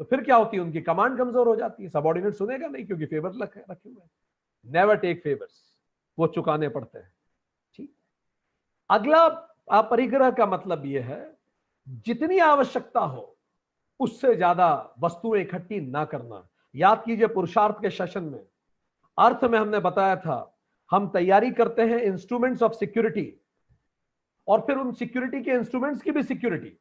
तो 0.00 0.04
फिर 0.04 0.22
क्या 0.24 0.36
होती 0.36 0.56
है, 0.56 0.62
उनकी 0.62 0.80
कमांड 0.80 1.18
कमज़ोर 1.18 1.48
हो 1.48 1.54
जाती 1.56 1.82
है। 1.82 1.88
सबॉर्डिनेट 1.88 2.34
सुनेगा 2.34 2.66
नहीं 2.68 2.86
क्योंकि 2.86 3.06
फेवर 3.06 3.32
रखे 3.42 3.88
हुए 3.88 4.02
नेवर 4.66 4.96
टेक 4.96 5.22
फेवर्स 5.22 5.62
वो 6.18 6.26
चुकाने 6.26 6.68
पड़ते 6.68 6.98
हैं। 6.98 7.12
अगला 8.90 9.24
अपरिग्रह 9.72 10.30
का 10.30 10.46
मतलब 10.46 10.86
यह 10.86 11.04
है, 11.04 11.36
जितनी 12.06 12.38
आवश्यकता 12.38 13.00
हो, 13.00 13.36
उससे 14.00 14.34
ज़्यादा 14.34 14.94
वस्तुएँ 15.00 15.40
इकट्ठी 15.42 15.80
ना 15.80 16.04
करना। 16.04 16.46
याद 16.74 17.02
कीजिए 17.06 17.26
पुरुषार्थ 17.26 17.80
के 17.82 17.90
सेशन 17.90 18.24
में, 18.24 18.44
अर्थ 19.18 19.44
में 19.44 19.58
हमने 19.58 19.78
बताया 19.80 20.16
था, 20.16 20.54
हम 20.90 21.08
तैयारी 21.08 21.50
करते 21.50 21.82
हैं 21.82 22.00
इंस्ट्रूमेंट्स 22.02 22.62
ऑफ़ 22.62 22.72
सिक्योरिटी 22.72 23.32
और 24.48 24.60
फिर 24.60 24.76
उन 24.76 24.92
सिक्योरिटी 24.92 25.42
के 25.42 25.50
इंस्ट्रूमेंट्स 25.50 26.02
की 26.02 26.10
भी 26.10 26.22
सिक्योरिटी 26.22 26.78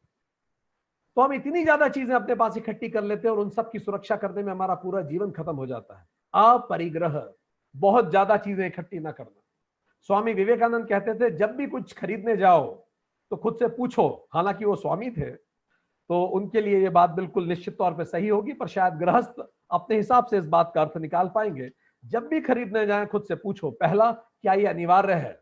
तो 1.18 1.22
हम 1.22 1.34
इतनी 1.34 1.64
ज़्यादा 1.64 1.88
चीज़ें 1.90 2.14
अपने 2.16 2.36
पास 2.36 2.58
इकट्ठी 2.58 2.90
कर 2.90 3.04
लेते 3.04 3.28
हैं 3.28 3.36
और 3.36 3.42
उन 3.42 3.50
सब 3.50 3.72
की 3.72 3.80
सुरक्षा 3.80 4.16
करने 4.16 4.44
में 4.44 4.52
हमारा 4.52 4.74
पूरा 4.76 5.02
जीवन 5.02 5.32
खत्म 5.32 5.56
हो 5.56 5.66
जाता 5.68 5.98
है। 5.98 6.06
अपरिग्रह, 6.34 7.22
बहुत 7.76 8.10
ज़्यादा 8.10 8.38
चीज़ें 8.38 8.66
इकट्ठी 8.68 9.00
ना 9.00 9.12
करना। 9.12 9.42
स्वामी 10.02 10.34
विवेकानंद 10.34 10.88
कहते 10.88 11.14
थे, 11.16 11.30
जब 11.32 11.56
भी 11.56 11.68
कुछ 11.68 11.94
खरीदने 11.94 12.38
जाओ 12.38 12.66
तो 13.32 13.38
खुद 13.38 13.58
से 13.60 13.68
पूछो, 13.70 14.08
हालाँकि 14.34 14.66
वो 14.66 14.76
स्वामी 14.76 15.10
थे 15.12 15.30
तो 16.10 16.24
उनके 16.26 16.62
लिए 16.62 16.80
ये 16.80 16.90
बात 16.90 17.10
बिल्कुल 17.12 17.48
निश्चित 17.48 17.78
तौर 17.78 17.94
पे 17.94 18.06
सही 18.06 18.28
होगी, 18.28 18.54
पर 18.54 18.68
शायद 18.68 18.94
गृहस्थ 18.96 19.42
अपने 19.72 19.96
हिसाब 19.98 20.26
से 20.26 20.38
इस 20.38 20.46
बात 20.48 20.72
का 20.76 20.82
अर्थ 20.82 20.98
निकाल 20.98 21.32
पाएँगे। 21.36 21.70
जब 22.04 22.28
भी 22.28 22.40
खरीदने 22.42 22.86
जाए, 22.86 23.06
खुद 23.06 23.24
से 23.24 23.36
पूछो, 23.36 23.72
पहला, 23.72 24.12
क्या 24.12 24.54
ये 24.54 24.66
अनिवार्य 24.68 25.14
है? 25.14 25.40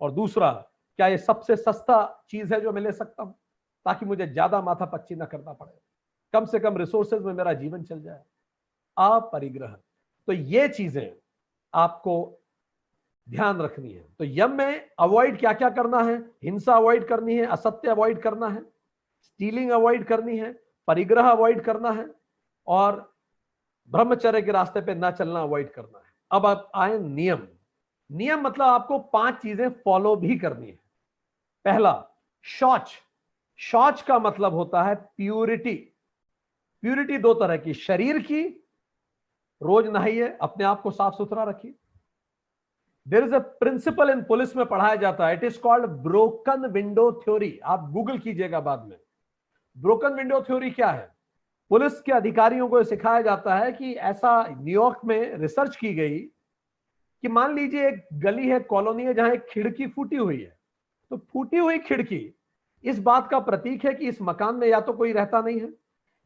और 0.00 0.12
दूसरा, 0.12 0.50
क्या 0.98 1.06
ये 1.06 1.18
सबसे 1.18 1.56
सस्ता 1.56 2.24
चीज़ 2.30 2.54
है 2.54 2.60
जो 2.60 2.72
मैं 2.72 2.82
ले 2.82 2.92
सकता 2.92 3.22
हूँ, 3.22 3.34
ताकि 3.86 4.06
मुझे 4.06 4.26
ज़्यादा 4.26 4.60
माथा 4.62 4.84
पच्ची 4.86 5.14
ना 5.14 5.24
करना 5.24 5.52
पड़े? 5.52 5.72
कम 6.34 6.44
से 6.44 6.58
कम 6.58 6.76
रिसोर्सेज 6.76 7.22
में 7.22 7.32
मेरा 7.34 7.52
जीवन 7.54 7.82
चल 7.84 8.00
जाए। 8.02 8.22
अपरिग्रह 8.96 9.76
तो 10.28 10.32
ये 10.32 10.68
चीज़ें 10.68 11.10
आपको 11.74 12.14
ध्यान 13.26 13.60
रखनी 13.60 13.92
है। 13.92 14.02
तो 14.18 14.24
यम 14.24 14.52
में 14.52 14.90
अवॉइड 14.98 15.38
क्या 15.38 15.52
क्या 15.52 15.68
करना 15.70 16.02
है? 16.02 16.16
हिंसा 16.44 16.74
अवॉइड 16.74 17.06
करनी 17.08 17.36
है, 17.36 17.46
असत्य 17.46 17.88
अवॉइड 17.88 18.20
करना 18.22 18.48
है 18.48 18.62
स्टीलिंग 19.22 19.70
अवॉइड 19.70 20.04
करनी 20.04 20.36
है, 20.38 20.52
परिग्रह 20.88 21.28
अवॉइड 21.28 21.60
करना 21.60 21.90
है 21.90 22.06
और 22.66 23.12
ब्रह्मचर्य 23.90 24.42
के 24.42 24.52
रास्ते 24.52 24.80
पे 24.80 24.94
ना 24.94 25.10
चलना 25.10 25.40
अवॉइड 25.42 25.72
करना 25.72 25.98
है। 25.98 26.04
अब 26.30 26.46
आप 26.46 26.70
आए 26.74 26.98
नियम। 26.98 27.46
नियम 28.10 28.40
मतलब 28.40 28.66
आपको 28.66 28.98
पाँच 28.98 29.34
चीज़ें 29.34 29.68
फॉलो 29.84 30.16
भी 30.16 30.38
करनी 30.38 30.66
है। 30.66 30.78
पहला, 31.64 31.92
शौच। 32.42 32.92
शौच 33.56 34.02
का 34.02 34.18
मतलब 34.18 34.54
होता 34.54 34.82
है 34.82 34.94
प्यूरिटी 34.94 35.74
प्यूरिटी 36.82 37.18
दो 37.18 37.32
तरह 37.34 37.56
की। 37.56 37.74
शरीर 37.74 38.18
की, 38.18 38.42
रोज 39.60 39.86
नहाइए, 39.86 40.28
अपने 40.42 40.64
आप 40.64 40.80
को 40.82 40.90
साफ़ 40.90 41.14
सुथरा 41.14 41.42
रखिए। 41.44 41.74
There 43.06 43.24
is 43.24 43.34
a 43.34 43.38
principle 43.38 44.10
in 44.10 44.22
police 44.22 44.56
में 44.56 44.64
पढ़ाया 44.66 44.94
जाता 44.96 45.26
है. 45.28 45.34
It 45.34 45.44
is 45.44 45.58
called 45.60 45.86
broken 46.02 46.66
window 46.66 47.10
theory 47.22 47.58
आप 47.64 47.88
गूगल 47.92 48.18
कीजिएगा 48.18 48.60
बाद 48.60 48.84
में. 48.88 48.96
ब्रोकन 49.76 50.14
विंडो 50.14 50.40
थ्योरी 50.40 50.70
क्या 50.70 50.90
है? 50.90 51.10
पुलिस 51.70 52.00
के 52.02 52.12
अधिकारियों 52.12 52.68
को 52.68 52.82
सिखाया 52.84 53.20
जाता 53.22 53.54
है 53.54 53.72
कि 53.72 53.92
ऐसा 53.92 54.44
न्यूयॉर्क 54.50 55.00
में 55.04 55.36
रिसर्च 55.38 55.76
की 55.76 55.92
गई 55.94 56.18
कि 56.18 57.28
मान 57.28 57.54
लीजिए 57.54 57.88
एक 57.88 58.06
गली 58.14 58.48
है 58.48 58.58
कॉलोनी 58.60 59.04
है, 59.04 59.14
जहाँ 59.14 59.30
एक 59.30 59.46
खिड़की 59.50 59.86
फूटी 59.86 60.16
हुई 60.16 60.40
है. 60.40 60.56
तो 61.10 61.16
फूटी 61.32 61.56
हुई 61.56 61.78
खिड़की 61.78 62.34
इस 62.84 62.98
बात 62.98 63.28
का 63.30 63.38
प्रतीक 63.38 63.84
है 63.84 63.94
कि 63.94 64.08
इस 64.08 64.18
मकान 64.22 64.54
में 64.54 64.66
या 64.68 64.80
तो 64.80 64.92
कोई 64.92 65.12
रहता 65.12 65.40
नहीं 65.40 65.60
है, 65.60 65.72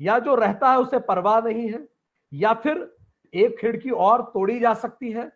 या 0.01 0.19
जो 0.19 0.35
रहता 0.35 0.71
है 0.71 0.79
उसे 0.79 0.99
परवाह 0.99 1.41
नहीं 1.41 1.69
है, 1.71 1.87
या 2.33 2.53
फिर 2.55 2.89
एक 3.35 3.59
खिड़की 3.59 3.91
और 3.91 4.23
तोड़ी 4.35 4.59
जा 4.61 4.75
सकती 4.75 5.11
है, 5.13 5.31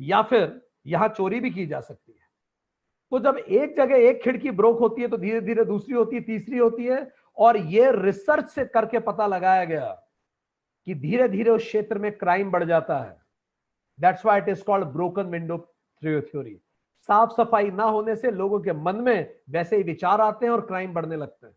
या 0.00 0.22
फिर 0.22 0.65
यहाँ 0.86 1.08
चोरी 1.08 1.40
भी 1.40 1.50
की 1.50 1.66
जा 1.66 1.80
सकती 1.80 2.12
है। 2.12 2.24
तो 3.12 3.18
जब 3.20 3.36
एक 3.38 3.76
जगह 3.76 3.96
एक 3.98 4.22
खिड़की 4.22 4.50
ब्रोक 4.50 4.78
होती 4.78 5.02
है 5.02 5.08
तो 5.08 5.16
धीरे 5.16 5.40
धीरे 5.40 5.64
दूसरी 5.64 5.94
होती 5.94 6.16
है, 6.16 6.22
तीसरी 6.22 6.58
होती 6.58 6.84
है, 6.84 7.12
और 7.36 7.56
ये 7.56 7.90
रिसर्च 7.92 8.48
से 8.48 8.64
करके 8.64 8.98
पता 8.98 9.26
लगाया 9.26 9.64
गया 9.64 9.86
कि 10.86 10.94
धीरे 10.94 11.28
धीरे 11.28 11.50
उस 11.50 11.62
क्षेत्र 11.62 11.98
में 11.98 12.10
क्राइम 12.12 12.50
बढ़ 12.50 12.64
जाता 12.64 12.98
है। 12.98 13.16
That's 13.98 14.24
why 14.26 14.38
it 14.38 14.48
is 14.48 14.62
called 14.64 14.86
broken 14.86 15.26
window 15.26 15.58
theory 16.02 16.60
साफ़ 17.08 17.30
सफ़ाई 17.32 17.70
ना 17.70 17.84
होने 17.84 18.14
से 18.16 18.30
लोगों 18.30 18.60
के 18.60 18.72
मन 18.74 18.96
में 18.96 19.34
वैसे 19.50 19.76
ही 19.76 19.82
विचार 19.82 20.20
आते 20.20 20.46
हैं 20.46 20.52
और 20.52 20.60
क्राइम 20.60 20.92
बढ़ने 20.94 21.16
लगते 21.16 21.46
हैं। 21.46 21.54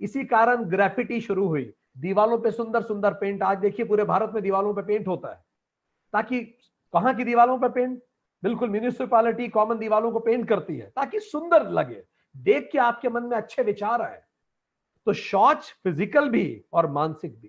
इसी 0.00 0.24
कारण 0.24 0.64
ग्रेफिटी 0.64 1.20
शुरू 1.20 1.46
हुई। 1.48 1.72
दीवालों 1.98 2.38
पे 2.38 2.50
सुंदर 2.50 2.82
सुंदर 2.82 3.14
पेंट 3.14 3.42
आज 3.42 3.58
देखिए 3.58 3.86
पूरे 3.86 4.04
भारत 4.04 4.30
में 4.34 4.42
दीवालों 4.42 4.74
पे 4.74 4.82
पेंट 4.82 5.08
होता 5.08 5.28
है। 5.28 5.42
ताकि 6.14 6.40
कहाँ 6.94 7.14
की 7.14 7.24
दीवालों 7.24 7.58
पे 7.58 7.68
पेंट 7.68 8.02
बिल्कुल 8.44 8.70
म्यूनिसिपालिटी 8.70 9.48
कॉमन 9.48 9.78
दीवालों 9.78 10.10
को 10.12 10.18
पेंट 10.18 10.48
करती 10.48 10.76
है, 10.78 10.86
ताकि 10.90 11.20
सुंदर 11.20 11.68
लगे। 11.70 12.02
देख 12.36 12.68
के 12.72 12.78
आपके 12.78 13.08
मन 13.08 13.22
में 13.22 13.36
अच्छे 13.36 13.62
विचार 13.62 14.02
आए। 14.02 14.22
तो 15.06 15.12
शौच 15.12 15.70
फ़िज़िकल 15.84 16.28
भी 16.28 16.64
और 16.72 16.90
मानसिक 16.90 17.40
भी। 17.40 17.48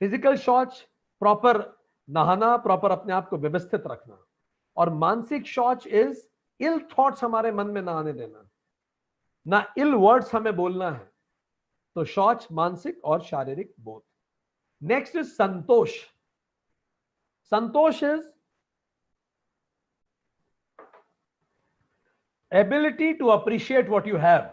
फ़िज़िकल 0.00 0.36
शौच 0.36 0.80
प्रॉपर 1.20 1.62
नहाना 2.08 2.56
प्रॉपर 2.56 2.90
अपने 2.90 3.12
आप 3.12 3.28
को 3.28 3.36
व्यवस्थित 3.36 3.82
रखना। 3.86 4.18
और 4.76 4.90
मानसिक 4.94 5.46
शौच 5.46 5.86
इज़ 5.86 6.26
इल 6.60 6.78
थॉट्स 6.92 7.24
हमारे 7.24 7.52
मन 7.52 7.66
में 7.66 7.82
ना 7.82 7.92
आने 7.92 8.12
देना। 8.12 8.48
ना 9.46 9.74
इल 9.78 9.94
वर्ड्स 9.94 10.34
हमें 10.34 10.56
बोलना 10.56 10.90
है। 10.90 11.12
तो 11.96 12.04
शौच 12.04 12.48
मानसिक 12.52 13.04
और 13.04 13.22
शारीरिक 13.22 13.74
बोध 13.80 14.02
next 14.82 15.16
is 15.16 15.26
santosh. 15.26 15.98
Santosh 17.52 18.02
is 18.02 18.33
ability 22.54 23.12
to 23.12 23.26
appreciate 23.26 23.88
what 23.88 24.08
you 24.08 24.16
have 24.16 24.50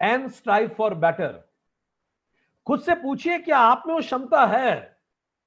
and 0.00 0.28
strive 0.28 0.68
for 0.68 0.94
better 0.94 1.50
खुद 2.66 2.80
से 2.80 2.94
पूछिए, 2.94 3.38
क्या 3.38 3.58
आप 3.58 3.82
में 3.86 3.94
वो 3.94 4.00
क्षमता 4.00 4.46
है? 4.46 4.98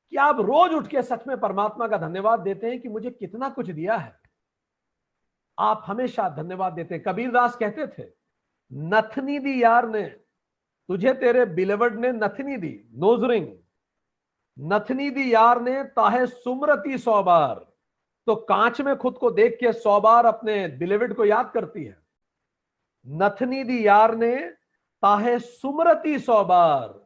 कि 0.10 0.18
आप 0.18 0.40
रोज 0.40 0.74
उठ 0.74 0.88
के 0.88 1.02
सच 1.02 1.28
में 1.28 1.40
परमात्मा 1.40 1.88
का 1.88 1.98
धन्यवाद 1.98 2.40
देते 2.40 2.68
हैं 2.68 2.82
कि 2.82 2.90
मुझे 2.90 3.12
कितना 3.12 3.50
कुछ 3.50 3.70
दिया 3.72 3.96
है? 3.96 4.20
आप 5.60 5.84
हमेशा 5.86 6.30
धन्यवाद 6.30 6.74
देते 6.74 6.96
हैं। 6.96 7.04
कबीर 7.04 7.32
दास 7.32 7.56
कहते 7.56 7.88
थे, 7.88 8.10
नथनी 8.74 9.40
दी 9.40 9.64
यार 9.64 9.90
ने, 9.90 10.04
तुझे 10.90 11.14
तेरे 11.14 11.46
बिलेवड 11.46 12.00
ने 12.00 12.12
नथनी 12.12 12.58
दी, 12.58 12.90
नोजरिंग। 12.92 13.48
नथनी 14.60 15.10
दी 15.10 15.34
यार 15.34 15.62
ने 15.62 15.84
ताहे 15.84 16.26
सुमरती 16.28 16.98
सौ 16.98 17.24
बार। 17.24 17.77
तो 18.28 18.36
कांच 18.36 18.82
में 18.82 18.98
खुद 18.98 19.18
को 19.18 19.32
देख 19.32 19.58
के 19.60 19.74
सौ 19.74 20.02
बार 20.02 20.26
अपने 20.26 20.68
बिलेविड 20.68 21.14
को 21.14 21.26
याद 21.26 21.52
करती 21.52 21.84
है। 21.84 21.98
नथनी 23.08 23.64
दी 23.64 23.88
यार 23.88 24.16
ने 24.16 24.52
ताहे 25.02 25.40
सुमरती 25.40 26.20
सौ 26.20 26.46
बार, 26.46 27.06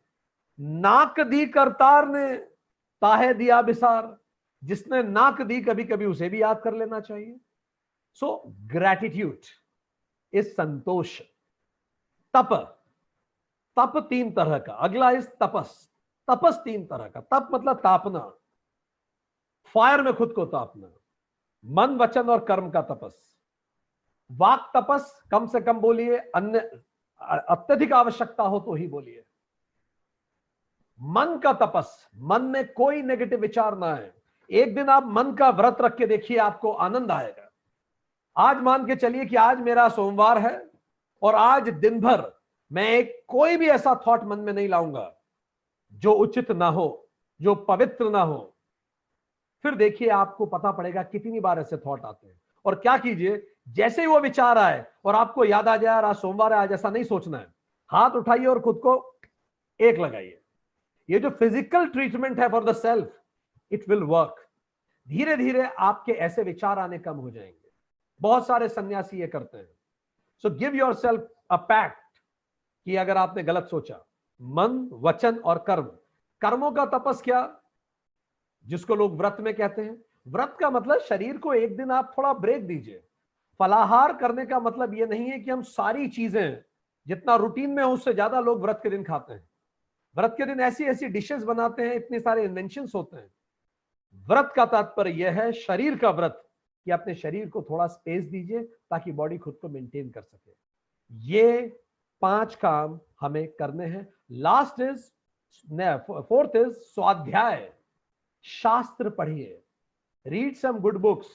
नाक 0.59 1.19
दी 1.19 1.45
करतार 1.45 2.07
ने 2.07 2.37
ताहे 3.01 3.33
दिया 3.33 3.61
बिसार। 3.61 4.17
जिसने 4.63 5.03
नाक 5.03 5.41
दी 5.41 5.61
कभी 5.61 5.83
कभी 5.83 6.05
उसे 6.05 6.29
भी 6.29 6.41
याद 6.41 6.61
कर 6.61 6.73
लेना 6.73 6.99
चाहिए। 6.99 7.39
सो 8.13 8.43
ग्रेटिट्यूड 8.47 9.37
इस 10.33 10.53
संतोष। 10.53 11.21
तप। 12.33 12.53
तप 13.79 14.07
तीन 14.09 14.31
तरह 14.31 14.59
का। 14.59 14.73
अगला 14.73 15.11
इस 15.11 15.27
तपस। 15.27 15.91
तपस 16.29 16.61
तीन 16.65 16.85
तरह 16.85 17.07
का। 17.07 17.21
तप 17.21 17.49
मतलब 17.51 17.77
तापना। 17.77 18.19
फायर 19.65 20.01
में 20.01 20.13
खुद 20.13 20.33
को 20.33 20.45
तापना। 20.45 20.91
मन, 21.65 21.97
वचन 21.97 22.29
और 22.29 22.43
कर्म 22.45 22.69
का 22.69 22.81
तपस। 22.81 23.35
वाक, 24.29 24.71
तपस, 24.75 25.11
कम 25.31 25.45
से 25.47 25.61
कम 25.61 25.79
बोलिए, 25.79 26.17
अन्य 26.17 26.59
अत्यधिक 27.21 27.93
आवश्यकता 27.93 28.43
हो 28.43 28.59
तो 28.59 28.75
ही 28.75 28.87
बोलिए। 28.87 29.23
मन 30.99 31.37
का 31.37 31.53
तपस, 31.55 32.07
मन 32.17 32.41
में 32.41 32.73
कोई 32.73 33.01
नेगेटिव 33.01 33.39
विचार 33.39 33.77
ना 33.77 33.93
है 33.95 34.13
एक 34.49 34.75
दिन 34.75 34.89
आप 34.89 35.05
मन 35.05 35.31
का 35.33 35.49
व्रत 35.49 35.77
रख 35.81 35.95
के 35.97 36.05
देखिए, 36.07 36.37
आपको 36.37 36.71
आनंद 36.71 37.11
आएगा। 37.11 37.49
आज 38.35 38.61
मान 38.61 38.85
के 38.87 38.95
चलिए 38.95 39.25
कि 39.25 39.35
आज 39.35 39.59
मेरा 39.59 39.87
सोमवार 39.89 40.37
है 40.37 40.69
और 41.21 41.35
आज 41.35 41.69
दिन 41.69 41.99
भर 42.01 42.31
मैं 42.71 42.87
एक 42.89 43.23
कोई 43.27 43.57
भी 43.57 43.67
ऐसा 43.67 43.93
थॉट 44.07 44.23
मन 44.23 44.39
में 44.39 44.51
नहीं 44.53 44.67
लाऊँगा, 44.69 45.11
जो 45.93 46.13
उचित 46.13 46.51
ना 46.51 46.67
हो, 46.67 47.07
जो 47.39 47.55
पवित्र 47.55 48.09
ना 48.09 48.21
हो। 48.21 48.50
फिर 49.63 49.75
देखिए 49.75 50.09
आपको 50.09 50.45
पता 50.45 50.71
पड़ेगा 50.71 51.03
कितनी 51.03 51.39
बार 51.39 51.59
ऐसे 51.59 51.77
थॉट 51.77 52.05
आते 52.05 52.27
हैं। 52.27 52.39
और 52.65 52.75
क्या 52.75 52.97
कीजिए, 52.97 53.47
जैसे 53.69 54.01
ही 54.01 54.07
वो 54.07 54.19
विचार 54.19 54.57
आए 54.57 54.85
और 55.05 55.15
आपको 55.15 55.45
याद 55.45 55.67
आ 55.67 55.75
जाए, 55.77 56.01
आज 56.01 56.15
सोमवार 56.15 56.53
है, 56.53 56.59
आज 56.59 56.71
ऐसा 56.71 56.89
नहीं 56.89 57.03
सोचना 57.03 57.37
है, 57.37 57.47
हाथ 57.91 58.11
उठाइए 58.11 58.45
और 58.45 58.59
खुद 58.59 58.79
को 58.83 59.19
एक 59.79 59.99
लगाइए। 59.99 60.41
ये 61.09 61.19
जो 61.19 61.29
फ़िज़िकल 61.29 61.85
ट्रीटमेंट 61.85 62.39
है 62.39 62.49
for 62.49 62.63
the 62.63 62.75
self 62.75 63.11
it 63.71 63.89
will 63.89 64.03
work 64.03 64.35
धीरे 65.07 65.35
धीरे 65.37 65.63
आपके 65.79 66.11
ऐसे 66.11 66.43
विचार 66.43 66.79
आने 66.79 66.99
कम 66.99 67.15
हो 67.15 67.29
जाएँगे। 67.31 67.69
बहुत 68.21 68.47
सारे 68.47 68.69
सन्यासी 68.69 69.19
ये 69.19 69.27
करते 69.27 69.57
हैं। 69.57 69.69
So 70.43 70.49
give 70.49 70.75
yourself 70.93 71.27
a 71.51 71.55
pact 71.55 72.19
कि 72.87 72.95
अगर 72.95 73.17
आपने 73.17 73.43
गलत 73.43 73.67
सोचा, 73.67 74.05
मन, 74.41 74.89
वचन 74.93 75.37
और 75.37 75.57
कर्म। 75.57 75.89
कर्मों 76.41 76.71
का 76.71 76.85
तपस 76.85 77.21
क्या? 77.21 77.41
जिसको 78.65 78.95
लोग 78.95 79.17
व्रत 79.17 79.37
में 79.39 79.53
कहते 79.53 79.81
हैं। 79.81 80.01
व्रत 80.27 80.55
का 80.59 80.69
मतलब 80.69 80.99
शरीर 80.99 81.37
को 81.37 81.53
एक 81.53 81.75
दिन 81.77 81.91
आप 81.91 82.13
थोड़ा 82.17 82.33
ब्रेक 82.33 82.67
दीजिए। 82.67 83.01
फलाहार 83.59 84.13
करने 84.13 84.45
का 84.45 84.59
मतलब 84.59 84.93
यह 84.93 85.05
नहीं 85.05 85.29
है 85.29 85.39
कि 85.39 85.51
हम 85.51 85.61
सारी 85.61 86.07
चीज़ें, 86.07 86.57
जितना 87.07 87.35
रूटीन 87.35 87.69
में 87.69 87.83
हो, 87.83 87.91
उससे 87.91 88.13
ज़्यादा 88.13 88.39
लोग 88.39 88.61
व्रत 88.61 88.79
के 88.83 88.89
दिन 88.89 89.03
खाते 89.03 89.33
हैं। 89.33 89.49
व्रत 90.15 90.35
के 90.37 90.45
दिन 90.45 90.59
ऐसी 90.59 90.83
ऐसी 90.83 91.07
डिशेस 91.07 91.43
बनाते 91.43 91.83
हैं, 91.83 91.95
इतने 91.95 92.19
सारे 92.19 92.43
इन्वेंशन 92.43 92.87
होते 92.95 93.17
हैं। 93.17 93.31
व्रत 94.27 94.53
का 94.55 94.65
तात्पर्य 94.65 95.11
यह 95.11 95.41
है, 95.41 95.51
शरीर 95.53 95.97
का 95.97 96.09
व्रत, 96.09 96.41
कि 96.85 96.91
अपने 96.91 97.15
शरीर 97.15 97.49
को 97.49 97.61
थोड़ा 97.61 97.87
स्पेस 97.87 98.23
दीजिए, 98.25 98.63
ताकि 98.63 99.11
बॉडी 99.11 99.37
खुद 99.37 99.57
को 99.61 99.69
मेंटेन 99.69 100.09
कर 100.09 100.21
सके। 100.21 100.51
ये 101.11 101.79
पाँच 102.21 102.55
काम 102.55 102.99
हमें 103.21 103.47
करने 103.47 103.85
हैं। 103.85 104.07
Last 104.31 104.81
is 104.81 105.09
fourth 106.29 106.55
is 106.55 106.73
swadhyaya. 106.73 107.71
शास्त्र 108.45 109.09
पढ़िए। 109.09 109.61
Read 110.25 110.55
some 110.55 110.79
good 110.79 110.97
books 110.97 111.27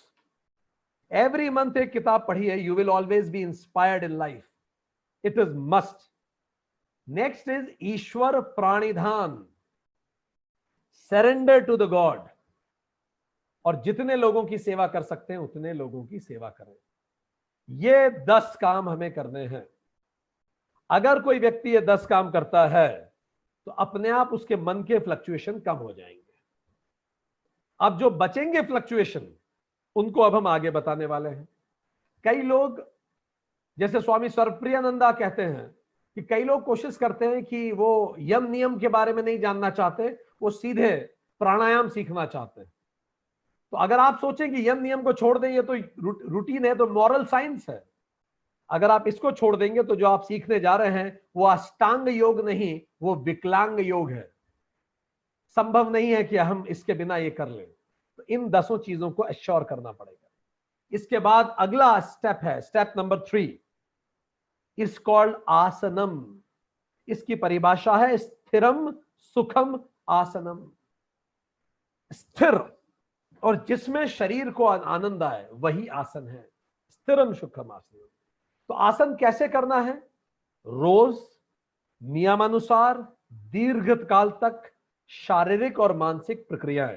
every 1.10 1.48
month 1.50 1.76
एक 1.76 1.90
किताब 1.92 2.24
पढ़िए 2.28 2.56
you 2.56 2.74
will 2.74 2.90
always 2.90 3.28
be 3.30 3.40
inspired 3.42 4.04
in 4.04 4.16
life 4.18 4.48
it 5.24 5.38
is 5.38 5.54
must 5.68 6.10
next 7.08 7.48
is 7.48 7.66
Ishwar 7.84 8.40
pranidhan. 8.40 9.46
Surrender 11.12 11.60
to 11.60 11.76
the 11.76 11.82
god 11.82 12.26
और 13.64 13.80
जितने 13.82 14.16
लोगों 14.16 14.44
की 14.44 14.58
सेवा 14.58 14.86
कर 14.86 15.02
सकते 15.02 15.32
हैं, 15.32 15.40
उतने 15.40 15.72
लोगों 15.72 16.04
की 16.06 16.18
सेवा 16.18 16.48
करें। 16.50 16.74
ये 17.68 18.10
दस 18.26 18.56
काम 18.60 18.88
हमें 18.88 19.12
करने 19.14 19.46
हैं। 19.46 19.66
अगर 20.90 21.20
कोई 21.22 21.38
व्यक्ति 21.38 21.70
ये 21.70 21.80
दस 21.80 22.06
काम 22.06 22.30
करता 22.30 22.66
है 22.68 23.12
तो 23.66 23.72
अपने 23.72 24.10
आप 24.10 24.32
उसके 24.32 24.56
मन 24.56 24.82
के 24.82 24.98
फ्लक्चुएशन 24.98 25.58
कम 25.60 25.76
हो 25.76 25.92
जाएँगे। 25.92 26.25
अब 27.80 27.98
जो 27.98 28.10
बचेंगे 28.10 28.62
फ्लक्चुएशन 28.62 29.26
उनको 29.96 30.20
अब 30.20 30.34
हम 30.34 30.46
आगे 30.46 30.70
बताने 30.70 31.06
वाले 31.06 31.28
हैं। 31.28 31.48
कई 32.24 32.42
लोग, 32.42 32.82
जैसे 33.78 34.00
स्वामी 34.00 34.28
सर्वप्रियानंदा 34.28 35.12
कहते 35.12 35.42
हैं 35.42 35.66
कि 36.16 36.22
कई 36.22 36.44
लोग 36.44 36.64
कोशिश 36.64 36.96
करते 36.96 37.26
हैं 37.26 37.44
कि 37.44 37.72
वो 37.72 38.16
यम 38.18 38.50
नियम 38.50 38.78
के 38.78 38.88
बारे 38.88 39.12
में 39.12 39.22
नहीं 39.22 39.38
जानना 39.38 39.70
चाहते, 39.70 40.18
वो 40.42 40.50
सीधे 40.50 40.96
प्राणायाम 41.38 41.88
सीखना 41.88 42.26
चाहते 42.26 42.60
हैं। 42.60 42.72
तो 43.72 43.76
अगर 43.76 43.98
आप 43.98 44.18
सोचें 44.18 44.54
कि 44.54 44.68
यम 44.68 44.82
नियम 44.82 45.02
को 45.02 45.12
छोड़ 45.12 45.38
दें, 45.38 45.48
ये 45.48 45.62
तो 45.62 45.74
रूटीन 46.28 46.64
है 46.64 46.74
तो 46.74 46.86
मॉरल 46.86 47.24
साइंस 47.24 47.68
है। 47.68 47.84
अगर 48.70 48.90
आप 48.90 49.08
इसको 49.08 49.32
छोड़ 49.32 49.56
देंगे 49.56 49.82
तो 49.82 49.96
जो 49.96 50.06
आप 50.06 50.22
सीखने 50.22 50.60
जा 50.60 50.76
रहे 50.76 50.90
हैं, 50.90 51.20
वो 51.36 51.46
अष्टांग 51.46 52.08
योग 52.08 52.40
नहीं, 52.40 52.80
वो 53.02 53.14
विकलांग 53.14 53.80
योग 53.80 54.10
है। 54.10 54.35
संभव 55.56 55.90
नहीं 55.90 56.10
है 56.10 56.22
कि 56.24 56.36
हम 56.36 56.64
इसके 56.66 56.94
बिना 56.94 57.16
ये 57.16 57.30
कर 57.30 57.48
लें। 57.48 57.66
तो 58.18 58.24
इन 58.28 58.48
दसों 58.50 58.78
चीज़ों 58.78 59.10
को 59.10 59.26
एश्योर 59.26 59.64
करना 59.64 59.92
पड़ेगा। 59.92 60.28
इसके 60.92 61.18
बाद 61.18 61.54
अगला 61.58 61.98
स्टेप 62.00 62.40
है 62.44 62.60
step 62.60 62.92
number 62.96 63.20
three 63.20 63.60
is 64.78 64.98
called 64.98 65.36
asanam. 65.48 66.40
इसकी 67.08 67.34
परिभाषा 67.34 67.96
है 67.96 68.16
स्थिरम, 68.18 68.90
सुखम, 69.16 69.78
आसनम। 70.08 70.70
स्थिर। 72.12 72.60
और 73.42 73.64
जिसमें 73.64 74.06
शरीर 74.06 74.50
को 74.50 74.64
आनंद 74.66 75.22
आए, 75.22 75.48
वही 75.52 75.86
आसन 75.86 76.28
है। 76.28 76.48
स्थिरम, 76.90 77.32
सुखम 77.32 77.72
आसन 77.72 78.08
तो 78.70 78.74
आसन 78.74 79.14
कैसे 79.16 79.48
करना 79.48 79.80
है? 79.80 79.94
रोज 80.66 81.18
नियमानुसार 82.02 82.98
दीर्घ 83.32 84.06
काल 84.06 84.30
तक 84.42 84.62
शारीरिक 85.10 85.78
और 85.80 85.96
मानसिक 85.96 86.46
प्रक्रियाएँ। 86.48 86.96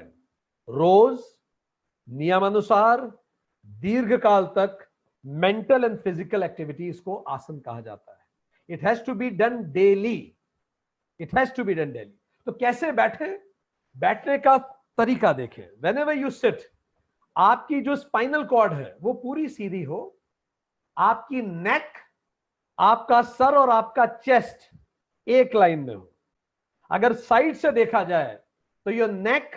रोज, 0.68 1.18
नियमानुसार 2.08 3.00
दीर्घ 3.68 4.12
काल 4.22 4.44
तक 4.56 4.78
मेंटल 5.24 5.84
एंड 5.84 5.98
फ़िज़िकल 5.98 6.42
एक्टिविटीज़ 6.42 7.00
को 7.02 7.14
आसन 7.28 7.58
कहा 7.58 7.80
जाता 7.80 8.12
है। 8.12 8.74
It 8.74 8.82
has 8.84 9.04
to 9.04 9.14
be 9.14 9.30
done 9.30 9.62
daily 9.72 10.16
it 11.20 11.34
has 11.38 11.52
to 11.54 11.64
be 11.64 11.74
done 11.74 11.92
daily 11.92 12.18
तो 12.46 12.52
कैसे 12.52 12.92
बैठे? 12.92 13.26
बैठने 13.96 14.38
का 14.38 14.56
तरीका 14.98 15.32
देखें। 15.32 15.62
वेन 15.82 15.98
एवर 15.98 16.16
यू 16.16 16.30
सिट 16.30 16.70
आपकी 17.36 17.80
जो 17.80 17.96
स्पाइनल 17.96 18.44
कॉर्ड 18.44 18.72
है, 18.72 18.96
वो 19.00 19.12
पूरी 19.12 19.48
सीधी 19.48 19.82
हो। 19.82 20.16
आपकी 20.96 21.42
नेक 21.42 21.92
आपका 22.78 23.20
सर 23.22 23.56
और 23.56 23.70
आपका 23.70 24.06
चेस्ट 24.06 24.70
एक 25.26 25.54
लाइन 25.56 25.78
में 25.78 25.94
हो। 25.94 26.09
अगर 26.90 27.12
साइड 27.14 27.56
से 27.56 27.72
देखा 27.72 28.02
जाए 28.04 28.38
तो 28.86 28.90
your 28.90 29.10
neck 29.10 29.50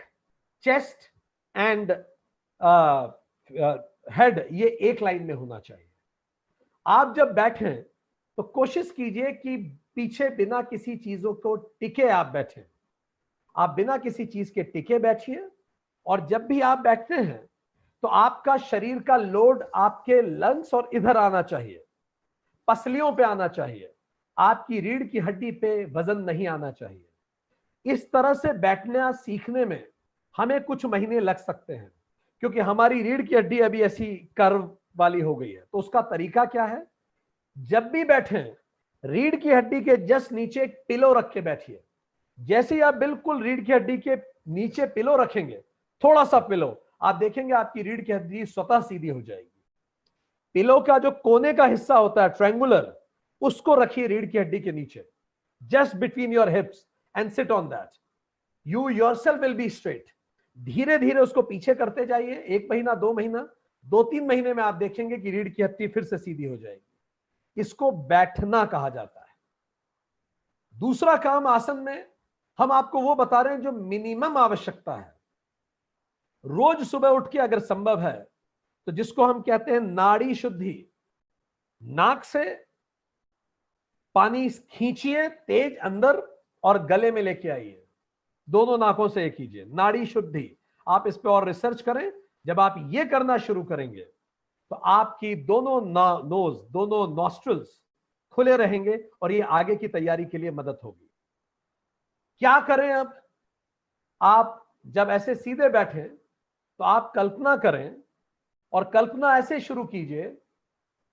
chest 0.63 1.09
and 1.55 1.91
head 4.07 4.45
ये 4.51 4.67
एक 4.81 5.01
लाइन 5.01 5.23
में 5.23 5.33
होना 5.33 5.59
चाहिए। 5.59 5.89
आप 6.85 7.13
जब 7.15 7.33
बैठे 7.33 7.71
तो 8.37 8.43
कोशिश 8.43 8.91
कीजिए 8.91 9.31
कि 9.31 9.57
पीछे 9.95 10.29
बिना 10.35 10.61
किसी 10.63 10.95
चीज़ों 10.97 11.33
को 11.33 11.55
टिके 11.55 12.07
आप 12.09 12.27
बैठे। 12.27 12.65
आप 13.55 13.69
बिना 13.69 13.97
किसी 13.97 14.25
चीज़ 14.25 14.51
के 14.53 14.63
टिके 14.63 14.99
बैठिए 14.99 15.47
और 16.05 16.25
जब 16.27 16.45
भी 16.47 16.59
आप 16.61 16.79
बैठते 16.79 17.13
हैं 17.15 17.45
तो 18.03 18.07
आपका 18.07 18.57
शरीर 18.59 18.99
का 18.99 19.17
लोड 19.17 19.63
आपके 19.75 20.21
लंग्स 20.21 20.73
और 20.73 20.89
इधर 20.93 21.17
आना 21.17 21.41
चाहिए। 21.41 21.83
पसलियों 22.67 23.11
पे 23.15 23.23
आना 23.23 23.47
चाहिए। 23.49 23.93
आपकी 24.37 24.79
रीढ़ 24.79 25.03
की 25.03 25.19
हड्डी 25.19 25.51
पे 25.53 25.83
वज़न 25.85 26.21
नहीं 26.21 26.47
आना 26.47 26.71
चाहिए। 26.71 27.05
इस 27.85 28.11
तरह 28.11 28.33
से 28.33 28.53
बैठना 28.53 29.11
सीखने 29.11 29.65
में 29.65 29.83
हमें 30.35 30.63
कुछ 30.63 30.85
महीने 30.85 31.19
लग 31.19 31.37
सकते 31.37 31.73
हैं, 31.73 31.91
क्योंकि 32.43 32.59
हमारी 32.59 33.01
रीढ़ 33.01 33.21
की 33.21 33.35
हड्डी 33.35 33.59
अभी 33.59 33.81
ऐसी 33.81 34.05
कर्व 34.37 34.69
वाली 34.97 35.21
हो 35.21 35.35
गई 35.35 35.51
है। 35.51 35.63
तो 35.71 35.79
उसका 35.79 36.01
तरीका 36.01 36.45
क्या 36.45 36.65
है? 36.65 36.85
जब 37.57 37.89
भी 37.89 38.03
बैठे, 38.03 38.37
रीढ़ 39.03 39.35
की 39.35 39.49
हड्डी 39.49 39.81
के 39.81 39.95
जस्ट 40.05 40.31
नीचे 40.31 40.61
एक 40.63 40.83
पिलो 40.87 41.11
रख 41.13 41.31
के 41.31 41.41
बैठिए। 41.41 41.79
जैसे 42.39 42.75
ही 42.75 42.81
आप 42.81 42.95
बिल्कुल 42.95 43.43
रीढ़ 43.43 43.61
की 43.61 43.73
हड्डी 43.73 43.97
के 43.97 44.15
नीचे 44.49 44.85
पिलो 44.85 45.15
रखेंगे, 45.15 45.57
थोड़ा 46.01 46.23
सा 46.25 46.39
पिलो 46.39 46.79
आप 47.01 47.15
देखेंगे 47.15 47.53
आपकी 47.53 47.81
रीढ़ 47.81 48.01
की 48.01 48.11
हड्डी 48.11 48.45
स्वतः 48.45 48.81
सीधी 48.81 49.07
हो 49.07 49.21
जाएगी। 49.21 49.49
पिलो 50.55 50.79
का 50.79 50.97
जो 50.97 51.11
कोने 51.13 51.53
का 51.53 51.65
हिस्सा 51.65 51.95
होता 51.95 52.23
है 52.23 52.29
ट्रैंगुलर 52.29 52.91
उसको 53.41 53.75
रखिए 53.75 54.07
रीढ़ 54.07 54.25
की 54.25 54.37
हड्डी 54.37 54.59
के 54.59 54.71
नीचे। 54.71 55.05
Just 55.61 55.95
between 55.95 56.33
your 56.33 56.49
hips 56.49 56.85
and 57.15 57.31
sit 57.31 57.51
on 57.51 57.67
that 57.69 57.89
you 58.65 58.87
yourself 59.15 59.39
will 59.39 59.53
be 59.53 59.69
straight 59.69 60.11
धीरे 60.57 60.97
धीरे 60.97 61.19
उसको 61.19 61.41
पीछे 61.41 61.73
करते 61.75 62.05
जाइए, 62.05 62.35
एक 62.35 62.67
महीना, 62.71 62.93
दो 62.93 63.13
महीना, 63.13 63.47
दो 63.85 64.03
तीन 64.03 64.27
महीने 64.27 64.53
में 64.53 64.63
आप 64.63 64.73
देखेंगे 64.75 65.17
कि 65.17 65.31
रीढ़ 65.31 65.47
की 65.49 65.63
हड्डी 65.63 65.87
फिर 65.87 66.03
से 66.03 66.17
सीधी 66.17 66.45
हो 66.45 66.57
जाएगी। 66.57 67.61
इसको 67.61 67.91
बैठना 67.91 68.63
कहा 68.65 68.89
जाता 68.89 69.19
है। 69.19 69.31
दूसरा 70.75 71.15
काम 71.17 71.47
आसन 71.47 71.77
में 71.77 72.05
हम 72.59 72.71
आपको 72.71 73.01
वो 73.01 73.15
बता 73.15 73.41
रहे 73.41 73.53
हैं 73.53 73.61
जो 73.61 73.71
मिनिमम 73.71 74.37
आवश्यकता 74.37 74.95
है। 74.95 75.13
रोज 76.43 76.85
सुबह 76.87 77.09
उठ 77.09 77.31
के 77.31 77.39
अगर 77.39 77.59
संभव 77.61 78.01
है 78.01 78.17
तो 78.87 78.91
जिसको 78.91 79.25
हम 79.25 79.41
कहते 79.41 79.71
हैं 79.71 79.79
नाड़ी 79.79 80.35
शुद्धि, 80.35 80.85
नाक 81.81 82.23
से 82.23 82.43
पानी 84.15 84.49
खींचिए, 84.49 85.27
तेज 85.27 85.77
अंदर 85.77 86.21
और 86.63 86.85
गले 86.85 87.11
में 87.11 87.21
लेके 87.21 87.49
आइए। 87.49 87.85
दोनों 88.47 88.77
नाकों 88.77 89.07
से 89.07 89.25
एक 89.25 89.35
कीजिए। 89.35 89.65
नाड़ी 89.65 90.05
शुद्धि। 90.05 90.49
आप 90.87 91.07
इस 91.07 91.17
पर 91.17 91.29
और 91.29 91.47
रिसर्च 91.47 91.81
करें। 91.81 92.11
जब 92.45 92.59
आप 92.59 92.75
ये 92.89 93.05
करना 93.05 93.37
शुरू 93.37 93.63
करेंगे 93.63 94.01
तो 94.71 94.75
आपकी 94.75 95.33
दोनों 95.35 95.79
नोज़ 96.29 96.57
दोनों 96.71 97.07
नॉस्ट्रल्स 97.15 97.81
खुले 98.31 98.55
रहेंगे 98.57 98.97
और 99.21 99.31
ये 99.31 99.41
आगे 99.41 99.75
की 99.75 99.87
तैयारी 99.87 100.25
के 100.25 100.37
लिए 100.37 100.51
मदद 100.51 100.79
होगी। 100.83 101.09
क्या 102.41 102.59
करें 102.59 102.91
अब 102.93 103.21
आप 104.21 104.59
जब 104.85 105.07
ऐसे 105.11 105.35
सीधे 105.35 105.69
बैठे 105.69 106.03
तो 106.03 106.83
आप 106.83 107.11
कल्पना 107.15 107.55
करें 107.57 107.95
और 108.73 108.83
कल्पना 108.83 109.37
ऐसे 109.37 109.59
शुरू 109.59 109.83
कीजिए। 109.85 110.37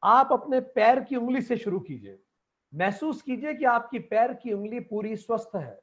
आप 0.02 0.32
अपने 0.32 0.60
पैर 0.60 1.00
की 1.00 1.16
उंगली 1.16 1.42
से 1.42 1.56
शुरू 1.56 1.80
कीजिए। 1.80 2.18
महसूस 2.72 3.22
कीजिए 3.22 3.54
कि 3.54 3.64
आपकी 3.64 3.98
पैर 3.98 4.32
की 4.34 4.52
उंगली 4.52 4.80
पूरी 4.80 5.16
स्वस्थ 5.16 5.56
है। 5.56 5.80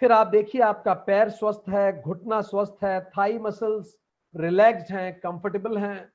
फिर 0.00 0.12
आप 0.12 0.26
देखिए, 0.26 0.60
आपका 0.62 0.94
पैर 0.94 1.28
स्वस्थ 1.28 1.68
है, 1.68 2.00
घुटना 2.02 2.40
स्वस्थ 2.40 2.84
है, 2.84 3.00
थाई 3.04 3.38
मसल्स 3.38 3.96
रिलैक्स्ड 4.34 4.94
हैं, 4.94 5.20
कंफर्टेबल 5.20 5.78
हैं। 5.78 6.12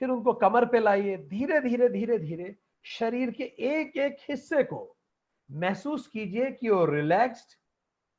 फिर 0.00 0.08
उनको 0.08 0.32
कमर 0.32 0.64
पे 0.66 0.80
लाइए, 0.80 1.16
धीरे 1.16 1.60
धीरे 1.60 1.88
धीरे 1.88 2.18
धीरे 2.18 2.56
शरीर 2.84 3.30
के 3.30 3.44
एक 3.44 3.96
एक 3.96 4.16
हिस्से 4.20 4.64
को 4.64 4.96
महसूस 5.50 6.06
कीजिए 6.06 6.50
कि 6.50 6.68
वो 6.68 6.84
relaxed, 6.84 7.54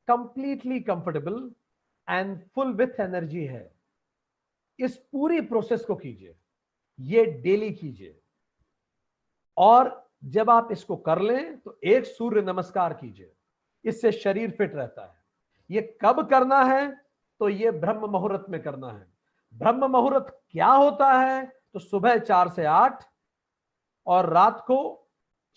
completely 0.07 0.79
comfortable 0.79 1.51
and 2.07 2.39
full 2.55 2.73
with 2.73 2.99
energy 2.99 3.45
है। 3.45 3.71
इस 4.79 4.97
पूरी 5.11 5.41
प्रोसेस 5.41 5.85
को 5.85 5.95
कीजिए, 5.95 6.35
ये 6.99 7.25
डेली 7.25 7.71
कीजिए। 7.73 8.19
और 9.57 10.06
जब 10.23 10.49
आप 10.49 10.71
इसको 10.71 10.95
कर 10.97 11.19
लें 11.19 11.57
तो 11.57 11.77
एक 11.83 12.05
सूर्य 12.05 12.41
नमस्कार 12.41 12.93
कीजिए। 12.93 13.33
इससे 13.85 14.11
शरीर 14.11 14.51
फिट 14.51 14.75
रहता 14.75 15.03
है। 15.03 15.15
ये 15.69 15.97
कब 16.01 16.27
करना 16.29 16.61
है? 16.63 16.89
तो 17.41 17.49
ये 17.49 17.71
ब्रह्म 17.71 18.09
मुहूर्त 18.11 18.45
में 18.49 18.61
करना 18.61 18.91
है। 18.91 19.07
ब्रह्म 19.53 19.91
मुहूर्त 19.91 20.27
क्या 20.51 20.67
होता 20.67 21.11
है? 21.13 21.45
तो 21.73 21.79
सुबह 21.79 22.17
चार 22.17 22.49
से 22.49 22.65
आठ 22.65 23.03
और 24.07 24.29
रात 24.29 24.63
को 24.67 24.79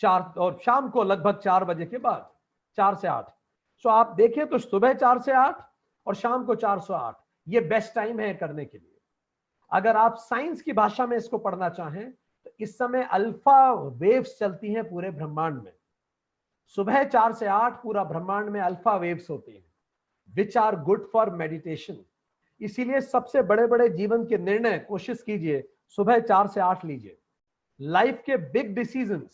चार 0.01 0.33
और 0.38 0.59
शाम 0.64 0.88
को 0.90 1.03
लगभग 1.03 1.38
चार 1.38 1.64
बजे 1.64 1.87
के 1.87 1.99
बाद, 1.99 2.31
चार 2.79 2.94
से 2.94 3.09
आठ। 3.09 3.31
सो 3.85 3.88
आप 3.88 4.14
देखें 4.14 4.46
तो 4.46 4.59
सुबह 4.59 4.92
चार 4.92 5.18
से 5.18 5.33
आठ 5.33 5.62
और 6.07 6.14
शाम 6.14 6.44
को 6.44 6.55
चार 6.55 6.81
सौ 6.81 6.94
आठ। 6.94 7.16
ये 7.46 7.61
बेस्ट 7.61 7.94
टाइम 7.94 8.20
है 8.20 8.33
करने 8.35 8.64
के 8.64 8.79
लिए। 8.79 8.99
अगर 9.70 9.96
आप 9.96 10.16
साइंस 10.18 10.62
की 10.62 10.73
भाषा 10.73 11.07
में 11.07 11.16
इसको 11.16 11.38
पढ़ना 11.38 11.68
चाहें 11.68 12.12
इस 12.61 12.79
समय 12.79 13.09
अल्फ़ा 13.12 13.73
वेव्स 13.73 14.38
चलती 14.38 14.73
हैं 14.73 14.88
पूरे 14.90 15.11
ब्रह्मांड 15.11 15.62
में? 15.62 15.73
सुबह 16.77 17.05
चार 17.05 17.33
से 17.33 17.46
आठ 17.46 17.83
पूरा 17.83 18.05
ब्रह्मांड 18.05 18.49
में 18.49 18.61
अल्फ़ा 18.61 18.96
वेव्स 18.96 19.31
होती 19.31 19.53
हैं 19.53 19.64
which 20.35 20.57
are 20.57 20.77
good 20.77 21.11
for 21.11 21.31
meditation 21.31 21.96
इसीलिए 22.61 23.01
सबसे 23.01 23.42
बड़े 23.42 23.66
बड़े 23.66 23.88
जीवन 23.88 24.25
के 24.27 24.38
निर्णय 24.38 24.79
कोशिश 24.79 25.23
कीजिए, 25.23 25.68
सुबह 25.87 26.18
चार 26.18 26.46
से 26.46 26.61
आठ 26.61 26.85
लीजिए। 26.85 27.18
लाइफ 27.81 28.23
के 28.27 28.37
बिग 28.37 28.75
डिसीज़न 28.75 29.29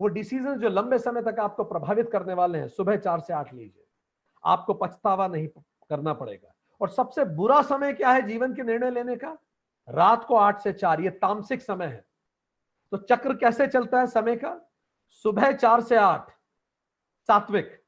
वो 0.00 0.08
डिसीज़न 0.08 0.58
जो 0.58 0.68
लंबे 0.68 0.98
समय 0.98 1.22
तक 1.22 1.40
आपको 1.40 1.64
प्रभावित 1.64 2.10
करने 2.10 2.34
वाले 2.34 2.58
हैं, 2.58 2.68
सुबह 2.68 2.96
चार 2.96 3.20
से 3.20 3.32
आठ 3.32 3.54
लीजिए। 3.54 3.84
आपको 4.44 4.74
पछतावा 4.74 5.26
नहीं 5.28 5.48
करना 5.90 6.12
पड़ेगा। 6.12 6.54
और 6.80 6.88
सबसे 6.88 7.24
बुरा 7.24 7.62
समय 7.62 7.92
क्या 7.92 8.10
है 8.10 8.22
जीवन 8.22 8.54
के 8.54 8.62
निर्णय 8.62 8.90
लेने 8.90 9.16
का? 9.16 9.36
रात 9.88 10.24
को 10.24 10.36
आठ 10.36 10.60
से 10.60 10.72
चार, 10.72 11.00
ये 11.00 11.10
तामसिक 11.10 11.62
समय 11.62 11.86
है। 11.86 12.04
तो 12.92 12.96
चक्र 12.98 13.34
कैसे 13.34 13.66
चलता 13.66 14.00
है 14.00 14.06
समय 14.06 14.36
का? 14.36 14.58
सुबह 15.10 15.52
चार 15.52 15.80
से 15.80 15.96
आठ, 15.96 16.30
सात्विक। 17.28 17.80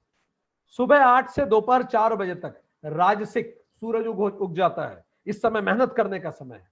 सुबह 0.78 1.04
आठ 1.04 1.30
से 1.30 1.44
दोपहर 1.46 1.82
चार 1.82 2.14
बजे 2.14 2.34
तक 2.34 2.62
राजसिक 2.84 3.54
सूरज 3.80 4.06
उग 4.06 4.20
उग 4.20 4.54
जाता 4.54 4.86
है। 4.86 5.04
इस 5.26 5.40
समय 5.42 5.60
मेहनत 5.60 5.92
करने 5.92 6.20
का 6.20 6.30
समय 6.30 6.56
है। 6.56 6.70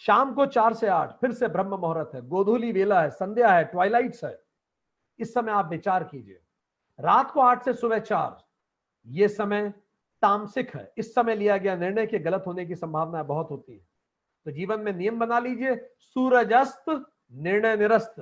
शाम 0.00 0.32
को 0.34 0.46
चार 0.46 0.74
से 0.74 0.88
आठ, 0.88 1.18
फिर 1.20 1.32
से 1.32 1.48
ब्रह्म 1.48 1.76
मुहूर्त 1.76 2.14
है। 2.14 2.20
गोधूली 2.28 2.72
वेला 2.72 3.00
है, 3.02 3.10
संध्या 3.10 3.52
है 3.52 3.64
ट्वाइलाइट्स 3.64 4.24
है। 4.24 4.38
इस 5.18 5.34
समय 5.34 5.52
आप 5.52 5.68
विचार 5.68 6.04
कीजिए। 6.04 6.40
रात 6.98 7.30
को 7.30 7.40
आठ 7.40 7.64
से 7.64 7.72
सुबह 7.72 7.98
चार, 7.98 8.44
ये 9.06 9.28
समय 9.28 9.68
तामसिक 10.22 10.74
है। 10.76 10.92
इस 10.98 11.14
समय 11.14 11.34
लिया 11.34 11.56
गया 11.56 11.74
निर्णय 11.76 12.06
के 12.06 12.18
गलत 12.18 12.44
होने 12.46 12.66
की 12.66 12.74
संभावना 12.74 13.22
बहुत 13.22 13.50
होती 13.50 13.72
है। 13.72 13.86
तो 14.46 14.50
जीवन 14.50 14.80
में 14.80 14.92
नियम 14.92 15.18
बना 15.18 15.38
लीजिए। 15.38 15.76
सूरजस्त 16.00 16.90
निर्णय 17.32 17.76
निरस्त। 17.76 18.20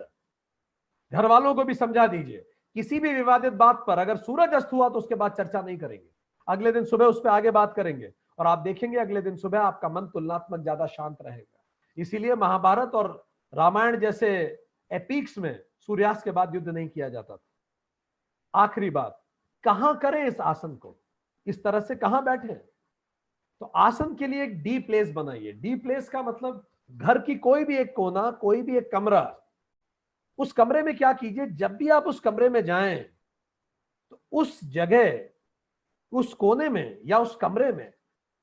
घर 1.13 1.27
वालों 1.27 1.55
को 1.55 1.65
भी 1.65 1.75
समझा 1.75 2.07
दीजिए, 2.07 2.45
किसी 2.77 2.99
भी 3.01 3.13
विवादित 3.15 3.53
बात 3.55 3.85
पर 3.87 3.99
अगर 3.99 4.17
सूरज 4.19 4.55
अस्त 4.55 4.73
हुआ 4.73 4.89
तो 4.89 4.99
उसके 4.99 5.15
बाद 5.15 5.33
चर्चा 5.33 5.63
नहीं 5.63 5.79
करेंगे। 5.79 6.09
अगले 6.49 6.73
दिन 6.73 6.85
सुबह 6.85 7.07
उस 7.07 7.21
पर 7.21 7.29
आगे 7.31 7.51
बात 7.53 7.75
करेंगे 7.75 8.13
और 8.39 8.47
आप 8.47 8.59
देखेंगे 8.59 8.99
अगले 8.99 9.23
दिन 9.23 9.37
सुबह 9.37 9.61
आपका 9.61 9.89
मन 9.91 10.07
तुलनात्मक 10.09 10.61
ज़्यादा 10.61 10.87
शांत 10.89 11.17
रहेगा। 11.23 11.65
इसीलिए 11.97 12.35
महाभारत 12.37 12.95
और 12.95 13.11
रामायण 13.53 13.99
जैसे 14.01 14.29
एपिक्स 14.91 15.39
में 15.39 15.59
सूर्यास्त 15.79 16.25
के 16.25 16.31
बाद 16.33 16.55
युद्ध 16.55 16.69
नहीं 16.69 16.89
किया 16.89 17.09
जाता 17.09 17.37
था। 17.37 17.43
आखिरी 18.55 18.91
बात, 18.91 19.21
कहाँ 19.65 19.97
करें 19.99 20.25
इस 20.27 20.41
आसन 20.43 20.75
को? 20.77 20.97
इस 21.47 21.63
तरह 21.65 21.81
से 21.81 21.97
कहाँ 21.97 22.25
बैठे 22.25 22.55
तो 23.61 23.67
आसन 23.77 24.15
के 24.15 24.27
लिए 24.27 24.43
एक 24.43 24.63
डी 24.63 24.79
प्लेस 24.81 25.11
बनाइए। 25.13 25.53
डी 25.55 25.75
प्लेस 25.77 26.09
का 26.09 26.23
मतलब 26.23 26.67
घर 26.91 27.19
की 27.19 27.35
कोई 27.37 27.65
भी 27.65 27.77
एक 27.77 27.95
कोना, 27.97 28.31
कोई 28.31 28.63
भी 28.63 28.77
एक 28.79 28.91
कमरा, 28.93 29.37
उस 30.39 30.53
कमरे 30.53 30.83
में 30.83 30.97
क्या 30.97 31.13
कीजिए, 31.13 31.47
जब 31.47 31.77
भी 31.77 31.89
आप 31.89 32.07
उस 32.07 32.21
कमरे 32.21 32.49
में 32.49 32.65
जाएँ 32.65 32.99
तो 34.11 34.21
उस 34.33 34.61
जगह, 34.65 35.29
उस 36.13 36.33
कोने 36.35 36.69
में 36.69 36.99
या 37.05 37.19
उस 37.19 37.37
कमरे 37.37 37.73
में 37.73 37.93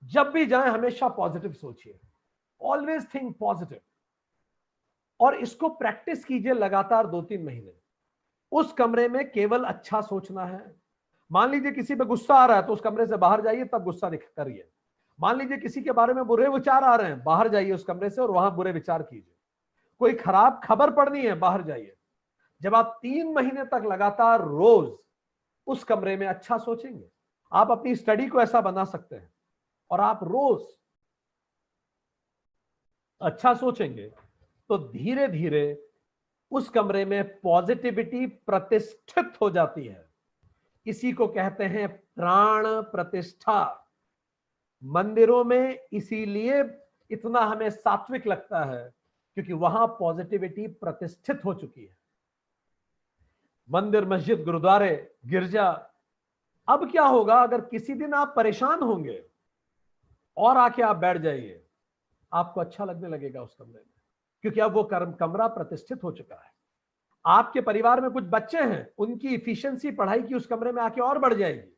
जब 0.04 0.32
भी 0.32 0.46
जाएँ, 0.46 0.70
हमेशा 0.70 1.08
पॉजिटिव 1.10 1.54
सोचिए। 1.54 2.00
ऑलवेज 2.62 3.08
थिंक 3.14 3.36
पॉजिटिव 3.40 3.80
और 5.20 5.36
इसको 5.36 5.70
प्रैक्टिस 5.72 6.26
कीजिए 6.26 6.54
लगातार 6.54 7.08
दो 7.08 7.22
तीन 7.22 7.44
महीने। 7.46 7.74
उस 8.52 8.74
कमरे 8.74 9.08
में 9.10 9.30
केवल 9.32 9.64
अच्छा 9.64 10.02
सोचना 10.04 10.46
है। 10.46 10.76
मान 11.32 11.52
लीजिए 11.52 11.72
किसी 11.72 11.96
पे 11.96 12.06
गुस्सा 12.06 12.36
आ 12.36 12.46
रहा 12.46 12.58
है 12.58 12.66
तो 12.68 12.74
उस 12.74 12.82
कमरे 12.82 13.06
से 13.08 13.18
बाहर 13.18 13.42
जाइए, 13.42 13.66
तब 13.66 13.84
गुस्सा 13.84 14.10
करिए 14.10 14.70
मान 15.20 15.38
लीजिए 15.38 15.58
किसी 15.58 15.82
के 15.82 15.92
बारे 15.92 16.14
में 16.14 16.24
बुरे 16.28 16.48
विचार 16.50 16.84
आ 16.84 16.96
रहे 16.96 17.08
हैं, 17.08 17.24
बाहर 17.24 17.48
जाइए 17.48 17.72
उस 17.72 17.84
कमरे 17.84 18.10
से 18.10 18.22
और 18.22 18.32
वहाँ 18.32 18.56
बुरे 18.56 18.72
विचार 18.72 19.04
कीजिए। 19.04 19.34
कोई 20.02 20.14
खराब 20.14 20.60
खबर 20.64 20.92
पड़नी 20.92 21.26
है, 21.26 21.36
बाहर 21.36 21.62
जाइए। 21.62 21.96
जब 22.62 22.76
आप 22.76 22.98
तीन 23.02 23.34
महीने 23.34 23.64
तक 23.64 23.84
लगातार 23.86 24.42
रोज 24.42 24.92
उस 25.68 25.84
कमरे 25.84 26.16
में 26.18 26.28
अच्छा 26.28 26.58
सोचेंगे, 26.58 27.10
आप 27.52 27.72
अपनी 27.72 27.96
स्टडी 27.96 28.28
को 28.28 28.42
ऐसा 28.42 28.62
बना 28.62 28.84
सकते 28.84 29.16
हैं 29.16 29.32
और 29.92 30.02
आप 30.02 30.24
रोज 30.24 30.62
अच्छा 33.22 33.54
सोचेंगे 33.54 34.12
तो 34.70 34.78
धीरे 34.78 35.28
धीरे 35.28 35.82
उस 36.52 36.70
कमरे 36.70 37.06
में 37.06 37.40
पॉजिटिविटी 37.40 38.26
प्रतिष्ठित 38.28 39.34
हो 39.42 39.50
जाती 39.50 39.86
है। 39.86 40.10
इसी 40.86 41.12
को 41.14 41.28
कहते 41.28 41.64
हैं 41.64 41.88
प्राण 42.16 42.66
प्रतिष्ठा। 42.84 43.85
मंदिरों 44.84 45.44
में 45.44 45.80
इसीलिए 45.94 46.64
इतना 47.10 47.40
हमें 47.40 47.70
सात्विक 47.70 48.28
लगता 48.28 48.64
है 48.64 48.94
क्योंकि 49.38 49.54
वहाँ 49.54 49.88
पॉजिटिविटी 49.88 50.68
प्रतिष्ठित 50.68 51.46
हो 51.46 51.54
चुकी 51.54 51.82
है। 51.82 51.98
मंदिर, 53.72 54.06
मस्जिद, 54.06 54.44
गुरुद्वारे, 54.44 55.16
गिरजा, 55.26 55.92
अब 56.68 56.92
क्या 56.92 57.04
होगा 57.04 57.36
अगर 57.36 57.62
किसी 57.62 57.94
दिन 57.94 58.14
आप 58.14 58.34
परेशान 58.36 58.80
होंगे 58.80 59.26
और 60.38 60.58
आके 60.58 60.82
आप 60.82 60.96
बैठ 60.96 61.18
जाइए, 61.18 61.66
आपको 62.34 62.62
अच्छा 62.62 62.86
लगने 62.86 63.08
लगेगा 63.08 63.42
उस 63.42 63.56
कमरे 63.56 63.74
में, 63.74 63.94
क्योंकि 64.42 64.60
अब 64.60 64.74
वो 64.74 64.84
कर्म, 64.84 65.12
कमरा 65.12 65.48
प्रतिष्ठित 65.48 66.04
हो 66.04 66.12
चुका 66.12 66.36
है। 66.36 66.54
आपके 67.26 67.62
परिवार 67.62 68.02
में 68.02 68.12
कुछ 68.12 68.24
बच्चे 68.24 68.62
हैं, 68.62 68.94
उनकी 68.98 69.28
इफिशियंसी 69.28 69.92
पढ़ाई 69.92 70.22
की 70.22 70.36
उस 70.36 70.48
कमरे 70.48 70.72
में 70.72 70.82
आके 70.84 71.02
और 71.02 71.20
बढ़ 71.20 71.34
जाएगी। 71.34 71.78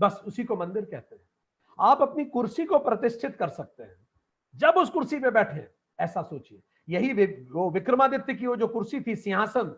बस 0.00 0.22
उसी 0.26 0.44
को 0.44 0.56
मंदिर 0.56 0.84
कहते 0.84 1.16
हैं। 1.16 1.27
आप 1.80 2.02
अपनी 2.02 2.24
कुर्सी 2.24 2.64
को 2.64 2.78
प्रतिष्ठित 2.78 3.36
कर 3.36 3.48
सकते 3.48 3.82
हैं। 3.82 4.08
जब 4.54 4.74
उस 4.76 4.90
कुर्सी 4.90 5.18
पे 5.20 5.30
बैठे, 5.30 5.66
ऐसा 6.00 6.22
सोचिए। 6.22 6.62
यही 6.88 7.26
वो 7.44 7.70
विक्रमादित्य 7.70 8.34
की 8.34 8.46
वो 8.46 8.56
जो 8.56 8.68
कुर्सी 8.68 9.00
थी, 9.00 9.16
सिंहासन, 9.16 9.74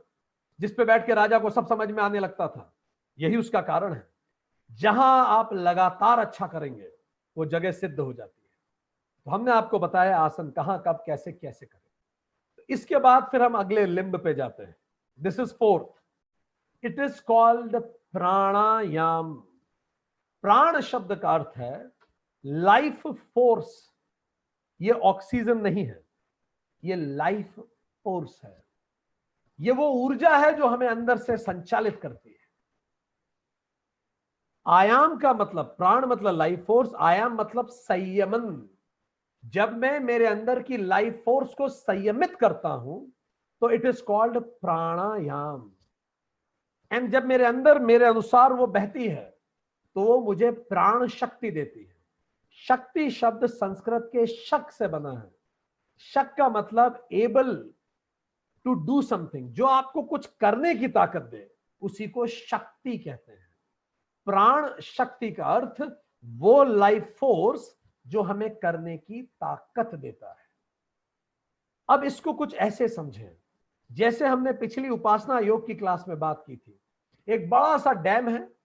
जिस 0.61 0.75
पे 0.75 0.85
बैठ 0.85 1.07
के 1.07 1.15
राजा 1.15 1.39
को 1.39 1.51
सब 1.51 1.67
समझ 1.67 1.91
में 1.91 2.03
आने 2.03 2.19
लगता 2.19 2.49
था, 2.49 2.75
यही 3.19 3.37
उसका 3.37 3.61
कारण 3.61 3.93
है। 3.93 4.09
जहाँ 4.71 5.27
आप 5.29 5.53
लगातार 5.53 6.19
अच्छा 6.19 6.47
करेंगे, 6.47 6.89
वो 7.37 7.47
जगह 7.47 7.73
सिद्ध 7.73 7.99
हो 8.01 8.13
जाती 8.13 8.41
है। 8.43 8.49
तो 9.25 9.31
हमने 9.31 9.53
आपको 9.53 9.79
बताया 9.79 10.19
आसन 10.19 10.51
कहाँ, 10.51 10.83
कब, 10.87 11.03
कैसे 11.07 11.33
कैसे 11.33 11.67
करें। 11.67 11.91
तो 12.57 12.63
इसके 12.69 12.97
बाद 12.97 13.29
फिर 13.31 13.43
हम 13.43 13.55
अगले 13.55 13.87
लिंब 13.87 14.17
पे 14.17 14.35
जाते 14.35 14.63
हैं। 14.63 14.77
This 15.21 15.41
is 15.41 15.55
fourth 15.55 16.85
it 16.85 16.99
is 16.99 17.23
called 17.23 17.77
pranayama. 18.13 19.43
प्राण 20.45 20.81
शब्द 20.83 21.15
का 21.15 21.31
अर्थ 21.31 21.57
है 21.57 21.91
लाइफ 22.45 23.07
फोर्स 23.07 23.73
ये 24.81 24.93
ऑक्सीजन 24.93 25.59
नहीं 25.59 25.85
है, 25.87 26.03
ये 26.83 26.97
लाइफ 26.97 27.59
फोर्स 27.59 28.41
है। 28.45 28.59
ये 29.59 29.73
वो 29.73 29.89
ऊर्जा 30.05 30.37
है 30.37 30.53
जो 30.57 30.67
हमें 30.67 30.87
अंदर 30.89 31.19
से 31.19 31.37
संचालित 31.37 31.99
करती 32.03 32.31
है। 32.31 32.39
आयाम 34.67 35.17
का 35.19 35.33
मतलब 35.35 35.75
प्राण 35.79 36.07
मतलब 36.07 36.37
लाइफ 36.37 36.65
फोर्स 36.67 36.93
आयाम 37.01 37.35
मतलब 37.35 37.67
संयमन। 37.69 38.69
जब 39.45 39.73
मैं 39.75 39.99
मेरे 40.01 40.27
अंदर 40.27 40.63
की 40.63 40.77
लाइफ 40.77 41.23
फोर्स 41.25 41.55
को 41.55 41.69
संयमित 41.69 42.37
करता 42.41 42.69
हूँ 42.69 43.13
तो 43.63 43.71
it 43.71 43.85
is 43.87 44.03
called 44.05 44.39
pranayama. 44.39 45.71
And 46.91 47.11
जब 47.13 47.25
मेरे 47.27 47.45
अंदर 47.45 47.79
मेरे 47.81 48.07
अनुसार 48.07 48.53
वो 48.53 48.67
बहती 48.69 49.07
है 49.07 49.30
तो 49.95 50.01
वो 50.01 50.21
मुझे 50.21 50.51
प्राण 50.51 51.07
शक्ति 51.07 51.51
देती 51.51 51.85
है। 51.85 51.97
शक्ति 52.51 53.11
शब्द 53.11 53.47
संस्कृत 53.47 54.11
के 54.13 54.27
शक 54.27 54.71
से 54.71 54.89
बना 54.89 55.13
है। 55.13 55.35
शक 55.99 56.35
का 56.39 56.49
मतलब 56.49 57.09
एबल 57.13 57.71
टू 58.65 58.75
डू 58.75 59.03
समथिंग 59.03 59.53
जो 59.53 59.67
आपको 59.67 60.03
कुछ 60.03 60.27
करने 60.27 60.75
की 60.75 60.89
ताकत 60.89 61.23
दे, 61.23 61.55
उसी 61.81 62.09
को 62.09 62.27
शक्ति 62.27 62.99
कहते 62.99 63.33
हैं। 63.33 63.57
प्राण 64.25 64.81
शक्ति 64.81 65.33
का 65.33 65.45
अर्थ 65.45 65.99
वो 66.25 66.65
लाइफ 66.65 67.17
फोर्स 67.19 67.79
जो 68.07 68.23
हमें 68.23 68.57
करने 68.57 68.99
की 68.99 69.23
ताकत 69.23 69.95
देता 69.95 70.31
है। 70.31 70.51
अब 71.89 72.05
इसको 72.05 72.33
कुछ 72.33 72.55
ऐसे 72.55 72.89
समझें। 72.89 73.37
जैसे 73.93 74.27
हमने 74.27 74.53
पिछली 74.53 74.89
उपासना 74.89 75.39
योग 75.39 75.67
की 75.67 75.75
क्लास 75.75 76.05
में 76.09 76.19
बात 76.19 76.45
की 76.47 76.57
थी। 76.57 76.81
एक 77.29 77.51
बड़ा 77.51 77.79
सा 77.79 77.93
डैम 77.93 78.29
है 78.29 78.60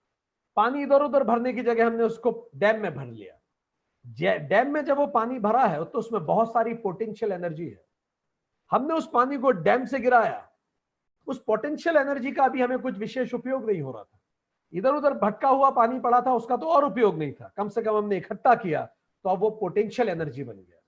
पानी 0.55 0.83
इधर 0.83 1.01
उधर 1.01 1.23
भरने 1.23 1.53
की 1.53 1.61
जगह 1.61 1.87
हमने 1.87 2.03
उसको 2.03 2.49
डैम 2.55 2.81
में 2.81 2.93
भर 2.95 3.05
लिया। 3.05 4.37
डैम 4.37 4.73
में 4.73 4.83
जब 4.85 4.97
वो 4.97 5.07
पानी 5.07 5.39
भरा 5.39 5.65
है 5.65 5.83
तो 5.85 5.99
उसमें 5.99 6.25
बहुत 6.25 6.53
सारी 6.53 6.73
पोटेंशियल 6.73 7.31
एनर्जी 7.31 7.67
है। 7.67 7.83
हमने 8.71 8.93
उस 8.93 9.09
पानी 9.13 9.37
को 9.37 9.51
डैम 9.51 9.85
से 9.85 9.99
गिराया। 9.99 10.47
उस 11.27 11.43
पोटेंशियल 11.43 11.97
एनर्जी 11.97 12.31
का 12.31 12.47
भी 12.47 12.61
हमें 12.61 12.79
कुछ 12.79 12.97
विशेष 12.97 13.33
उपयोग 13.33 13.69
नहीं 13.69 13.81
हो 13.81 13.91
रहा 13.91 14.03
था। 14.03 14.19
इधर 14.73 14.95
उधर 14.95 15.13
भटका 15.13 15.49
हुआ 15.49 15.69
पानी 15.71 15.99
पड़ा 15.99 16.21
था, 16.21 16.33
उसका 16.33 16.57
तो 16.57 16.65
और 16.65 16.85
उपयोग 16.85 17.17
नहीं 17.17 17.33
था। 17.33 17.51
कम 17.57 17.69
से 17.69 17.81
कम 17.83 17.97
हमने 17.97 18.17
इकट्ठा 18.17 18.55
किया 18.55 18.85
तो 19.25 19.29
अब 19.29 19.39
वो 19.39 19.49
पोटेंशियल 19.51 20.09
एनर्जी 20.09 20.43
बन 20.43 20.53
गया। 20.53 20.81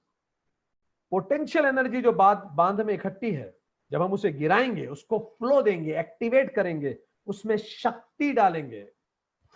पोटेंशियल 1.11 1.65
एनर्जी 1.65 2.01
जो 2.01 2.11
बात 2.13 2.43
बाँध 2.53 2.81
में 2.81 2.93
इकट्ठी 2.93 3.31
है, 3.31 3.55
जब 3.91 4.01
हम 4.01 4.13
उसे 4.13 4.31
गिराएँगे, 4.31 4.85
उसको 4.87 5.19
फ्लो 5.39 5.61
देंगे 5.61 5.99
एक्टिवेट 5.99 6.53
करेंगे, 6.55 6.97
उसमें 7.27 7.55
शक्ति 7.57 8.31
डालेंगे। 8.33 8.87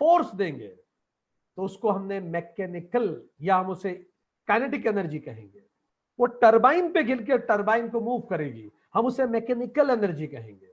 फोर्स 0.02 0.34
देंगे 0.34 0.68
तो 1.58 1.62
उसको 1.62 1.90
हमने 1.90 2.18
मैकेनिकल 2.20 3.04
या 3.42 3.56
हम 3.56 3.68
उसे 3.70 3.92
काइनेटिक 4.48 4.86
एनर्जी 4.86 5.18
कहेंगे। 5.18 5.62
वो 6.18 6.26
टरबाइन 6.26 6.92
पे 6.92 7.02
गिर 7.02 7.22
के 7.22 7.38
टरबाइन 7.38 7.88
को 7.88 8.00
मूव 8.00 8.20
करेगी, 8.20 8.70
हम 8.94 9.06
उसे 9.06 9.26
मैकेनिकल 9.26 9.90
एनर्जी 9.90 10.26
कहेंगे। 10.26 10.70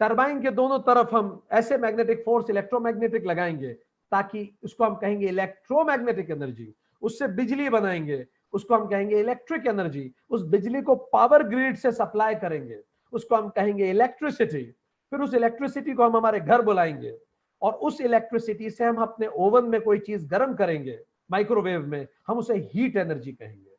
टरबाइन 0.00 0.42
के 0.42 0.50
दोनों 0.50 0.78
तरफ़ 0.78 1.14
हम 1.14 1.42
ऐसे 1.52 1.78
मैग्नेटिक 1.78 2.22
फोर्स, 2.24 2.50
इलेक्ट्रोमैग्नेटिक 2.50 3.26
लगाएँगे, 3.26 3.72
ताकि 4.12 4.58
उसको 4.62 4.84
हम 4.84 4.96
कहेंगे 4.96 5.26
इलेक्ट्रोमैग्नेटिक 5.26 6.30
एनर्जी, 6.30 6.72
उससे 7.02 7.28
बिजली 7.28 7.68
बनाएँगे, 7.70 8.26
उसको 8.52 8.74
हम 8.74 8.86
कहेंगे 8.88 9.20
इलेक्ट्रिक 9.20 9.66
एनर्जी, 9.66 10.10
उस 10.30 10.42
बिजली 10.42 10.82
को 10.82 10.96
पावर 11.12 11.42
ग्रिड 11.42 11.76
से 11.76 11.92
सप्लाई 11.92 12.34
करेंगे, 12.34 12.80
उसको 13.12 13.36
हम 13.36 13.48
कहेंगे 13.48 13.90
इलेक्ट्रिसिटी, 13.90 14.64
फिर 15.12 15.20
उस 15.20 15.34
इलेक्ट्रिसिटी 15.34 15.92
को 15.92 16.04
हम 16.04 16.16
हमारे 16.16 16.40
घर 16.40 16.62
बुलाएँगे। 16.62 17.18
और 17.62 17.72
उस 17.72 18.00
इलेक्ट्रिसिटी 18.00 18.70
से 18.70 18.84
हम 18.84 18.96
अपने 18.96 19.26
ओवन 19.26 19.64
में 19.64 19.80
कोई 19.80 19.98
चीज़ 19.98 20.26
गर्म 20.26 20.54
करेंगे 20.54 21.00
माइक्रोवेव 21.30 21.86
में, 21.86 22.08
हम 22.26 22.38
उसे 22.38 22.54
हीट 22.54 22.96
एनर्जी 22.96 23.32
कहेंगे। 23.32 23.70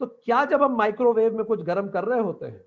तो 0.00 0.06
क्या 0.06 0.44
जब 0.44 0.62
हम 0.62 0.76
माइक्रोवेव 0.76 1.36
में 1.36 1.44
कुछ 1.44 1.62
गर्म 1.62 1.88
कर 1.88 2.04
रहे 2.04 2.20
होते 2.20 2.46
हैं, 2.46 2.64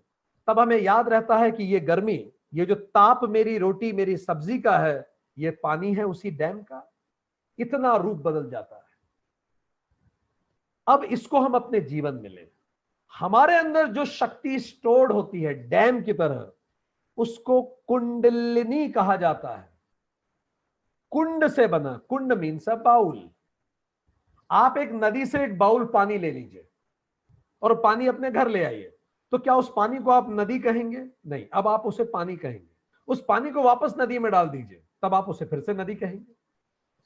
तब 0.47 0.59
हमें 0.59 0.77
याद 0.77 1.09
रहता 1.09 1.37
है 1.37 1.51
कि 1.51 1.63
ये 1.63 1.79
गर्मी, 1.79 2.33
ये 2.53 2.65
जो 2.65 2.75
ताप 2.75 3.19
मेरी 3.23 3.57
रोटी, 3.57 3.91
मेरी 3.91 4.17
सब्ज़ी 4.17 4.59
का 4.59 4.77
है, 4.77 5.13
ये 5.37 5.51
पानी 5.51 5.93
है 5.93 6.03
उसी 6.03 6.31
डैम 6.31 6.61
का? 6.61 6.93
इतना 7.59 7.95
रूप 7.95 8.17
बदल 8.17 8.49
जाता 8.49 8.75
है। 8.75 8.81
अब 10.87 11.03
इसको 11.03 11.39
हम 11.39 11.53
अपने 11.53 11.79
जीवन 11.79 12.13
में 12.13 12.29
लें। 12.29 12.47
हमारे 13.19 13.55
अंदर 13.55 13.87
जो 13.87 14.05
शक्ति 14.05 14.59
स्टोर्ड 14.59 15.11
होती 15.11 15.41
है 15.41 15.69
डैम 15.69 16.01
की 16.01 16.13
तरह, 16.13 16.51
उसको 17.17 17.61
कुंडलिनी 17.61 18.89
कहा 18.89 19.15
जाता 19.15 19.49
है। 19.49 19.70
कुंड 21.11 21.47
से 21.47 21.67
बना, 21.67 21.97
कुंड 21.97 22.33
मीन्स 22.33 22.69
अ 22.69 22.75
बाउल 22.75 23.29
आप 24.51 24.77
एक 24.77 24.89
नदी 24.93 25.25
से 25.25 25.43
एक 25.43 25.57
बाउल 25.57 25.85
पानी 25.85 26.17
ले 26.17 26.31
लीजिए 26.31 26.67
और 27.61 27.81
पानी 27.81 28.07
अपने 28.07 28.31
घर 28.31 28.47
ले 28.47 28.63
आइए। 28.63 28.97
तो 29.31 29.37
क्या 29.37 29.55
उस 29.55 29.73
पानी 29.75 29.99
को 29.99 30.11
आप 30.11 30.27
नदी 30.29 30.59
कहेंगे? 30.59 31.09
नहीं, 31.27 31.47
अब 31.53 31.67
आप 31.67 31.85
उसे 31.85 32.03
पानी 32.03 32.37
कहेंगे। 32.37 32.75
उस 33.07 33.25
पानी 33.27 33.51
को 33.51 33.61
वापस 33.61 33.93
नदी 33.99 34.19
में 34.19 34.31
डाल 34.31 34.49
दीजिए, 34.49 34.83
तब 35.01 35.13
आप 35.13 35.29
उसे 35.29 35.45
फिर 35.45 35.59
से 35.59 35.73
नदी 35.73 35.95
कहेंगे। 35.95 36.33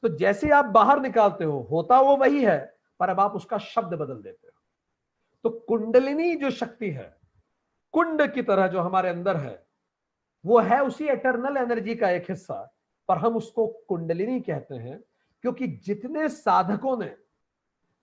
तो 0.01 0.07
जैसे 0.07 0.49
आप 0.49 0.65
बाहर 0.65 0.99
निकालते 0.99 1.43
हो, 1.43 1.67
होता 1.71 2.01
वो 2.01 2.17
वही 2.17 2.43
है, 2.43 2.77
पर 2.99 3.09
अब 3.09 3.19
आप 3.19 3.31
उसका 3.31 3.57
शब्द 3.57 3.93
बदल 3.93 4.21
देते 4.21 4.47
हो। 4.47 4.61
तो 5.43 5.49
कुंडलिनी 5.49 6.35
जो 6.35 6.49
शक्ति 6.49 6.89
है, 6.89 7.17
कुंड 7.91 8.33
की 8.33 8.41
तरह 8.41 8.67
जो 8.67 8.79
हमारे 8.79 9.09
अंदर 9.09 9.37
है, 9.37 9.67
वो 10.45 10.59
है 10.59 10.83
उसी 10.83 11.05
एटर्नल 11.05 11.57
एनर्जी 11.57 11.95
का 11.95 12.09
एक 12.09 12.25
हिस्सा। 12.29 12.74
पर 13.09 13.17
हम 13.17 13.35
उसको 13.35 13.67
कुंडलिनी 13.89 14.39
कहते 14.39 14.75
हैं, 14.75 14.99
क्योंकि 15.43 15.67
जितने 15.67 16.29
साधकों 16.29 16.97
ने 16.97 17.13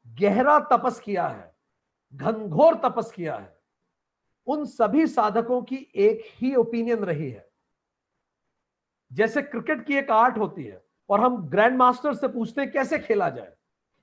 गहरा 0.07 0.59
तपस 0.72 1.00
किया 1.00 1.26
है, 1.28 1.55
घनघोर 2.14 2.74
तपस 2.74 3.12
किया 3.12 3.36
है, 3.36 3.57
उन 4.46 4.64
सभी 4.64 5.07
साधकों 5.07 5.62
की 5.62 5.76
एक 5.96 6.22
ही 6.32 6.55
ओपिनियन 6.55 7.05
रही 7.05 7.30
है। 7.30 7.48
जैसे 9.11 9.42
क्रिकेट 9.42 9.86
की 9.86 9.94
एक 9.94 10.11
आर्ट 10.11 10.38
होती 10.38 10.64
है 10.64 10.82
और 11.11 11.20
हम 11.20 11.36
ग्रैंड 11.48 11.76
मास्टर 11.76 12.14
से 12.14 12.28
पूछते 12.28 12.61
हैं, 12.61 12.70
कैसे 12.72 12.98
खेला 12.98 13.28
जाए? 13.30 13.53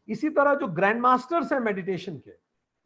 इसी 0.07 0.29
तरह 0.29 0.53
जो 0.55 0.67
ग्रैंड 0.67 1.01
मास्टर्स 1.01 1.51
हैं 1.53 1.59
मेडिटेशन 1.59 2.17
के, 2.17 2.31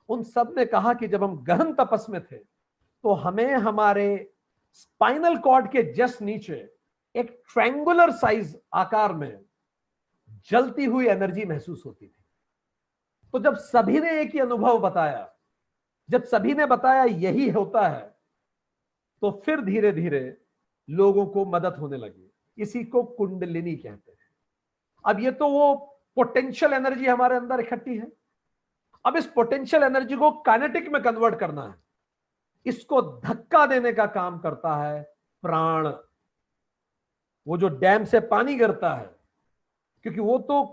उन 0.09 0.23
सबने 0.23 0.65
कहा 0.65 0.93
कि 0.93 1.07
जब 1.07 1.23
हम 1.23 1.35
गहन 1.43 1.73
तपस 1.73 2.05
में 2.09 2.21
थे 2.21 2.37
तो 2.37 3.13
हमें 3.13 3.53
हमारे 3.53 4.31
स्पाइनल 4.73 5.37
कॉर्ड 5.37 5.67
के 5.71 5.83
जस्ट 5.93 6.21
नीचे 6.21 6.72
एक 7.15 7.41
ट्रैंगुलर 7.53 8.11
साइज़ 8.11 8.55
आकार 8.73 9.13
में 9.13 9.39
जलती 10.49 10.85
हुई 10.85 11.07
एनर्जी 11.07 11.45
महसूस 11.45 11.83
होती 11.85 12.05
थी। 12.05 12.23
तो 13.33 13.39
जब 13.39 13.55
सभी 13.57 13.99
ने 13.99 14.19
एक 14.21 14.33
ही 14.33 14.39
अनुभव 14.39 14.79
बताया, 14.79 15.29
जब 16.09 16.23
सभी 16.23 16.53
ने 16.53 16.65
बताया 16.65 17.03
यही 17.03 17.49
होता 17.49 17.87
है 17.87 18.11
तो 19.21 19.31
फिर 19.45 19.61
धीरे 19.61 19.91
धीरे 19.91 20.37
लोगों 20.89 21.25
को 21.25 21.45
मदद 21.45 21.75
होने 21.75 21.97
लगी। 21.97 22.29
इसी 22.57 22.83
को 22.83 23.03
कुंडलिनी 23.03 23.75
कहते 23.75 24.11
हैं। 24.11 24.17
अब 25.05 25.19
ये 25.19 25.31
तो 25.31 25.47
वो 25.49 25.73
पोटेंशियल 26.17 26.73
एनर्जी 26.73 27.05
हमारे 27.05 27.35
अंदर 27.37 27.59
इकट्ठी 27.59 27.97
है। 27.97 28.07
अब 29.05 29.17
इस 29.17 29.25
पोटेंशियल 29.25 29.83
एनर्जी 29.83 30.15
को 30.15 30.31
काइनेटिक 30.41 30.89
में 30.89 31.01
कन्वर्ट 31.03 31.39
करना 31.39 31.67
है। 31.67 31.75
इसको 32.65 33.01
धक्का 33.19 33.65
देने 33.65 33.93
का 33.93 34.05
काम 34.07 34.37
करता 34.39 34.75
है 34.77 35.01
प्राण। 35.43 35.87
वो 37.47 37.57
जो 37.57 37.69
डैम 37.69 38.03
से 38.05 38.19
पानी 38.27 38.55
गिरता 38.55 38.93
है, 38.93 39.09
क्योंकि 40.05 40.19
वो 40.21 40.37
तो 40.39 40.63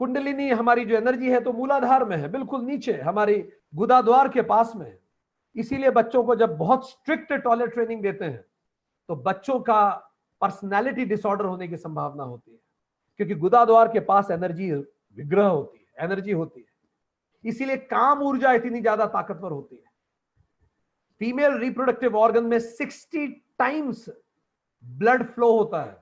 कुंडलिनी 0.00 0.48
हमारी 0.50 0.84
जो 0.84 0.96
एनर्जी 0.96 1.30
है 1.30 1.40
तो 1.40 1.52
मूलाधार 1.52 2.04
में 2.04 2.16
है, 2.16 2.28
बिल्कुल 2.28 2.62
नीचे, 2.62 2.92
हमारी 2.92 3.44
गुदाद्वार 3.74 4.28
के 4.28 4.42
पास 4.44 4.72
में 4.76 4.96
इसीलिए 5.56 5.90
बच्चों 5.92 6.22
को 6.24 6.34
जब 6.36 6.56
बहुत 6.58 6.88
स्ट्रिक्ट 6.90 7.32
टॉयलेट 7.34 7.72
ट्रेनिंग 7.74 8.02
देते 8.02 8.24
हैं 8.24 8.44
तो 9.08 9.16
बच्चों 9.18 9.58
का 9.60 9.82
पर्सनैलिटी 10.42 11.04
डिसऑर्डर 11.06 11.44
होने 11.44 11.68
की 11.68 11.76
संभावना 11.76 12.22
होती 12.22 12.50
है, 12.50 12.58
क्योंकि 13.20 13.34
गुदाद्वार 13.36 13.88
के 13.88 14.00
पास 14.02 14.30
एनर्जी 14.30 14.70
विग्रह 14.72 15.46
होती 15.46 15.78
है 15.78 16.04
एनर्जी 16.04 16.32
होती 16.32 16.60
है। 16.60 16.66
इसीलिए 17.44 17.76
काम 17.76 18.22
ऊर्जा 18.22 18.52
इतनी 18.52 18.80
ज़्यादा 18.80 19.06
ताकतवर 19.08 19.50
होती 19.50 19.76
है। 19.76 19.82
फीमेल 21.20 21.58
रिप्रोडक्टिव 21.58 22.16
ऑर्गन 22.18 22.44
में 22.44 22.58
60 22.60 23.26
टाइम्स 23.58 24.08
ब्लड 24.84 25.22
फ्लो 25.30 25.52
होता 25.52 25.82
है 25.82 25.96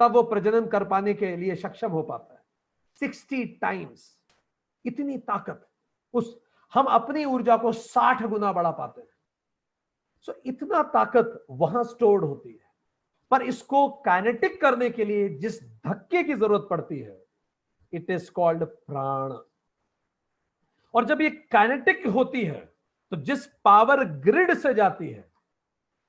तब 0.00 0.12
वो 0.12 0.22
प्रजनन 0.22 0.66
कर 0.66 0.84
पाने 0.84 1.14
के 1.14 1.36
लिए 1.36 1.54
सक्षम 1.56 1.90
हो 1.90 2.02
पाता 2.02 2.34
है। 2.34 2.42
सिक्सटी 3.00 3.44
टाइम्स 3.44 4.16
इतनी 4.84 5.18
ताकत 5.18 5.68
उस 6.14 6.36
हम 6.72 6.86
अपनी 6.86 7.24
ऊर्जा 7.24 7.56
को 7.56 7.72
साठ 7.72 8.22
गुना 8.22 8.52
बढ़ा 8.52 8.70
पाते 8.70 9.00
हैं। 9.00 9.08
सो 10.20 10.32
so, 10.32 10.38
इतना 10.46 10.82
ताकत 10.82 11.44
वहाँ 11.50 11.84
स्टोर्ड 11.84 12.24
होती 12.24 12.52
है। 12.52 12.62
पर 13.30 13.42
इसको 13.42 13.88
काइनेटिक 14.04 14.60
करने 14.60 14.90
के 14.90 15.04
लिए 15.04 15.28
जिस 15.38 15.62
धक्के 15.64 16.22
की 16.22 16.34
ज़रूरत 16.34 16.66
पड़ती 16.70 16.98
है 16.98 17.22
इट 17.92 18.10
इज़ 18.10 18.30
कॉल्ड 18.30 18.64
प्राण। 18.64 19.32
और 20.94 21.04
जब 21.04 21.20
ये 21.20 21.30
काइनेटिक 21.30 22.06
होती 22.06 22.44
है 22.44 22.60
तो 23.12 23.16
जिस 23.16 23.46
पावर 23.64 24.04
ग्रिड 24.04 24.54
से 24.54 24.74
जाती 24.74 25.08
है 25.08 25.33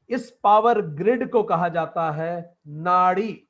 इस 0.10 0.30
पावर 0.44 0.82
ग्रिड 0.98 1.30
को 1.32 1.44
कहा 1.44 1.70
जाता 1.70 2.10
है 2.12 2.58
नाड़ी। 2.68 3.48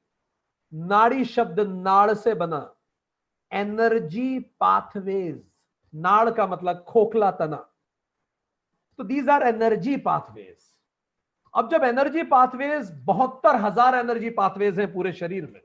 नाड़ी 0.74 1.26
शब्द 1.26 1.60
नाड़ 1.60 2.14
से 2.14 2.34
बना। 2.36 2.60
Energy 3.52 4.40
pathways. 4.60 5.44
नाड़ 5.94 6.30
का 6.30 6.48
मतलब 6.48 6.84
खोखला 6.88 7.32
तना। 7.34 7.58
तो 9.00 9.04
दीज 9.04 9.30
आर 9.30 9.44
एनर्जी 9.44 9.96
पाथवेज 10.00 10.56
अब 11.54 11.70
जब 11.72 11.84
एनर्जी 11.84 12.24
पाथवेज 12.26 12.92
बहत्तर 13.06 13.56
हज़ार 13.58 13.96
एनर्जी 13.96 14.30
पाथवेज 14.32 14.80
हैं 14.80 14.92
पूरे 14.94 15.12
शरीर 15.14 15.46
में। 15.46 15.62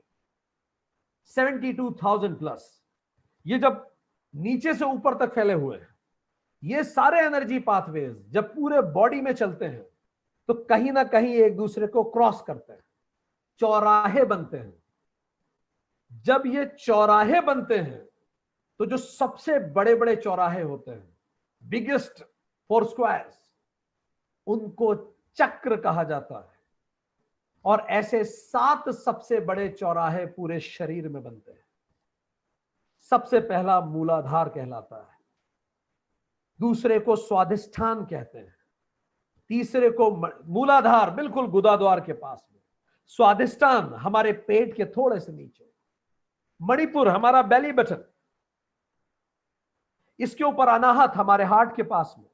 सेवेंटी 1.37 1.71
टू 1.73 1.91
थाउज़ेंड 2.03 2.37
प्लस 2.39 2.69
ये 3.45 3.59
जब 3.59 3.87
नीचे 4.33 4.73
से 4.73 4.85
ऊपर 4.85 5.17
तक 5.17 5.33
फैले 5.35 5.53
हुए 5.53 5.77
हैं, 5.77 5.87
ये 6.63 6.83
सारे 6.83 7.19
एनर्जी 7.19 7.59
पाथवेज 7.61 8.15
जब 8.31 8.53
पूरे 8.55 8.81
बॉडी 8.91 9.21
में 9.21 9.33
चलते 9.33 9.65
हैं 9.65 9.85
तो 10.51 10.63
कहीं 10.63 10.91
ना 10.91 11.03
कहीं 11.03 11.35
एक 11.35 11.55
दूसरे 11.55 11.87
को 11.87 12.03
क्रॉस 12.03 12.41
करते 12.41 12.73
हैं। 12.73 12.83
चौराहे 13.59 14.23
बनते 14.25 14.57
हैं। 14.57 14.83
जब 16.11 16.43
ये 16.45 16.65
चौराहे 16.79 17.41
बनते 17.41 17.77
हैं 17.77 18.05
तो 18.79 18.85
जो 18.85 18.97
सबसे 18.97 19.59
बड़े 19.59 19.95
बड़े 19.95 20.15
चौराहे 20.15 20.61
होते 20.61 20.91
हैं 20.91 21.17
बिगेस्ट 21.63 22.23
फोर 22.69 22.85
स्क्वायर्स 22.85 23.39
उनको 24.47 24.95
चक्र 25.35 25.77
कहा 25.81 26.03
जाता 26.03 26.39
है। 26.39 26.59
और 27.65 27.79
ऐसे 27.89 28.23
सात 28.23 28.89
सबसे 28.89 29.39
बड़े 29.39 29.69
चौराहे 29.69 30.25
पूरे 30.25 30.59
शरीर 30.59 31.09
में 31.09 31.23
बनते 31.23 31.51
हैं। 31.51 31.65
सबसे 32.99 33.39
पहला 33.39 33.81
मूलाधार 33.81 34.49
कहलाता 34.49 35.07
है। 35.11 35.17
दूसरे 36.59 36.99
को 36.99 37.15
स्वादिष्ठान 37.15 38.05
कहते 38.05 38.37
हैं। 38.37 38.60
तीसरे 39.51 39.89
को 39.89 40.11
मूलाधार, 40.45 41.09
बिल्कुल 41.09 41.47
गुदाद्वार 41.47 42.01
के 42.01 42.13
पास 42.13 42.47
में। 42.51 42.59
स्वादिष्टान 43.05 43.93
हमारे 43.93 44.33
पेट 44.33 44.75
के 44.75 44.85
थोड़े 44.85 45.19
से 45.19 45.31
नीचे। 45.31 45.73
मणिपुर 46.61 47.09
हमारा 47.09 47.41
बेली 47.41 47.71
बटन 47.71 48.03
इसके 50.19 50.43
ऊपर 50.43 50.67
अनाहत 50.67 51.11
हमारे 51.15 51.43
हार्ट 51.43 51.75
के 51.75 51.83
पास 51.83 52.15
में। 52.19 52.25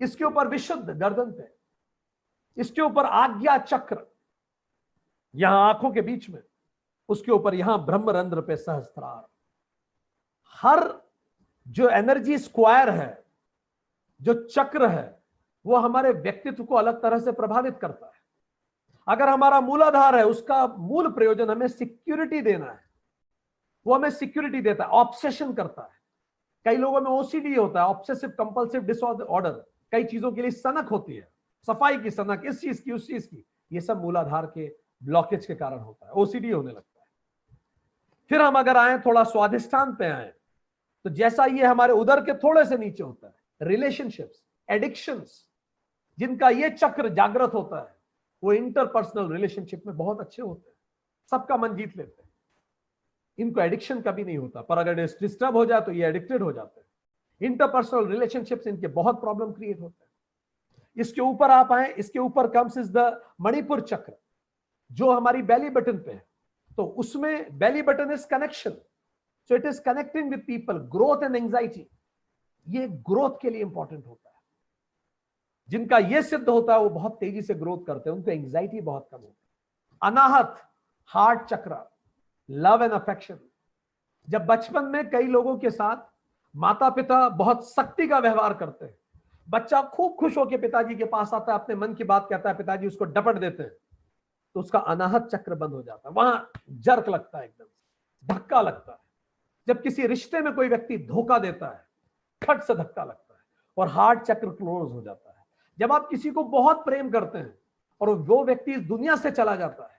इसके 0.00 0.24
ऊपर 0.24 0.48
विशुद्ध 0.48 0.90
गर्दन 0.90 1.32
पे। 1.32 1.58
इसके 2.56 2.82
ऊपर 2.82 3.04
आज्ञा 3.04 3.58
चक्र। 3.58 4.06
यहाँ 5.34 5.68
आँखों 5.68 5.90
के 5.90 6.00
बीच 6.00 6.30
में। 6.30 6.42
उसके 7.08 7.32
ऊपर 7.32 7.54
यहाँ 7.54 7.84
ब्रह्मरंध्र 7.86 8.40
पे 8.40 8.56
सहस्त्रार। 8.56 9.28
हर 10.52 11.02
जो 11.68 11.88
एनर्जी 11.88 12.38
स्क्वायर 12.38 12.90
है, 12.90 13.24
जो 14.22 14.46
चक्र 14.46 14.88
है 14.88 15.17
वो 15.68 15.76
हमारे 15.76 16.12
व्यक्तित्व 16.12 16.64
को 16.64 16.74
अलग 16.74 17.02
तरह 17.02 17.18
से 17.18 17.32
प्रभावित 17.32 17.78
करता 17.78 18.06
है। 18.06 18.12
अगर 19.06 19.28
हमारा 19.28 19.60
मूलाधार 19.60 20.16
है, 20.16 20.24
उसका 20.26 20.66
मूल 20.68 21.10
प्रयोजन 21.12 21.50
हमें 21.50 21.68
सिक्योरिटी 21.68 22.40
देना 22.42 22.66
है। 22.66 22.84
वो 23.86 23.94
हमें 23.94 24.10
सिक्योरिटी 24.10 24.60
देता 24.60 24.84
है, 24.84 24.90
ऑब्सेशन 24.90 25.52
करता 25.54 25.82
है। 25.82 25.96
कई 26.66 26.76
लोगों 26.76 27.00
में 27.00 27.10
ओसीडी 27.10 27.54
होता 27.54 27.80
है 27.80 27.86
ऑब्सेसिव 27.86 28.30
कंपल्सिव 28.30 28.82
डिसऑर्डर 28.82 29.50
कई 29.92 30.04
चीज़ों 30.04 30.32
के 30.32 30.42
लिए 30.42 30.50
सनक 30.50 30.88
होती 30.88 31.14
है, 31.14 31.28
सफ़ाई 31.68 31.98
की 31.98 32.10
सनक, 32.10 32.42
इस 32.46 32.60
चीज़ 32.60 32.82
की, 32.82 32.92
उस 32.92 33.06
चीज़ 33.06 33.26
की। 33.26 33.44
ये 33.72 33.80
सब 33.80 34.02
मूलाधार 34.02 34.46
के 34.46 34.68
ब्लॉकेज 35.02 35.46
के 35.46 35.54
कारण 35.54 35.78
होता 35.78 36.06
है 36.06 36.12
ओसीडी 36.12 36.50
होने 36.50 36.70
लगता 36.70 37.00
है। 37.00 37.58
फिर 38.30 38.42
हम 38.42 38.58
अगर 38.58 38.76
आए, 38.76 38.98
थोड़ा 38.98 39.24
स्वादिष्ठान 39.24 39.94
पे 39.94 40.06
आए 40.06 40.32
तो 41.04 41.10
जैसा 41.10 41.44
ये 41.46 41.64
हमारे 41.64 41.92
उधर 41.92 42.20
के 42.20 42.34
थोड़े 42.34 42.64
से 42.64 42.76
नीचे 42.78 43.02
होता 43.02 43.26
है 43.26 43.68
रिलेशनशिप्स 43.68 44.42
एडिक्शंस 44.68 45.47
जिनका 46.18 46.48
ये 46.48 46.70
चक्र 46.70 47.08
जागृत 47.08 47.54
होता 47.54 47.80
है, 47.80 47.94
वो 48.42 48.52
इंटरपर्सनल 48.52 49.32
रिलेशनशिप 49.32 49.86
में 49.86 49.96
बहुत 49.96 50.20
अच्छे 50.20 50.42
होते 50.42 50.68
हैं। 50.68 50.76
सबका 51.32 51.56
मन 51.56 51.76
जीत 51.76 51.96
लेते 51.96 52.22
हैं। 52.22 52.30
इनको 53.38 53.60
एडिक्शन 53.60 54.00
कभी 54.00 54.24
नहीं 54.24 54.38
होता, 54.38 54.62
पर 54.62 54.78
अगर 54.78 54.94
डिस्टर्ब 54.94 55.56
हो 55.56 55.64
जाए 55.66 55.80
तो 55.80 55.92
ये 55.92 56.06
एडिक्टेड 56.06 56.42
हो 56.42 56.52
जाते 56.52 56.80
हैं। 56.80 56.86
इंटरपर्सनल 57.40 58.06
रिलेशनशिप्स 58.06 58.66
इनके 58.66 58.86
बहुत 58.86 59.20
प्रॉब्लम 59.20 59.52
क्रिएट 59.52 59.80
होते 59.80 60.04
हैं। 60.04 60.06
इसके 60.96 61.20
ऊपर 61.20 61.50
आप 61.50 61.72
आए, 61.72 61.92
इसके 61.92 62.18
ऊपर 62.18 62.48
कम्स 62.48 62.78
इज़ 62.78 62.92
द 62.92 63.20
मणिपुर 63.40 63.80
चक्र, 63.80 64.12
जो 64.90 65.10
हमारी 65.10 65.42
बैली 65.42 65.70
बटन 65.70 65.98
पे 65.98 66.12
है। 66.12 66.26
तो 66.76 66.84
उसमें 66.84 67.58
belly 67.58 67.82
button 67.82 68.12
is 68.12 68.26
connection 68.26 68.70
so 69.50 69.54
it 69.54 69.66
is 69.66 69.80
connecting 69.82 70.30
with 70.30 70.40
people 70.46 70.78
growth 70.92 71.22
and 71.22 71.36
anxiety 71.36 71.86
ये 72.66 72.88
ग्रोथ 72.88 73.40
के 73.42 73.50
लिए 73.50 73.60
इंपॉर्टेंट 73.60 74.06
होता 74.06 74.27
है। 74.27 74.27
जिनका 75.68 75.98
ये 75.98 76.22
सिद्ध 76.22 76.48
होता 76.48 76.72
है, 76.72 76.80
वो 76.80 76.88
बहुत 76.90 77.18
तेज़ी 77.20 77.42
से 77.42 77.54
ग्रोथ 77.54 77.84
करते 77.86 78.10
हैं, 78.10 78.16
उनको 78.16 78.30
एंग्जाइटी 78.30 78.80
बहुत 78.80 79.08
कम 79.10 79.18
होती 79.18 79.26
है। 79.26 80.10
अनाहत 80.10 80.56
हार्ट 81.10 81.44
चक्र 81.44 81.76
लव 82.48 82.82
एंड 82.84 82.92
अफेक्शन 82.92 83.38
जब 84.28 84.46
बचपन 84.46 84.84
में 84.84 85.08
कई 85.10 85.26
लोगों 85.26 85.56
के 85.58 85.70
साथ 85.70 85.96
माता 86.54 86.88
पिता 86.90 87.28
बहुत 87.28 87.68
सख्ती 87.68 88.06
का 88.08 88.18
व्यवहार 88.18 88.54
करते 88.54 88.84
हैं, 88.84 88.94
बच्चा 89.48 89.82
खूब 89.84 90.14
खुश 90.14 90.36
होकर 90.36 90.60
पिताजी 90.60 90.94
के 90.94 91.04
पास 91.06 91.34
आता 91.34 91.52
है, 91.52 91.58
अपने 91.58 91.74
मन 91.76 91.94
की 91.94 92.04
बात 92.04 92.26
कहता 92.30 92.48
है, 92.48 92.56
पिताजी 92.56 92.86
उसको 92.86 93.04
डपट 93.06 93.38
देते 93.38 93.62
हैं 93.62 93.72
तो 94.56 94.60
उसका 94.60 94.78
अनाहत 94.78 95.26
चक्र 95.26 95.54
बंद 95.54 95.72
हो 95.72 95.82
जाता 95.82 96.08
है। 96.08 96.14
वहाँ 96.14 96.50
जर्क 96.70 97.08
लगता 97.08 97.38
है 97.38 97.44
एकदम, 97.44 97.64
धक्का 98.24 98.60
लगता 98.62 98.92
है। 98.92 98.98
जब 99.68 99.82
किसी 99.82 100.06
रिश्ते 100.06 100.40
में 100.40 100.52
कोई 100.54 100.68
व्यक्ति 100.68 100.98
धोखा 100.98 101.38
देता 101.38 101.66
है, 101.66 101.84
खट 102.42 102.62
से 102.62 102.74
धक्का 102.74 103.04
लगता 103.04 103.34
है 103.34 103.40
और 103.76 103.88
हार्ट 103.88 104.22
चक्र 104.22 104.50
क्लोज 104.50 104.92
हो 104.92 105.02
जाता 105.02 105.27
है। 105.27 105.27
जब 105.78 105.92
आप 105.92 106.08
किसी 106.08 106.30
को 106.30 106.44
बहुत 106.46 106.84
प्रेम 106.84 107.10
करते 107.10 107.38
हैं 107.38 107.54
और 108.00 108.10
वो 108.10 108.44
व्यक्ति 108.44 108.72
इस 108.72 108.82
दुनिया 108.84 109.16
से 109.16 109.30
चला 109.30 109.54
जाता 109.56 109.84
है, 109.84 109.98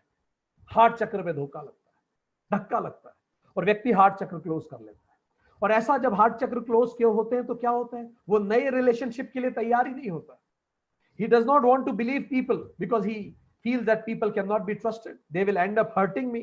हार्ट 0.72 0.96
चक्र 0.96 1.24
में 1.24 1.34
धोखा 1.36 1.62
लगता 1.62 1.90
है, 1.90 2.60
धक्का 2.60 2.80
लगता 2.80 3.10
है 3.10 3.16
और 3.58 3.66
व्यक्ति 3.66 3.92
हार्ट 3.92 4.14
चक्र 4.16 4.40
क्लोज 4.40 4.64
कर 4.66 4.80
लेता 4.80 4.92
है। 4.92 5.18
और 5.62 5.72
ऐसा 5.72 5.98
जब 5.98 6.14
हार्ट 6.14 6.36
चक्र 6.36 6.60
क्लोज 6.62 6.90
क्यों 6.98 7.14
होते 7.16 7.36
हैं 7.36 7.46
तो 7.46 7.56
क्या 7.56 7.70
होते 7.72 7.98
हैं? 7.98 8.16
वो 8.30 8.40
नए 8.40 8.70
रिलेशनशिप 8.70 9.32
के 9.34 9.40
लिए 9.40 9.52
तैयार 9.52 9.88
ही 9.88 9.94
नहीं 9.94 10.10
होता। 10.10 10.40
He 11.20 11.28
does 11.28 11.46
not 11.46 11.64
want 11.64 11.86
to 11.86 11.92
believe 11.94 12.22
people 12.30 12.58
because 12.80 13.08
he 13.08 13.36
feel 13.66 13.86
that 13.86 14.06
people 14.06 14.32
can 14.32 14.48
not 14.48 14.62
be 14.62 14.74
trusted 14.76 15.18
they 15.32 15.44
will 15.44 15.58
end 15.58 15.80
up 15.80 15.94
hurting 15.98 16.32
me 16.32 16.42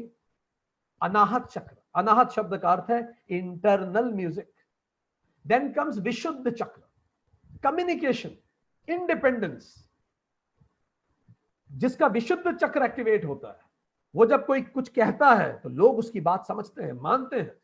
Anahata 1.00 1.46
chakra. 1.46 1.76
Anahata 1.94 2.30
शब्द 2.30 2.56
का 2.56 2.72
अर्थ 2.72 2.90
है 2.90 3.00
इंटरनल 3.30 4.12
म्यूज़िक 4.14 4.50
देन 5.44 5.72
कम्स 5.72 5.98
विशुद्ध 6.00 6.50
चक्र। 6.50 6.82
कम्युनिकेशन 7.64 8.30
इंडिपेंडेंस 8.88 9.74
जिसका 11.70 12.06
विशुद्ध 12.06 12.56
चक्र 12.56 12.84
activate 12.84 13.24
होता 13.24 13.48
है, 13.48 13.60
वो 14.14 14.26
जब 14.26 14.44
कोई 14.46 14.62
कुछ 14.62 14.88
कहता 14.88 15.30
है 15.34 15.52
तो 15.60 15.68
लोग 15.68 15.98
उसकी 15.98 16.20
बात 16.20 16.46
समझते 16.46 16.82
हैं, 16.82 16.92
मानते 16.92 17.40
हैं। 17.40 17.56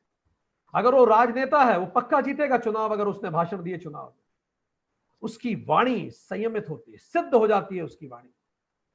अगर 0.75 0.95
वो 0.95 1.05
राजनेता 1.05 1.62
है, 1.62 1.79
वो 1.79 1.87
पक्का 1.87 2.20
जीतेगा 2.20 2.59
चुनाव, 2.59 2.93
अगर 2.93 3.07
उसने 3.07 3.31
भाषण 3.31 3.62
दिए 3.62 3.79
चुनाव 3.79 4.12
उसकी 5.23 5.55
वाणी 5.68 6.11
संयमित 6.11 6.68
होती 6.68 6.93
है, 6.93 6.99
सिद्ध 6.99 7.35
हो 7.35 7.47
जाती 7.47 7.77
है 7.77 7.83
उसकी 7.83 8.07
वाणी। 8.07 8.35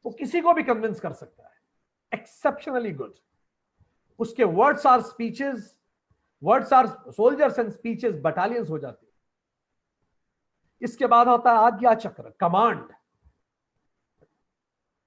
वो 0.05 0.11
किसी 0.11 0.41
को 0.41 0.53
भी 0.53 0.63
कन्विंस 0.63 0.99
कर 0.99 1.13
सकता 1.13 1.43
है। 1.43 1.55
एक्सेप्शनली 2.11 2.91
गुड 2.91 3.13
उसके 4.19 4.43
words 4.43 4.85
or 4.85 5.01
speeches 5.01 5.73
words 6.43 6.73
are 6.73 6.87
soldiers 6.87 7.59
and 7.59 7.69
speeches 7.71 8.15
battalions 8.23 8.69
हो 8.69 8.79
जाती 8.79 9.05
है। 9.05 9.06
इसके 10.81 11.07
बाद 11.07 11.27
होता 11.27 11.51
है 11.51 11.57
आज्ञा 11.57 11.93
चक्र 11.93 12.29
कमांड 12.39 12.93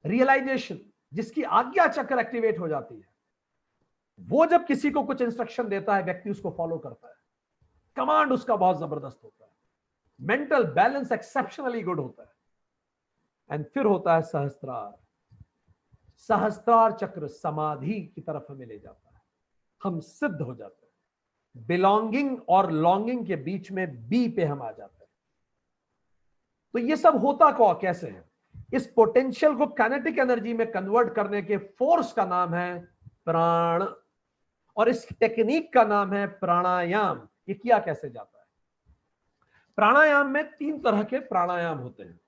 रियलाइजेशन 0.07 0.79
जिसकी 1.12 1.43
आज्ञा 1.43 1.87
चक्र 1.87 2.18
एक्टिवेट 2.18 2.59
हो 2.59 2.68
जाती 2.68 2.95
है। 2.95 3.09
वो 4.21 4.47
जब 4.47 4.66
किसी 4.66 4.91
को 4.91 5.03
कुछ 5.03 5.21
इंस्ट्रक्शन 5.23 5.68
देता 5.68 5.97
है, 5.97 6.03
व्यक्ति 6.03 6.31
उसको 6.31 6.51
फॉलो 6.51 6.79
करता 6.79 7.09
है। 7.09 7.14
कमांड 7.97 8.33
उसका 8.33 8.57
बहुत 8.57 8.79
ज़बरदस्त 8.79 9.21
होता 9.25 9.45
है। 9.45 9.51
मेंटल 10.21 10.64
बैलेंस 10.64 11.12
एक्सेप्शनली 11.12 11.83
गुड 11.83 12.01
होता 12.01 12.23
है। 12.23 12.31
एंड 13.51 13.66
फिर 13.66 13.85
होता 13.85 14.14
है 14.14 14.23
सहस्त्रार। 14.23 14.99
सहस्त्रार 16.16 16.93
चक्र 16.93 17.27
समाधि 17.27 18.12
की 18.14 18.21
तरफ़ 18.21 18.53
हमें 18.53 18.66
ले 18.66 18.79
जाता 18.79 19.11
है। 19.14 19.23
हम 19.85 20.01
सिद्ध 20.01 20.41
हो 20.43 20.55
जाते 20.55 20.87
हैं। 20.87 21.66
बिलोंगिंग 21.66 22.39
और 22.49 22.71
लॉन्गिंग 22.71 23.27
के 23.27 23.37
बीच 23.37 23.71
में 23.71 24.09
बी 24.09 24.29
पे 24.29 24.45
हम 24.45 24.62
आ 24.62 24.73
जाते 24.73 24.95
हैं। 24.95 24.99
तो 26.75 26.79
ये 26.79 26.97
सब 26.97 27.16
होता 27.16 27.51
कौ 27.53 27.73
कैसे 27.75 28.07
है? 28.07 28.25
इस 28.75 28.87
पोटेंशियल 28.87 29.55
को 29.55 29.66
कैनेटिक 29.66 30.18
एनर्जी 30.18 30.53
में 30.55 30.71
कन्वर्ट 30.73 31.14
करने 31.14 31.43
के 31.43 31.57
फोर्स 31.57 32.12
का 32.12 32.25
नाम 32.25 32.55
है 32.55 32.79
प्राण, 33.25 33.85
और 34.77 34.89
इस 34.89 35.09
टेक्निक 35.21 35.73
का 35.73 35.83
नाम 35.85 36.12
है 36.12 36.27
प्राणायाम। 36.27 37.29
ये 37.49 37.55
किया 37.55 37.79
कैसे 37.79 38.11
जाता 38.11 38.39
है? 38.39 38.45
प्राणायाम 39.79 40.31
में 40.31 40.45
तीन 40.51 40.79
तरह 40.79 41.03
के 41.03 41.18
प्राणायाम 41.18 41.79
होते 41.79 42.03
हैं। 42.03 42.18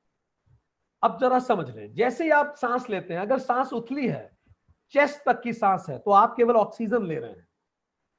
अब 1.03 1.19
जरा 1.21 1.39
समझ 1.39 1.69
लें, 1.71 1.93
जैसे 1.95 2.25
ही 2.25 2.31
आप 2.31 2.55
सांस 2.57 2.89
लेते 2.91 3.15
हैं, 3.15 3.21
अगर 3.21 3.39
सांस 3.39 3.73
उथली 3.73 4.09
है 4.09 4.31
चेस्ट 4.95 5.25
तक 5.27 5.41
की 5.43 5.53
सांस 5.53 5.87
है 5.89 5.99
तो 5.99 6.11
आप 6.11 6.35
केवल 6.37 6.55
ऑक्सीजन 6.55 7.03
ले 7.03 7.19
रहे 7.19 7.31
हैं। 7.31 7.47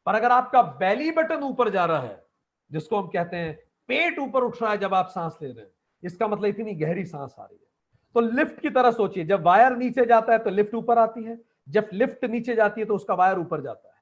पर 0.06 0.16
अगर 0.16 0.32
आपका 0.32 0.62
बैली 0.62 1.12
बटन 1.12 1.44
ऊपर 1.44 1.70
जा 1.70 1.86
रहा 1.86 2.00
है, 2.00 2.26
जिसको 2.72 3.02
हम 3.02 3.08
कहते 3.08 3.38
हैं, 3.38 3.56
पेट 3.90 4.20
ऊपर 4.20 4.44
उठ 4.44 4.62
रहा 4.62 4.72
है 4.72 4.78
जब 4.78 4.94
आप 4.94 5.08
सांस 5.08 5.38
ले 5.42 5.50
रहे 5.50 5.66
हैं 5.66 5.72
इसका 6.04 6.28
मतलब 6.28 6.46
इतनी 6.46 6.74
गहरी 6.76 7.06
सांस 7.06 7.36
आ 7.40 7.44
रही 7.44 7.56
है। 7.56 7.72
तो 8.16 8.22
लिफ्ट 8.22 8.60
की 8.60 8.70
तरह 8.70 8.92
सोचिए, 8.92 9.26
जब 9.26 9.44
वायर 9.44 9.76
नीचे 9.78 10.06
जाता 10.06 10.34
है 10.34 10.40
तो 10.40 10.50
लिफ्ट 10.50 10.76
ऊपर 10.76 10.98
आती 10.98 11.24
है, 11.24 11.40
जब 11.70 11.90
लिफ्ट 11.94 12.26
नीचे 12.26 12.56
जाती 12.56 12.82
है 12.82 12.88
तो 12.88 12.96
उसका 12.96 13.14
वायर 13.14 13.40
ऊपर 13.40 13.62
जाता 13.62 13.88
है। 13.88 14.02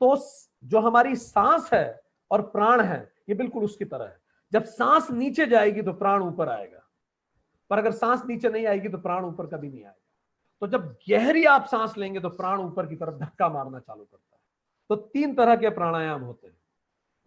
तो 0.00 0.16
जो 0.64 0.80
हमारी 0.80 1.16
सांस 1.16 1.68
है 1.72 2.02
और 2.30 2.42
प्राण 2.42 2.80
है, 2.80 3.12
ये 3.28 3.34
बिल्कुल 3.34 3.64
उसकी 3.64 3.84
तरह 3.84 4.04
है। 4.04 4.20
जब 4.52 4.64
सांस 4.66 5.10
नीचे 5.10 5.46
जाएगी 5.46 5.82
तो 5.82 5.92
प्राण 5.92 6.22
ऊपर 6.22 6.48
आएगा, 6.48 6.82
पर 7.70 7.78
अगर 7.78 7.92
सांस 7.92 8.22
नीचे 8.26 8.48
नहीं 8.48 8.66
आएगी 8.66 8.88
तो 8.88 8.98
प्राण 8.98 9.24
ऊपर 9.24 9.46
कभी 9.46 9.68
नहीं 9.68 9.84
आएगा। 9.84 9.98
तो 10.62 10.66
जब 10.68 10.90
गहरी 11.08 11.44
आप 11.44 11.66
सांस 11.66 11.96
लेंगे 11.98 12.20
तो 12.20 12.28
प्राण 12.30 12.60
ऊपर 12.60 12.86
की 12.86 12.96
तरफ़ 12.96 13.14
धक्का 13.16 13.48
मारना 13.48 13.78
चालू 13.78 14.04
करता 14.04 14.34
है। 14.34 14.40
तो 14.90 14.96
तीन 14.96 15.34
तरह 15.34 15.56
के 15.56 15.70
प्राणायाम 15.70 16.20
होते 16.20 16.46
हैं। 16.46 16.56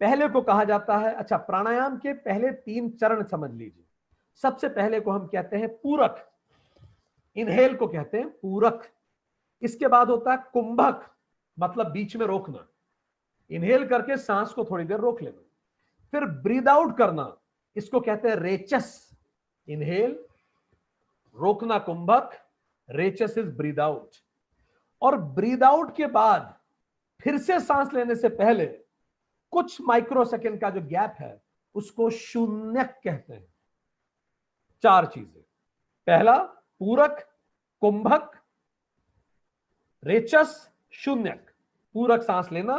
पहले 0.00 0.28
को 0.28 0.40
कहा 0.42 0.64
जाता 0.64 0.96
है 0.98 1.12
अच्छा 1.14 1.36
प्राणायाम 1.36 1.96
के 1.96 2.12
पहले 2.12 2.50
तीन 2.52 2.90
चरण 2.90 3.22
समझ 3.24 3.50
लीजिए। 3.50 3.84
सबसे 4.42 4.68
पहले 4.68 5.00
को 5.00 5.10
हम 5.10 5.26
कहते 5.26 5.56
हैं 5.56 5.68
पूरक। 5.68 6.32
इनहेल 7.36 7.76
को 7.76 7.88
कहते 7.88 8.18
हैं 8.18 8.28
पूरक। 8.28 8.92
इसके 9.62 9.88
बाद 9.88 10.08
होता 10.10 10.32
है 10.32 10.38
कुंभक 10.52 11.14
मतलब 11.58 11.90
बीच 11.90 12.16
में 12.16 12.26
रोकना। 12.26 12.68
इनहेल 13.50 13.88
करके 13.88 14.16
सांस 14.16 14.52
को 14.52 14.64
थोड़ी 14.64 14.84
देर 14.84 14.98
रोक 14.98 15.22
लेना। 15.22 15.42
फिर 16.12 16.24
ब्रीद 16.24 16.68
आउट 16.68 16.98
करना। 16.98 17.36
इसको 17.76 18.00
कहते 18.00 18.28
हैं 18.28 18.36
रेचस। 18.36 19.10
इनहेल, 19.68 20.24
रोकना 21.36 21.78
कुंभक, 21.78 22.30
रेचस 22.90 23.34
इज़ 23.38 23.48
ब्रीद 23.48 23.80
आउट 23.80 24.10
और 25.02 25.16
ब्रीद 25.16 25.64
आउट 25.64 25.96
के 25.96 26.06
बाद 26.06 26.58
फिर 27.20 27.38
से 27.38 27.60
सांस 27.60 27.92
लेने 27.94 28.16
से 28.16 28.28
पहले 28.28 28.66
कुछ 29.50 29.80
माइक्रो 29.80 30.24
सेकेंड 30.24 30.60
का 30.60 30.70
जो 30.70 30.80
गैप 30.80 31.14
है, 31.18 31.42
उसको 31.74 32.10
शून्य 32.10 32.84
कहते 32.84 33.32
हैं। 33.32 33.55
चार 34.84 35.06
चीज़ें। 35.06 35.42
पहला, 36.06 36.36
पूरक, 36.80 37.26
कुंभक, 37.82 38.30
रेचस, 40.02 40.70
शून्यक। 40.94 41.50
पूरक 41.94 42.22
सांस 42.22 42.48
लेना, 42.52 42.76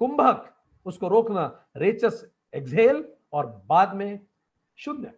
कुंभक, 0.00 0.44
उसको 0.86 1.08
रोकना, 1.08 1.44
रेचस 1.76 2.24
एक्सहेल 2.54 3.04
और 3.32 3.46
बाद 3.66 3.94
में 3.94 4.20
शून्य 4.78 5.12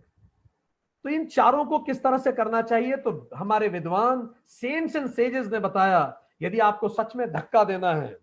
तो 1.05 1.09
इन 1.09 1.25
चारों 1.27 1.65
को 1.65 1.79
किस 1.79 2.03
तरह 2.03 2.19
से 2.19 2.33
करना 2.33 2.61
चाहिए? 2.63 2.97
तो 2.97 3.31
हमारे 3.35 3.69
विद्वान 3.69 4.29
सेंट्स 4.47 4.97
एंड 4.97 5.09
सेजेस 5.09 5.47
ने 5.47 5.59
बताया, 5.59 6.21
यदि 6.43 6.59
आपको 6.59 6.89
सच 6.89 7.15
में 7.17 7.27
धक्का 7.33 7.63
देना 7.65 7.93
है, 7.95 8.19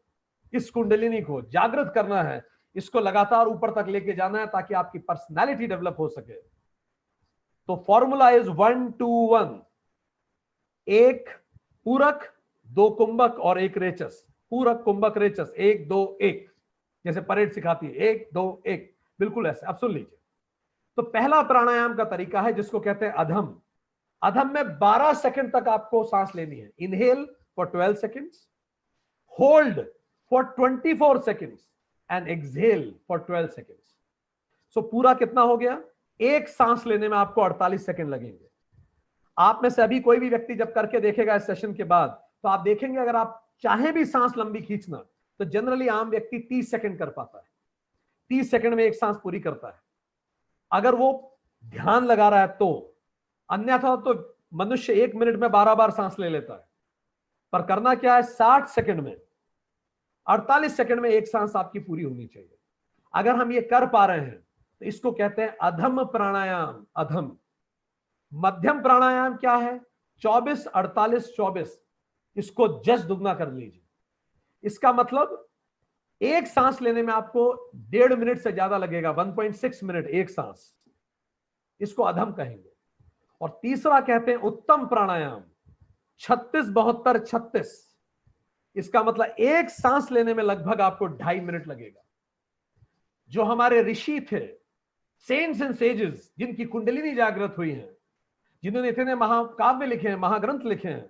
इस 0.53 0.69
कुंडलिनी 0.69 1.21
को 1.21 1.41
जागृत 1.43 1.91
करना 1.95 2.21
है, 2.23 2.43
इसको 2.75 2.99
लगातार 2.99 3.47
ऊपर 3.47 3.71
तक 3.71 3.87
लेके 3.87 4.13
जाना 4.13 4.39
है 4.39 4.47
ताकि 4.47 4.73
आपकी 4.73 4.99
पर्सनैलिटी 4.99 5.67
डेवलप 5.67 5.95
हो 5.99 6.07
सके। 6.07 6.39
तो 7.68 7.84
formula 7.88 8.30
is 8.30 8.49
one 8.49 8.91
two 8.91 9.07
one 9.07 9.63
एक 10.88 11.30
पूरक, 11.86 12.34
दो 12.68 12.89
कुंभक 12.89 13.39
और 13.39 13.59
एक 13.59 13.78
रेचस। 13.78 14.28
पूरक, 14.49 14.82
कुंभक, 14.84 15.18
रेचस। 15.18 15.53
एक, 15.57 15.88
दो, 15.88 16.18
एक। 16.22 16.51
जैसे 17.05 17.22
परेड 17.22 17.53
सिखाती 17.53 17.86
है, 17.86 17.93
एक, 17.93 18.30
दो, 18.34 18.63
एक। 18.68 18.95
बिल्कुल 19.20 19.47
ऐसे। 19.47 19.65
आप 19.65 19.78
सुन 19.78 19.91
लीजिए। 19.91 20.18
तो 20.95 21.01
पहला 21.01 21.41
प्राणायाम 21.41 21.95
का 21.95 22.03
तरीका 22.03 22.41
है, 22.41 22.53
जिसको 22.53 22.80
कहते 22.80 23.05
हैं 23.05 23.13
अधम। 23.13 23.61
अधम 24.24 24.53
में 24.53 24.80
12 24.80 25.13
सेकंड 25.13 25.55
तक 25.55 25.68
आपको 25.68 26.03
सांस 26.03 26.36
लेनी 26.36 26.55
है। 26.55 26.72
Inhale 26.80 27.36
for 27.55 27.68
12 27.68 27.93
seconds 27.93 28.49
hold 29.39 29.82
for 30.30 30.55
24 30.59 31.18
seconds 31.18 31.70
and 32.11 32.28
exhale 32.28 32.99
for 33.07 33.20
12 33.20 33.47
seconds 33.47 33.95
so 34.74 34.82
पूरा 34.82 35.13
कितना 35.13 35.41
हो 35.41 35.57
गया? 35.57 35.84
एक 36.20 36.47
सांस 36.49 36.86
लेने 36.88 37.09
में 37.09 37.18
आपको 37.18 37.41
48 37.41 37.86
सेकंड 37.86 38.09
लगेंगे। 38.09 38.45
आप 39.38 39.59
में 39.63 39.70
से 39.70 39.82
अभी 39.82 39.99
कोई 39.99 40.20
भी 40.20 40.30
व्यक्ति 40.30 40.55
जब 40.55 40.74
करके 40.74 40.99
देखेगा 40.99 41.36
इस 41.36 41.45
सेशन 41.47 41.74
के 41.74 41.84
बाद 41.86 42.09
तो 42.43 42.49
आप 42.49 42.59
देखेंगे 42.59 42.99
अगर 42.99 43.15
आप 43.15 43.43
चाहे 43.63 43.91
भी 43.91 44.05
सांस 44.05 44.38
लंबी 44.38 44.61
खींचना 44.61 44.97
तो 45.39 45.45
जनरली 45.45 45.88
आम 45.88 46.09
व्यक्ति 46.09 46.39
30 46.51 46.72
सेकंड 46.72 46.97
कर 46.99 47.09
पाता 47.09 47.38
है। 47.38 47.45
30 48.32 48.49
सेकंड 48.51 48.74
में 48.74 48.84
एक 48.84 48.95
सांस 48.95 49.18
पूरी 49.24 49.39
करता 49.39 49.68
है। 49.68 49.80
अगर 50.72 50.95
वो 50.95 51.39
ध्यान 51.63 52.05
लगा 52.05 52.30
रहा 52.30 52.41
है 52.41 52.47
तो 52.49 52.95
अन्यथा 53.49 53.95
तो 53.97 54.15
मनुष्य 54.53 54.93
एक 54.93 55.15
मिनट 55.15 55.39
में 55.39 55.49
बारह 55.51 55.76
बार 55.76 55.91
सांस 55.91 56.15
ले 56.20 56.30
लेता 56.30 56.53
है। 56.53 56.68
पर 57.53 57.61
करना 57.61 57.93
क्या 57.95 58.15
है? 58.15 58.24
साठ 58.24 58.68
सेकंड 58.68 59.01
में, 59.01 59.15
अड़तालीस 60.28 60.78
सेकंड 60.78 60.99
में 60.99 61.09
एक 61.09 61.28
सांस 61.28 61.55
आपकी 61.55 61.80
पूरी 61.80 62.03
होनी 62.03 62.26
चाहिए। 62.26 62.57
अगर 63.13 63.36
हम 63.36 63.51
ये 63.51 63.61
कर 63.63 63.88
पा 63.88 64.05
रहे 64.05 64.20
हैं 64.20 64.46
तो 64.82 64.86
इसको 64.86 65.11
कहते 65.11 65.41
हैं 65.41 65.55
अधम 65.61 66.03
प्राणायाम, 66.05 66.86
अधम। 66.95 67.36
मध्यम 68.32 68.82
प्राणायाम 68.82 69.36
क्या 69.38 69.55
है? 69.55 69.80
24 70.21 70.67
48 70.67 71.34
24 71.36 71.78
इसको 72.38 72.67
जस 72.84 73.01
दुगना 73.01 73.34
कर 73.34 73.51
लीजिए। 73.51 73.82
इसका 74.63 74.91
मतलब 74.93 75.43
एक 76.21 76.47
सांस 76.47 76.82
लेने 76.82 77.01
में 77.03 77.13
आपको 77.13 77.71
डेढ़ 77.91 78.13
मिनट 78.13 78.39
से 78.39 78.51
ज़्यादा 78.51 78.78
लगेगा 78.78 79.09
1.6 79.11 79.84
मिनट 79.84 80.07
एक 80.07 80.30
सांस। 80.30 80.73
इसको 81.82 82.03
अधम 82.03 82.32
कहेंगे। 82.32 82.69
और 83.41 83.59
तीसरा 83.61 83.99
कहते 83.99 84.32
हैं 84.32 84.39
उत्तम 84.39 84.86
प्राणायाम, 84.88 85.43
छत्तीस 86.21 86.69
बहत्तर 86.69 87.19
छत्तीस। 87.25 87.84
इसका 88.75 89.03
मतलब 89.03 89.36
एक 89.39 89.69
सांस 89.69 90.11
लेने 90.11 90.34
में 90.34 90.43
लगभग 90.43 90.82
आपको 90.82 91.07
ढाई 91.07 91.39
मिनट 91.39 91.67
लगेगा। 91.67 92.03
जो 93.32 93.43
हमारे 93.43 93.82
ऋषि 93.84 94.19
थे 94.32 94.45
सेंट्स 95.28 95.61
एंड 95.61 95.76
सेजेस 95.76 96.32
जिनकी 96.38 96.65
कुंडलिनी 96.65 97.13
जागृत 97.15 97.55
हुई 97.57 97.72
है, 97.72 97.95
जिन्होंने 98.63 98.89
इतने 98.89 99.15
महाकाव्य 99.15 99.86
लिखे 99.86 100.07
हैं, 100.09 100.15
महाग्रंथ 100.15 100.65
लिखे 100.65 100.88
हैं, 100.88 101.09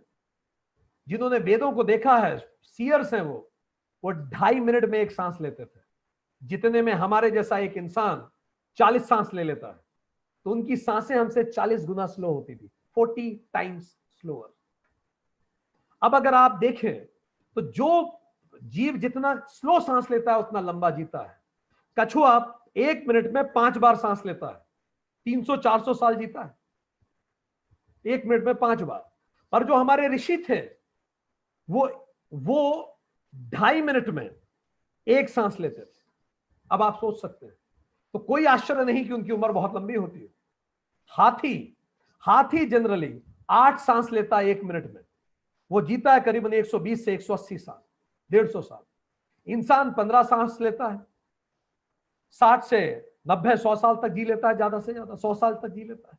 जिन्होंने 1.07 1.37
वेदों 1.39 1.71
को 1.71 1.83
देखा 1.83 2.17
है 2.17 2.37
सीयर्स 2.63 3.13
हैं 3.13 3.21
वो 3.21 3.43
वो 4.03 4.11
ढाई 4.11 4.59
मिनट 4.59 4.85
में 4.85 4.99
एक 4.99 5.11
सांस 5.11 5.37
लेते 5.41 5.65
थे। 5.65 5.79
जितने 6.41 6.81
में 6.81 6.91
हमारे 6.93 7.29
जैसा 7.31 7.57
एक 7.59 7.77
इंसान 7.77 8.27
चालीस 8.77 9.07
सांस 9.07 9.33
ले 9.33 9.43
लेता 9.43 9.67
है 9.67 9.79
तो 10.45 10.51
उनकी 10.51 10.75
साँसें 10.77 11.15
हमसे 11.15 11.43
चालीस 11.43 11.85
गुना 11.85 12.05
स्लो 12.07 12.27
होती 12.27 12.55
थी, 12.55 12.69
फोर्टी 12.95 13.31
टाइम्स 13.53 13.83
स्लोअर 14.21 14.49
अब 16.01 16.15
अगर 16.15 16.33
आप 16.33 16.57
देखें 16.59 17.05
तो 17.57 17.61
जो 17.71 18.19
जीव 18.63 18.97
जितना 18.97 19.33
स्लो 19.49 19.79
सांस 19.79 20.11
लेता 20.11 20.31
है, 20.31 20.39
उतना 20.39 20.59
लंबा 20.61 20.89
जीता 20.89 21.19
है। 21.21 21.35
कछुआ 21.97 22.37
एक 22.77 23.07
मिनट 23.07 23.33
में 23.33 23.53
पाँच 23.53 23.77
बार 23.77 23.95
सांस 23.95 24.25
लेता 24.25 24.47
है 24.47 24.65
300-400 25.25 25.93
साल 25.93 26.15
जीता 26.15 26.43
है। 26.43 26.55
एक 28.13 28.25
मिनट 28.25 28.43
में 28.43 28.55
पाँच 28.55 28.81
बार। 28.81 29.11
पर 29.51 29.63
जो 29.63 29.75
हमारे 29.75 30.07
ऋषि 30.07 30.37
थे, 30.49 30.59
वो 31.69 32.13
वो 32.33 32.99
ढाई 33.35 33.81
मिनट 33.81 34.09
में 34.09 34.35
एक 35.07 35.29
सांस 35.29 35.59
लेते 35.59 35.81
थे। 35.81 36.01
अब 36.71 36.81
आप 36.81 36.95
सोच 36.95 37.21
सकते 37.21 37.45
हैं। 37.45 37.53
तो 38.13 38.19
कोई 38.19 38.45
आश्चर्य 38.45 38.85
नहीं 38.85 39.05
कि 39.05 39.13
उनकी 39.13 39.31
उम्र 39.31 39.51
बहुत 39.51 39.75
लंबी 39.75 39.93
होती 39.93 40.19
है। 40.19 40.29
हाथी 41.07 41.77
हाथी 42.21 42.65
जनरली 42.65 43.23
आठ 43.49 43.79
सांस 43.79 44.11
लेता 44.11 44.37
है 44.37 44.45
एक 44.45 44.63
मिनट 44.63 44.93
में। 44.93 45.01
वो 45.71 45.81
जीता 45.81 46.13
है 46.13 46.19
करीबन 46.19 46.53
120 46.53 47.05
से 47.05 47.13
180 47.13 47.57
साल, 47.57 47.81
डेढ़ 48.31 48.47
सौ 48.47 48.61
साल। 48.61 48.83
इंसान 49.51 49.93
पंद्रह 49.93 50.23
सांस 50.23 50.57
लेता 50.61 50.87
है। 50.87 51.16
साठ 52.41 52.63
से 52.63 52.79
नब्बे, 53.27 53.55
सौ 53.57 53.75
साल 53.75 53.95
तक 53.95 54.09
जी 54.09 54.25
लेता 54.25 54.47
है, 54.47 54.55
ज़्यादा 54.55 54.79
से 54.79 54.93
ज़्यादा, 54.93 55.15
सौ 55.15 55.33
साल 55.33 55.53
तक 55.53 55.67
जी 55.67 55.83
लेता 55.83 56.09
है। 56.11 56.17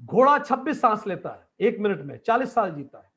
घोड़ा 0.00 0.38
छब्बीस 0.38 0.80
सांस 0.80 1.06
लेता 1.06 1.30
है, 1.30 1.46
एक 1.60 1.78
मिनट 1.78 2.00
में, 2.00 2.18
चालीस 2.18 2.54
साल 2.54 2.74
जीता 2.74 2.98
है। 2.98 3.10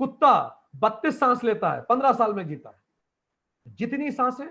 कुत्ता 0.00 0.70
बत्तीस 0.76 1.18
सांस 1.20 1.44
लेता 1.44 1.72
है, 1.72 1.80
पंद्रह 1.82 2.12
साल 2.12 2.32
में 2.34 2.46
जीता 2.48 2.70
है। 2.70 3.74
जितनी 3.78 4.10
साँसें, 4.10 4.48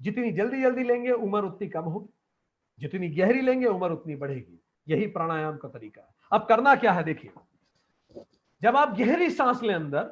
जितनी 0.00 0.32
जल्दी 0.32 0.62
जल्दी 0.62 0.82
लेंगे, 0.84 1.10
उम्र 1.10 1.44
उतनी 1.44 1.68
कम 1.68 1.84
होगी। 1.84 2.12
जितनी 2.78 3.08
गहरी 3.08 3.40
लेंगे, 3.40 3.66
उम्र 3.66 3.90
उतनी 3.90 4.16
बढ़ेगी। 4.16 4.60
यही 4.86 5.06
प्राणायाम 5.06 5.56
का 5.56 5.68
तरीका 5.68 6.02
है। 6.02 6.08
अब 6.32 6.46
करना 6.46 6.74
क्या 6.74 6.92
है, 6.92 7.04
देखिए। 7.04 7.30
जब 8.62 8.76
आप 8.76 8.96
गहरी 8.98 9.30
सांस 9.30 9.62
लें 9.62 9.74
अंदर 9.74 10.02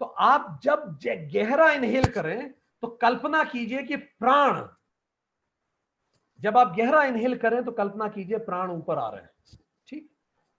तो 0.00 0.04
आप 0.04 0.60
जब 0.62 0.98
गहरा 1.34 1.70
इनहेल 1.70 2.04
करें 2.04 2.52
तो 2.84 2.88
कल्पना 3.02 3.42
कीजिए 3.44 3.82
कि 3.82 3.96
प्राण, 3.96 4.60
जब 6.40 6.56
आप 6.58 6.74
गहरा 6.76 7.02
इनहेल 7.04 7.36
करें 7.36 7.64
तो 7.64 7.72
कल्पना 7.72 8.08
कीजिए 8.08 8.38
प्राण 8.40 8.70
ऊपर 8.70 8.98
आ 8.98 9.08
रहे 9.08 9.20
हैं, 9.20 9.30
ठीक? 9.88 10.10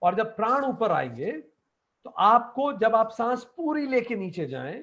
और 0.02 0.14
जब 0.14 0.34
प्राण 0.36 0.64
ऊपर 0.64 0.92
आएँगे 0.92 1.30
तो 1.32 2.10
आपको, 2.10 2.72
जब 2.72 2.96
आप 2.96 3.10
सांस 3.10 3.44
पूरी 3.56 3.86
लेके 3.86 4.16
नीचे 4.16 4.46
जाएँ 4.46 4.80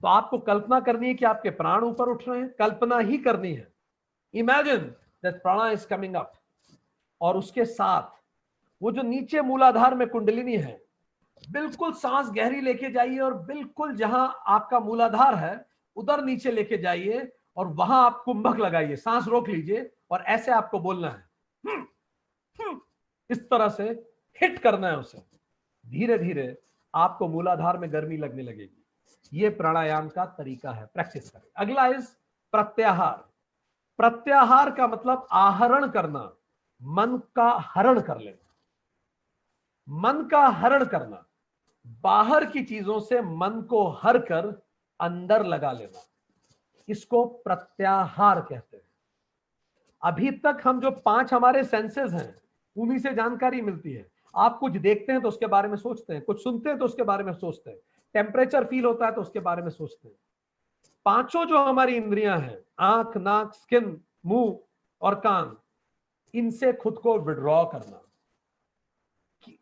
तो 0.00 0.08
आपको 0.08 0.38
कल्पना 0.38 0.80
करनी 0.80 1.08
है 1.08 1.14
कि 1.14 1.24
आपके 1.24 1.50
प्राण 1.52 1.84
ऊपर 1.84 2.08
उठ 2.08 2.28
रहे 2.28 2.40
हैं, 2.40 2.48
कल्पना 2.48 2.98
ही 2.98 3.18
करनी 3.18 3.52
है। 3.54 3.68
Imagine 4.34 4.90
that 5.22 5.42
prana 5.42 5.70
is 5.70 5.86
coming 5.86 6.14
up 6.14 6.32
और 7.20 7.36
उसके 7.36 7.64
साथ, 7.66 8.10
वो 8.82 8.92
जो 8.92 9.02
नीचे 9.04 9.42
मूलाधार 9.42 9.94
में 9.94 10.08
कुंडलिनी 10.08 10.56
है, 10.56 10.80
बिल्कुल 11.42 11.92
सांस 11.94 12.30
गहरी 12.30 12.60
लेके 12.60 12.90
जाइए 12.90 13.18
और 13.18 13.42
बिल्कुल 13.44 13.96
जहाँ 13.96 14.42
आपका 14.46 14.80
मूलाधार 14.80 15.34
है 15.34 15.67
उधर 15.98 16.24
नीचे 16.24 16.52
लेके 16.52 16.78
जाइए 16.78 17.32
और 17.56 17.66
वहाँ 17.66 18.04
आप 18.06 18.22
कुंभक 18.24 18.58
लगाइए 18.58 18.96
सांस 18.96 19.28
रोक 19.28 19.48
लीजिए 19.48 19.90
और 20.10 20.22
ऐसे 20.22 20.50
आपको 20.50 20.78
बोलना 20.78 21.10
है 21.10 21.28
हम्म, 21.66 21.86
हम्म, 22.60 22.80
इस 23.30 23.50
तरह 23.50 23.68
से 23.68 23.84
हिट 24.42 24.58
करना 24.58 24.88
है 24.88 24.98
उसे। 24.98 25.18
धीरे 25.86 26.18
धीरे 26.18 26.62
आपको 26.94 27.28
मूलाधार 27.28 27.78
में 27.78 27.92
गर्मी 27.92 28.16
लगने 28.16 28.42
लगेगी। 28.42 28.84
ये 29.32 29.50
प्राणायाम 29.50 30.08
का 30.08 30.26
तरीका 30.26 30.72
है 30.72 30.86
प्रैक्टिस 30.86 31.30
करें। 31.30 31.50
अगला 31.56 31.86
इज़ 31.86 32.08
प्रत्याहार। 32.52 33.28
प्रत्याहार 33.98 34.70
का 34.70 34.86
मतलब 34.86 35.26
आहरण 35.30 35.88
करना 35.88 36.34
मन 36.82 37.18
का 37.36 37.50
हरण 37.60 38.00
कर 38.00 38.18
लेना। 38.18 38.54
मन 39.88 40.28
का 40.28 40.48
हरण 40.48 40.84
करना। 40.84 41.24
बाहर 41.86 42.44
की 42.44 42.64
चीज़ों 42.64 43.00
से 43.00 43.22
मन 43.22 43.62
को 43.62 43.88
हर 43.88 44.18
कर 44.18 44.67
अंदर 45.00 45.44
लगा 45.46 45.72
लेना। 45.72 46.04
इसको 46.88 47.24
प्रत्याहार 47.24 48.40
कहते 48.40 48.76
हैं। 48.76 48.84
अभी 50.02 50.30
तक 50.30 50.60
हम 50.64 50.80
जो 50.80 50.90
पाँच 50.90 51.32
हमारे 51.32 51.64
सेंसेस 51.64 52.12
हैं, 52.12 52.34
उन्हीं 52.76 52.98
से 52.98 53.14
जानकारी 53.14 53.60
मिलती 53.60 53.92
है। 53.92 54.10
आप 54.36 54.58
कुछ 54.58 54.72
देखते 54.72 55.12
हैं 55.12 55.22
तो 55.22 55.28
उसके 55.28 55.46
बारे 55.46 55.68
में 55.68 55.76
सोचते 55.76 56.14
हैं, 56.14 56.22
कुछ 56.22 56.42
सुनते 56.44 56.68
हैं 56.68 56.78
तो 56.78 56.84
उसके 56.84 57.02
बारे 57.02 57.24
में 57.24 57.32
सोचते 57.32 57.70
हैं। 57.70 57.78
टेम्परेचर 58.14 58.64
फील 58.64 58.84
होता 58.84 59.06
है 59.06 59.12
तो 59.12 59.20
उसके 59.20 59.40
बारे 59.40 59.62
में 59.62 59.70
सोचते 59.70 60.08
हैं। 60.08 60.16
पाँचों 61.04 61.44
जो 61.44 61.58
हमारी 61.58 61.96
इंद्रियाँ 61.96 62.38
हैं, 62.38 62.58
आँख, 62.78 63.16
नाक, 63.16 63.54
स्किन, 63.54 64.00
मुँह 64.26 64.58
और 65.02 65.14
कान, 65.14 65.56
इनसे 66.34 66.72
खुद 66.72 66.98
को 66.98 67.18
विड्रॉ 67.18 67.64
करना। 67.64 68.02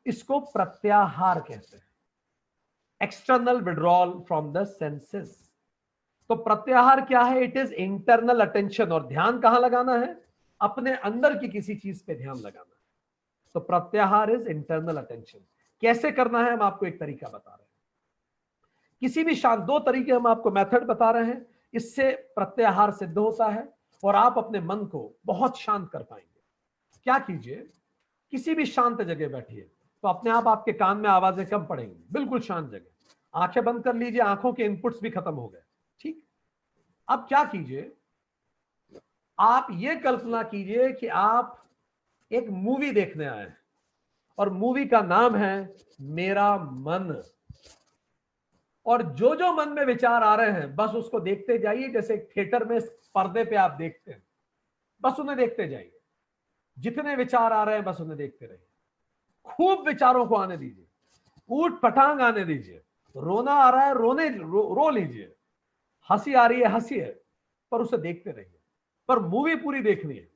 इसको 0.07 0.41
प्रत्याहार 0.41 1.41
कहते 1.41 1.76
हैं। 1.76 1.86
External 3.03 3.61
withdrawal 3.61 4.20
from 4.20 4.53
the 4.53 4.64
senses 4.64 5.53
तो 6.28 6.34
प्रत्याहार 6.34 7.01
क्या 7.01 7.20
है? 7.20 7.44
इट 7.44 7.57
इज़ 7.57 7.72
इंटरनल 7.72 8.40
अटेंशन 8.40 8.92
और 8.92 9.07
ध्यान 9.07 9.40
कहाँ 9.40 9.61
लगाना 9.61 9.94
है? 9.94 10.24
अपने 10.61 10.97
अंदर 10.97 11.38
की 11.38 11.49
किसी 11.49 11.74
चीज़ 11.74 12.05
पे 12.07 12.14
ध्यान 12.14 12.36
लगाना 12.36 12.74
है। 12.74 12.82
तो 13.55 13.61
प्रत्याहार 13.61 14.30
इज़ 14.30 14.49
इंटरनल 14.49 14.97
अटेंशन 14.97 15.38
कैसे 15.80 16.12
करना 16.12 16.44
है? 16.44 16.53
हम 16.53 16.62
आपको 16.62 16.86
एक 16.86 17.01
तरीका 17.01 17.28
बता 17.28 17.51
रहे 17.51 17.62
हैं। 17.62 17.66
किसी 19.01 19.24
भी 19.24 19.34
शांत, 19.34 19.61
दो 19.61 19.78
तरीके 19.78 20.12
हम 20.12 20.26
आपको 20.26 20.51
मेथड 20.51 20.84
बता 20.84 21.11
रहे 21.11 21.24
हैं। 21.24 21.47
इससे 21.74 22.12
प्रत्याहार 22.12 22.90
सिद्ध 22.90 23.18
होता 23.18 23.47
है 23.47 23.68
और 24.05 24.16
आप 24.16 24.38
अपने 24.38 24.61
मन 24.61 24.76
को 24.76 25.18
बहुत 25.26 25.59
शांत 25.59 25.90
कर 25.90 26.03
पाएँगे। 26.03 26.40
क्या 27.05 27.18
कीजिए? 27.18 27.70
किसी 28.30 28.55
भी 28.55 28.66
शांत 28.66 29.03
जगह 29.03 29.28
बैठिए। 29.28 29.70
तो 30.07 30.11
अपने 30.11 30.30
आप 30.30 30.48
आपके 30.48 30.72
कान 30.72 30.96
में 30.96 31.11
आवाज़ें 31.11 31.46
कम 31.46 31.66
पड़ेंगी। 31.66 32.04
बिल्कुल 32.12 32.40
शांत 32.40 32.70
जगह। 32.70 32.86
आँखें 33.34 33.64
बंद 33.64 33.84
कर 33.84 33.94
लीजिए, 33.94 34.20
आँखों 34.20 34.52
के 34.52 34.64
इनपुट्स 34.64 35.00
भी 35.02 35.11
खत्म 35.11 35.34
हो 35.34 35.48
गए। 35.48 35.62
ठीक? 36.00 36.26
अब 37.09 37.26
क्या 37.28 37.44
कीजिए? 37.44 37.96
आप 39.38 39.66
ये 39.70 39.96
कल्पना 39.96 40.42
कीजिए 40.42 40.92
कि 40.92 41.07
आप 41.07 41.68
एक 42.32 42.48
मूवी 42.48 42.90
देखने 42.90 43.26
आए 43.26 43.40
हैं 43.40 43.59
और 44.38 44.50
मूवी 44.50 44.86
का 44.86 45.00
नाम 45.00 45.36
है 45.36 45.76
मेरा 46.00 46.59
मन। 46.59 47.22
और 48.86 49.02
जो 49.02 49.34
जो 49.34 49.52
मन 49.52 49.68
में 49.68 49.84
विचार 49.84 50.22
आ 50.22 50.34
रहे 50.34 50.50
हैं, 50.50 50.76
बस 50.76 50.90
उसको 50.90 51.20
देखते 51.20 51.59
जाइए, 51.59 51.88
जैसे 51.88 52.30
थिएटर 52.36 52.64
में 52.64 52.80
पर्दे 53.14 53.44
पे 53.44 53.57
आप 53.57 53.70
देखते 53.70 54.12
हैं। 54.12 54.22
बस 55.02 55.20
उन्हें 55.20 55.38
देखते 55.38 55.68
जाइए। 55.68 56.00
जितने 56.78 57.16
विचार 57.16 57.52
आ 57.52 57.64
रहे 57.64 57.74
हैं, 57.74 57.84
बस 57.84 58.00
उन्हें 58.00 58.18
देखते 58.18 58.46
रहिए। 58.46 58.68
खूब 59.47 59.86
विचारों 59.86 60.26
को 60.26 60.34
आने 60.34 60.57
दीजिए। 60.57 60.86
ऊट 61.51 61.80
पटांग 61.80 62.20
आने 62.20 62.44
दीजिए। 62.44 62.82
रोना 63.14 63.53
आ 63.53 63.68
रहा 63.70 63.84
है 63.84 63.94
रोने 63.94 64.28
रो, 64.28 64.74
रो 64.74 64.88
लीजिए। 64.90 65.34
हँसी 66.11 66.34
आ 66.34 66.47
रही 66.47 66.61
है 66.61 66.68
हँसी 66.68 66.99
है 66.99 67.11
पर 67.72 67.80
उसे 67.80 67.99
देखते 67.99 68.30
रहिए। 68.30 68.59
पर 69.09 69.18
मूवी 69.18 69.55
पूरी 69.57 69.80
देखनी 69.80 70.16
है। 70.16 70.28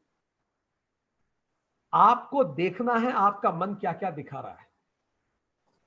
आपको 1.92 2.44
देखना 2.44 2.94
है 2.94 3.12
आपका 3.12 3.50
मन 3.52 3.74
क्या 3.74 3.92
क्या 3.92 4.10
दिखा 4.10 4.40
रहा 4.40 4.52
है। 4.52 4.68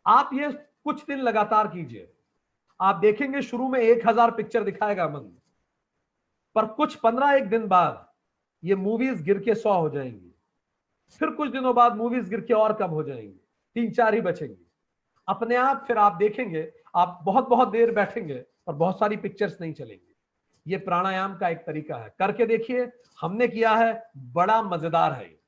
आप 0.05 0.29
ये 0.33 0.51
कुछ 0.83 1.05
दिन 1.05 1.19
लगातार 1.19 1.67
कीजिए। 1.67 2.09
आप 2.79 2.95
देखेंगे 2.95 3.41
शुरू 3.41 3.67
में 3.69 3.79
एक 3.79 4.07
हज़ार 4.07 4.31
पिक्चर 4.31 4.63
दिखाएगा 4.63 5.07
मन। 5.09 5.31
पर 6.55 6.65
कुछ 6.65 6.95
पंद्रह 6.95 7.31
एक 7.31 7.49
दिन 7.49 7.67
बाद 7.67 8.05
ये 8.63 8.75
मूवीज़ 8.75 9.23
गिर 9.23 9.39
के 9.39 9.55
सौ 9.55 9.73
हो 9.73 9.89
जाएँगी। 9.89 10.32
फिर 11.17 11.29
कुछ 11.29 11.51
दिनों 11.51 11.75
बाद 11.75 11.95
मूवीज़ 11.95 12.29
गिर 12.29 12.41
के 12.41 12.53
और 12.53 12.73
कम 12.73 12.89
हो 12.89 13.03
जाएँगी। 13.03 13.39
तीन 13.75 13.91
चार 13.91 14.13
ही 14.13 14.21
बचेंगी। 14.21 14.71
अपने 15.27 15.55
आप 15.55 15.83
फिर 15.87 15.97
आप 15.97 16.15
देखेंगे, 16.15 16.73
आप 16.95 17.19
बहुत 17.23 17.49
बहुत 17.49 17.67
देर 17.67 17.91
बैठेंगे 17.91 18.45
और 18.67 18.75
बहुत 18.75 18.99
सारी 18.99 19.17
पिक्चर्स 19.17 19.61
नहीं 19.61 19.73
चलेंगी। 19.73 20.15
ये 20.67 20.77
प्राणायाम 20.77 21.37
का 21.37 21.49
एक 21.49 21.57
तरीका 21.57 21.97
है। 21.97 22.13
करके 22.19 22.45
देखिए, 22.45 22.91
हमने 23.21 23.47
किया 23.47 23.71
है, 23.71 24.09
बड़ा 24.17 24.61
मज़ेदार 24.61 25.11
है 25.11 25.43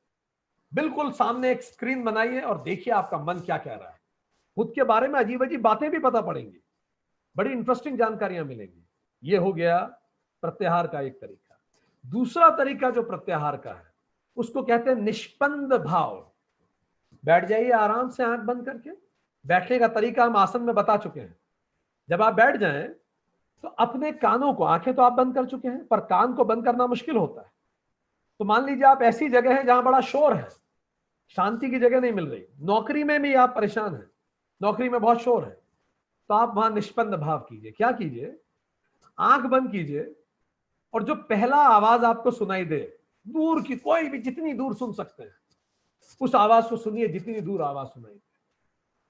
बिल्कुल 0.74 1.12
सामने 1.12 1.52
एक 1.52 1.64
स्क्रीन 1.64 2.04
बनाइए 2.04 2.42
और 2.42 2.62
देखिए 2.62 2.94
आपका 2.94 3.18
मन 3.18 3.40
क्या 3.40 3.58
कह 3.58 3.74
रहा 3.74 3.90
है। 3.90 4.00
खुद 4.58 4.72
के 4.76 4.84
बारे 4.84 5.08
में 5.08 5.20
अजीब 5.20 5.44
अजीब 5.44 5.62
बातें 5.62 5.92
भी 5.92 6.00
पता 6.00 6.22
पड़ेंगी। 6.22 6.60
बड़ी 7.36 7.52
इंटरेस्टिंग 7.52 7.98
जानकारियाँ 7.98 8.46
मिलेंगी। 8.46 8.88
ये 9.24 9.38
हो 9.38 9.54
गया 9.54 9.80
प्रत्याहार 10.44 10.88
का 10.88 11.02
एक 11.02 11.22
तरीका। 11.22 11.58
दूसरा 12.06 12.50
तरीका 12.50 12.90
जो 12.90 13.04
प्रत्याहार 13.04 13.58
का 13.58 13.72
है 13.72 13.95
उसको 14.38 14.64
कहते 14.64 14.90
हैं 14.90 14.98
निष्पंद 14.98 15.74
भाव। 15.74 16.32
बैठ 17.26 17.46
जाइए 17.46 17.72
आराम 17.72 18.10
से 18.10 18.24
आँख 18.24 18.40
बंद 18.40 18.66
करके। 18.66 18.90
बैठने 19.46 19.80
का 19.80 19.88
तरीका 19.88 20.26
हम 20.26 20.38
आसन 20.38 20.62
में 20.62 20.76
बता 20.76 20.98
चुके 20.98 21.20
हैं। 21.20 21.36
जब 22.10 22.22
आप 22.22 22.34
बैठ 22.34 22.58
जाएँ 22.58 22.88
तो 23.64 23.68
अपने 23.68 24.12
कानों 24.12 24.54
को, 24.54 24.64
आँखें 24.64 24.94
तो 24.94 25.02
आप 25.02 25.14
बंद 25.14 25.36
कर 25.36 25.46
चुके 25.46 25.68
हैं, 25.68 25.86
पर 25.86 26.00
कान 26.00 26.34
को 26.34 26.46
बंद 26.46 26.66
करना 26.66 26.88
मुश्किल 26.88 27.18
होता 27.18 27.42
है। 27.42 27.52
तो 28.40 28.46
मान 28.46 28.66
लीजिए 28.66 28.84
आप 28.84 29.02
ऐसी 29.02 29.30
जगह 29.30 29.56
है 29.56 29.64
जहाँ 29.64 29.84
बड़ा 29.84 30.02
शोर 30.02 30.34
है। 30.34 30.50
शांति 31.30 31.70
की 31.70 31.80
जगह 31.80 32.02
नहीं 32.02 32.12
मिल 32.12 32.28
रही। 32.28 32.46
नौकरी 32.60 33.04
में 33.04 33.22
भी 33.22 33.34
आप 33.34 33.56
परेशान 33.56 33.96
हैं। 33.96 34.10
नौकरी 34.62 34.90
में 34.90 35.02
बहुत 35.02 35.22
शोर 35.22 35.44
है। 35.44 35.62
तो 36.30 36.34
आप 36.34 36.56
वहाँ 36.56 36.70
निष्पन्द 36.70 37.14
भाव 37.14 37.40
कीजिए। 37.40 37.72
क्या 37.72 37.92
कीजिए? 37.92 38.40
आँख 39.20 39.46
बंद 39.46 39.72
कीजिए। 39.72 40.16
और 40.94 41.04
जो 41.04 41.16
पहला 41.16 41.58
आवाज़ 41.58 42.06
आपको 42.06 42.32
सुनाई 42.32 42.66
दे 42.66 42.98
दूर 43.28 43.62
की, 43.62 43.76
कोई 43.76 44.10
भी 44.10 44.18
जितनी 44.18 44.54
दूर 44.54 44.76
सुन 44.76 44.92
सकते 44.94 45.24
हैं। 45.24 45.36
उस 46.22 46.36
आवाज़ 46.36 46.68
को 46.70 46.78
सुनिए, 46.78 47.08
जितनी 47.08 47.42
दूर 47.42 47.62
आवाज़ 47.62 47.88
सुनाई 47.88 48.20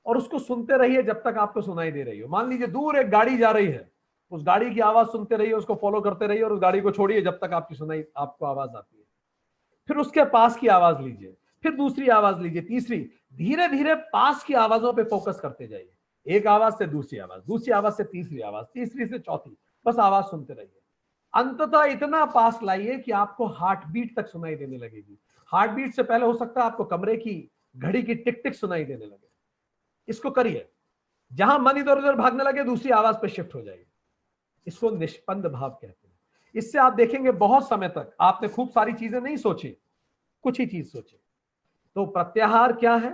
और 0.05 0.17
उसको 0.17 0.39
सुनते 0.39 0.77
रहिए 0.77 1.03
जब 1.03 1.21
तक 1.23 1.37
आपको 1.37 1.61
सुनाई 1.61 1.91
दे 1.91 2.03
रही 2.03 2.19
हो। 2.19 2.27
मान 2.27 2.49
लीजिए 2.49 2.67
दूर 2.67 2.97
एक 2.97 3.09
गाड़ी 3.09 3.37
जा 3.37 3.51
रही 3.51 3.67
है, 3.67 3.91
उस 4.31 4.43
गाड़ी 4.43 4.73
की 4.73 4.79
आवाज़ 4.79 5.07
सुनते 5.07 5.35
रहिए, 5.35 5.53
उसको 5.53 5.75
फॉलो 5.75 6.01
करते 6.01 6.27
रहिए 6.27 6.41
और 6.41 6.53
उस 6.53 6.59
गाड़ी 6.59 6.81
को 6.81 6.91
छोड़िए 6.91 7.21
जब 7.21 7.39
तक 7.43 7.53
आपकी 7.53 7.75
सुनाई, 7.75 8.03
आपको 8.17 8.45
आवाज़ 8.45 8.69
आती 8.69 8.97
है। 8.97 9.05
फिर 9.87 9.97
उसके 9.97 10.25
पास 10.25 10.57
की 10.57 10.67
आवाज़ 10.67 11.01
लीजिए, 11.01 11.35
फिर 11.63 11.75
दूसरी 11.75 12.07
आवाज़ 12.09 12.41
लीजिए, 12.41 12.61
तीसरी 12.61 12.97
धीरे 13.33 13.67
धीरे 13.67 13.95
पास 13.95 14.43
की 14.43 14.53
आवाजों 14.53 14.93
पे 14.93 15.03
फोकस 15.03 15.39
करते 15.39 15.67
जाइए। 15.67 15.91
एक 16.25 16.47
आवाज़ 16.47 16.73
से 16.73 16.85
दूसरी 16.85 17.19
आवाज़ 17.19 17.41
दूसरी 17.41 17.73
आवाज़ 17.73 17.93
से 17.93 18.03
तीसरी 18.03 18.39
आवाज़, 18.41 18.65
तीसरी 18.73 19.05
से 19.05 19.19
चौथी, 19.19 19.57
बस 19.85 19.99
आवाज़ 19.99 20.25
सुनते 20.25 20.53
रहिए। 20.53 20.81
अंततः 21.35 21.83
इतना 21.83 22.25
पास 22.25 22.59
लाइए 22.63 22.97
कि 22.97 23.11
आपको 23.11 23.45
हार्ट 23.47 23.85
बीट 23.87 24.15
तक 24.15 24.27
सुनाई 24.27 24.55
देने 24.55 24.77
लगेगी। 24.77 25.17
हार्ट 25.51 25.71
बीट 25.71 25.93
से 25.93 26.03
पहले 26.03 26.25
हो 26.25 26.33
सकता 26.33 26.61
है 26.61 26.65
आपको 26.65 26.83
कमरे 26.83 27.15
की 27.17 27.51
घड़ी 27.77 28.03
की 28.03 28.15
टिक 28.15 28.41
टिक 28.43 28.55
सुनाई 28.55 28.83
देने 28.85 29.05
लगे। 29.05 29.27
इसको 30.07 30.31
करिए। 30.31 30.69
जहाँ 31.31 31.59
मन 31.59 31.77
इधर 31.77 31.97
उधर 31.97 32.15
भागने 32.15 32.43
लगे, 32.43 32.63
दूसरी 32.63 32.91
आवाज़ 32.91 33.15
पर 33.15 33.29
शिफ्ट 33.29 33.55
हो 33.55 33.61
जाएगी 33.61 33.85
इसको 34.67 34.89
निष्पन्द 34.89 35.45
भाव 35.45 35.69
कहते 35.69 36.07
हैं। 36.07 36.13
इससे 36.55 36.79
आप 36.79 36.93
देखेंगे 36.93 37.31
बहुत 37.31 37.67
समय 37.69 37.89
तक 37.89 38.15
आपने 38.21 38.49
खूब 38.49 38.69
सारी 38.69 38.93
चीज़ें 38.93 39.19
नहीं 39.21 39.37
सोची, 39.37 39.69
कुछ 40.43 40.59
ही 40.59 40.65
चीज़ 40.65 40.87
सोची। 40.87 41.19
तो 41.95 42.05
प्रत्याहार 42.05 42.73
क्या 42.73 42.95
है? 42.95 43.11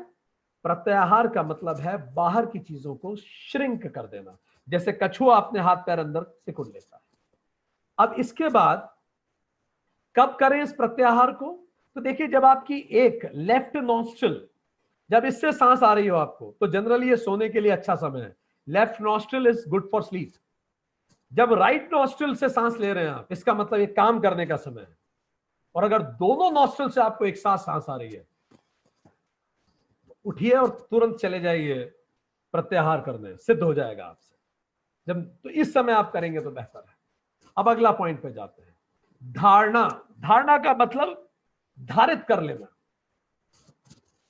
प्रत्याहार 0.65 1.27
का 1.27 1.43
मतलब 1.43 1.77
है 1.77 2.13
बाहर 2.13 2.45
की 2.45 2.59
चीज़ों 2.59 2.95
को 2.95 3.15
श्रिंक 3.15 3.87
कर 3.87 4.07
देना। 4.07 4.37
जैसे 4.69 4.99
कछुआ 5.03 5.35
अपने 5.35 5.59
हाथ 5.59 5.77
पैर 5.77 5.99
अंदर 5.99 6.23
सिकुड़ 6.23 6.67
लेता। 6.67 7.00
अब 8.01 8.15
इसके 8.19 8.49
बाद 8.49 8.89
कब 10.15 10.35
करें 10.39 10.61
इस 10.61 10.73
प्रत्याहार 10.73 11.31
को? 11.33 11.51
तो 11.95 12.01
देखिए, 12.01 12.27
जब 12.27 12.45
आपकी 12.45 12.77
एक 12.97 13.29
लेफ़्ट 13.33 13.75
नॉस्ट्रल 13.77 14.39
जब 15.09 15.25
इससे 15.25 15.51
सांस 15.51 15.83
आ 15.83 15.93
रही 15.93 16.07
हो 16.07 16.17
आपको 16.17 16.55
तो 16.59 16.67
जनरली 16.67 17.09
ये 17.09 17.17
सोने 17.17 17.49
के 17.49 17.59
लिए 17.59 17.71
अच्छा 17.71 17.95
समय 17.97 18.21
है। 18.21 18.35
Left 18.67 19.01
nostril 19.01 19.47
is 19.47 19.67
good 19.69 19.89
for 19.91 20.03
sleep 20.03 20.33
जब 21.31 21.53
राइट 21.53 21.81
right 21.81 21.93
नॉस्ट्रल 21.93 22.33
से 22.35 22.49
सांस 22.49 22.77
ले 22.77 22.91
रहे 22.93 23.03
हैं 23.03 23.11
आप, 23.11 23.27
इसका 23.31 23.53
मतलब 23.53 23.79
ये 23.79 23.85
काम 23.87 24.19
करने 24.19 24.45
का 24.45 24.55
समय 24.57 24.81
है। 24.81 24.97
और 25.75 25.83
अगर 25.83 26.01
दोनों 26.01 26.51
नॉस्ट्रल 26.51 26.89
से 26.89 27.01
आपको 27.01 27.25
एक 27.25 27.37
साथ 27.37 27.57
सांस 27.57 27.85
आ 27.89 27.95
रही 27.95 28.11
है, 28.11 28.25
उठिए 30.25 30.51
और 30.51 30.69
तुरंत 30.91 31.15
चले 31.17 31.39
जाइए 31.39 31.83
प्रत्याहार 32.53 33.01
करने, 33.01 33.35
सिद्ध 33.37 33.61
हो 33.63 33.73
जाएगा 33.73 34.05
आपसे। 34.05 34.35
जब 35.07 35.23
तो 35.43 35.49
इस 35.49 35.73
समय 35.73 35.93
आप 35.93 36.11
करेंगे 36.11 36.41
तो 36.41 36.51
बेहतर 36.51 36.83
है। 36.87 36.90
अब 37.57 37.69
अगला 37.69 37.91
पॉइंट 37.91 38.21
पे 38.21 38.31
जाते 38.33 38.61
हैं। 38.61 38.75
धारणा। 39.23 39.87
धारणा 40.19 40.57
का 40.57 40.73
मतलब 40.73 41.29
धारित 41.79 42.23
कर 42.23 42.41
लेना। 42.43 42.67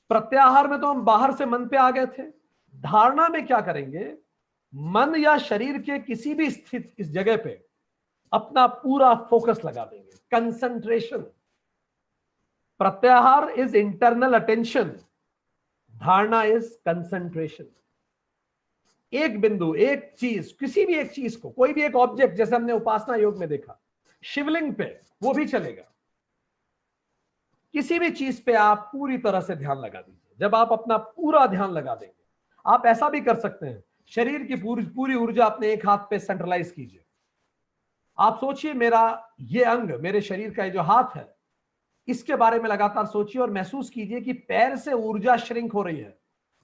प्रत्याहार 0.09 0.67
में 0.67 0.79
तो 0.79 0.87
हम 0.87 1.01
बाहर 1.01 1.35
से 1.35 1.45
मन 1.45 1.67
पे 1.67 1.77
आ 1.77 1.91
गए 1.91 2.05
थे। 2.05 2.23
धारणा 2.75 3.27
में 3.29 3.45
क्या 3.47 3.61
करेंगे? 3.61 4.17
मन 4.75 5.15
या 5.15 5.37
शरीर 5.37 5.81
के 5.81 5.99
किसी 5.99 6.33
भी 6.33 6.49
स्थित 6.51 6.95
इस 6.99 7.11
जगह 7.11 7.37
पे 7.37 7.67
अपना 8.33 8.67
पूरा 8.67 9.13
फोकस 9.29 9.61
लगा 9.65 9.85
देंगे। 9.85 10.11
Concentration 10.31 11.21
pratyahara 12.79 13.49
is 13.49 13.75
internal 13.77 14.33
attention 14.33 14.89
dharana 15.95 16.43
is 16.43 16.73
concentration 16.85 17.65
एक 19.13 19.41
बिंदु, 19.41 19.75
एक 19.75 20.15
चीज़, 20.19 20.53
किसी 20.59 20.85
भी 20.85 20.95
एक 20.95 21.11
चीज़ 21.11 21.39
को, 21.39 21.49
कोई 21.49 21.73
भी 21.73 21.81
एक 21.81 21.95
ऑब्जेक्ट 21.95 22.35
जैसे 22.35 22.55
हमने 22.55 22.73
उपासना 22.73 23.15
योग 23.15 23.37
में 23.37 23.49
देखा, 23.49 23.81
शिवलिंग 24.23 24.73
पे 24.73 24.99
वो 25.23 25.33
भी 25.33 25.45
चलेगा। 25.45 25.83
किसी 27.73 27.99
भी 27.99 28.11
चीज़ 28.11 28.43
पे 28.43 28.53
आप 28.53 28.89
पूरी 28.93 29.17
तरह 29.17 29.41
से 29.41 29.55
ध्यान 29.55 29.77
लगा 29.77 30.01
दीजिए। 30.01 30.35
जब 30.39 30.55
आप 30.55 30.71
अपना 30.71 30.97
पूरा 30.97 31.47
ध्यान 31.47 31.71
लगा 31.71 31.95
देंगे, 31.95 32.23
आप 32.65 32.85
ऐसा 32.85 33.09
भी 33.09 33.21
कर 33.21 33.39
सकते 33.39 33.65
हैं। 33.65 33.83
शरीर 34.07 34.43
की 34.43 34.55
पूरी 34.55 34.85
पूरी 34.85 35.15
ऊर्जा 35.15 35.45
अपने 35.45 35.71
एक 35.73 35.87
हाथ 35.87 35.97
पे 35.97 36.19
सेंट्रलाइज 36.19 36.71
कीजिए। 36.71 37.03
आप 38.19 38.37
सोचिए, 38.37 38.73
मेरा 38.73 39.33
ये 39.39 39.63
अंग, 39.63 39.91
मेरे 39.91 40.21
शरीर 40.21 40.53
का 40.53 40.67
जो 40.67 40.81
हाथ 40.81 41.15
है, 41.15 41.35
इसके 42.07 42.35
बारे 42.35 42.59
में 42.59 42.69
लगातार 42.69 43.05
सोचिए 43.05 43.41
और 43.41 43.51
महसूस 43.51 43.89
कीजिए 43.89 44.21
कि 44.21 44.33
पैर 44.33 44.75
से 44.75 44.93
ऊर्जा 44.93 45.37
श्रिंक 45.37 45.73
हो 45.73 45.81
रही 45.81 45.97
है। 45.97 46.20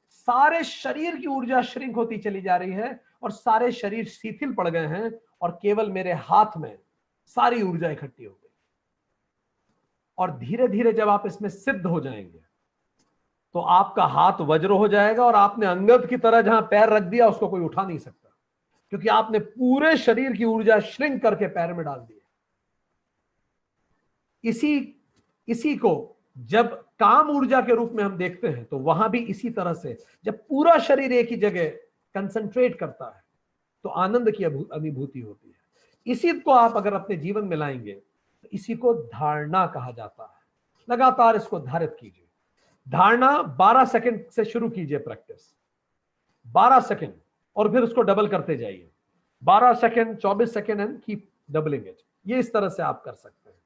सारे 0.09 0.63
शरीर 0.63 1.15
की 1.15 1.27
ऊर्जा 1.27 1.61
श्रिंक 1.61 1.95
होती 1.95 2.17
चली 2.17 2.41
जा 2.41 2.55
रही 2.57 2.71
है 2.71 2.99
और 3.23 3.31
सारे 3.31 3.71
शरीर 3.71 4.05
शिथिल 4.05 4.53
पड़ 4.53 4.67
गए 4.69 4.85
हैं 4.87 5.11
और 5.41 5.59
केवल 5.61 5.91
मेरे 5.91 6.13
हाथ 6.13 6.57
में 6.57 6.77
सारी 7.25 7.61
ऊर्जा 7.61 7.89
इकट्ठी 7.89 8.23
हो 8.25 8.31
गई। 8.31 8.49
और 10.17 10.37
धीरे 10.37 10.67
धीरे 10.67 10.93
जब 10.93 11.09
आप 11.09 11.27
इसमें 11.27 11.49
सिद्ध 11.49 11.85
हो 11.85 11.99
जाएँगे 11.99 12.39
तो 13.53 13.59
आपका 13.59 14.05
हाथ 14.05 14.41
वज्र 14.41 14.71
हो 14.71 14.87
जाएगा 14.87 15.25
और 15.25 15.35
आपने 15.35 15.65
अंगद 15.65 16.07
की 16.09 16.17
तरह 16.17 16.41
जहाँ 16.41 16.61
पैर 16.61 16.89
रख 16.89 17.03
दिया, 17.03 17.27
उसको 17.27 17.47
कोई 17.47 17.61
उठा 17.61 17.83
नहीं 17.83 17.97
सकता। 17.97 18.29
क्योंकि 18.89 19.07
आपने 19.07 19.39
पूरे 19.39 19.97
शरीर 19.97 20.33
की 20.33 20.45
ऊर्जा 20.45 20.79
श्रिंक 20.79 21.21
करके 21.21 21.47
पैर 21.47 21.73
में 21.73 21.85
डाल 21.85 21.99
दी 21.99 22.13
इसी 24.43 25.03
इसी 25.47 25.75
को 25.75 26.17
जब 26.37 26.86
काम 26.99 27.29
ऊर्जा 27.29 27.61
के 27.61 27.75
रूप 27.75 27.91
में 27.91 28.03
हम 28.03 28.17
देखते 28.17 28.47
हैं 28.47 28.63
तो 28.65 28.77
वहाँ 28.79 29.09
भी 29.09 29.19
इसी 29.25 29.49
तरह 29.49 29.73
से 29.73 29.97
जब 30.25 30.37
पूरा 30.39 30.77
शरीर 30.79 31.11
एक 31.11 31.29
ही 31.29 31.35
जगह 31.35 31.69
कंसंट्रेट 32.15 32.79
करता 32.79 33.05
है 33.07 33.23
तो 33.85 33.89
आनंद 33.89 34.31
की 34.31 34.43
अनुभूति 34.43 35.19
होती 35.19 35.49
है। 35.49 35.55
इसी 36.07 36.31
को 36.33 36.51
आप 36.51 36.77
अगर 36.77 36.93
अपने 36.93 37.15
जीवन 37.17 37.45
में 37.45 37.57
लाएँगे 37.57 37.93
तो 37.93 38.49
इसी 38.53 38.75
को 38.75 38.93
धारणा 38.93 39.65
कहा 39.67 39.91
जाता 39.91 40.23
है। 40.23 40.93
लगातार 40.93 41.35
इसको 41.35 41.59
धारित 41.59 41.95
कीजिए। 41.99 42.25
धारणा 42.87 43.31
12 43.57 43.85
सेकंड 43.85 44.29
से 44.29 44.45
शुरू 44.45 44.69
कीजिए 44.69 44.97
प्रैक्टिस। 44.97 45.53
12 46.45 46.79
सेकंड, 46.79 47.13
और 47.55 47.71
फिर 47.71 47.83
उसको 47.83 48.01
डबल 48.01 48.27
करते 48.27 48.57
जाइए। 48.57 48.89
12 49.43 49.73
second 49.73 50.17
24 50.17 50.53
second 50.53 50.79
and 50.79 50.99
keep 51.01 51.27
doubling 51.51 51.87
it 51.87 51.97
ये 52.25 52.39
इस 52.39 52.51
तरह 52.53 52.69
से 52.69 52.83
आप 52.83 53.01
कर 53.05 53.13
सकते 53.13 53.49
हैं। 53.49 53.57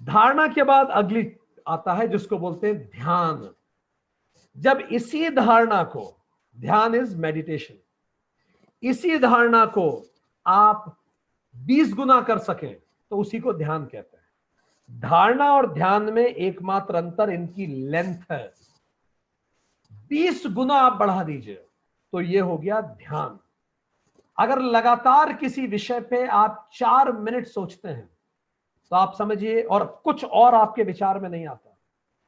धारणा 0.00 0.46
के 0.48 0.62
बाद 0.62 0.88
अगली 0.92 1.22
आता 1.66 1.94
है, 1.94 2.08
जिसको 2.08 2.38
बोलते 2.38 2.66
हैं 2.66 2.90
ध्यान। 2.90 3.50
जब 4.56 4.78
इसी 4.78 5.28
धारणा 5.30 5.82
को, 5.84 6.16
ध्यान 6.60 6.94
इज़ 6.94 7.16
मेडिटेशन 7.16 7.74
इसी 8.82 9.18
धारणा 9.18 9.64
को 9.66 10.04
आप 10.46 10.96
20 11.56 11.92
गुना 11.94 12.20
कर 12.20 12.38
सकें 12.38 12.74
तो 13.10 13.16
उसी 13.16 13.40
को 13.40 13.52
ध्यान 13.52 13.84
कहते 13.84 14.16
हैं। 14.16 15.00
धारणा 15.00 15.52
और 15.52 15.72
ध्यान 15.72 16.12
में 16.12 16.24
एकमात्र 16.24 16.94
अंतर 16.94 17.30
इनकी 17.30 17.66
लेंथ 17.66 18.32
है। 18.32 18.52
20 20.08 20.46
गुना 20.46 20.74
आप 20.74 20.92
बढ़ा 20.92 21.22
दीजिए 21.22 21.54
तो 22.12 22.20
ये 22.20 22.40
हो 22.40 22.58
गया 22.58 22.80
ध्यान। 22.80 23.38
अगर 24.38 24.58
लगातार 24.58 25.32
किसी 25.32 25.66
विषय 25.66 26.00
पे 26.00 26.26
आप 26.26 26.68
चार 26.72 27.12
मिनट 27.12 27.46
सोचते 27.46 27.88
हैं 27.88 28.13
तो 28.94 28.98
आप 28.98 29.14
समझिए, 29.18 29.62
और 29.62 30.00
कुछ 30.04 30.24
और 30.24 30.54
आपके 30.54 30.82
विचार 30.82 31.18
में 31.18 31.28
नहीं 31.28 31.46
आता। 31.46 31.70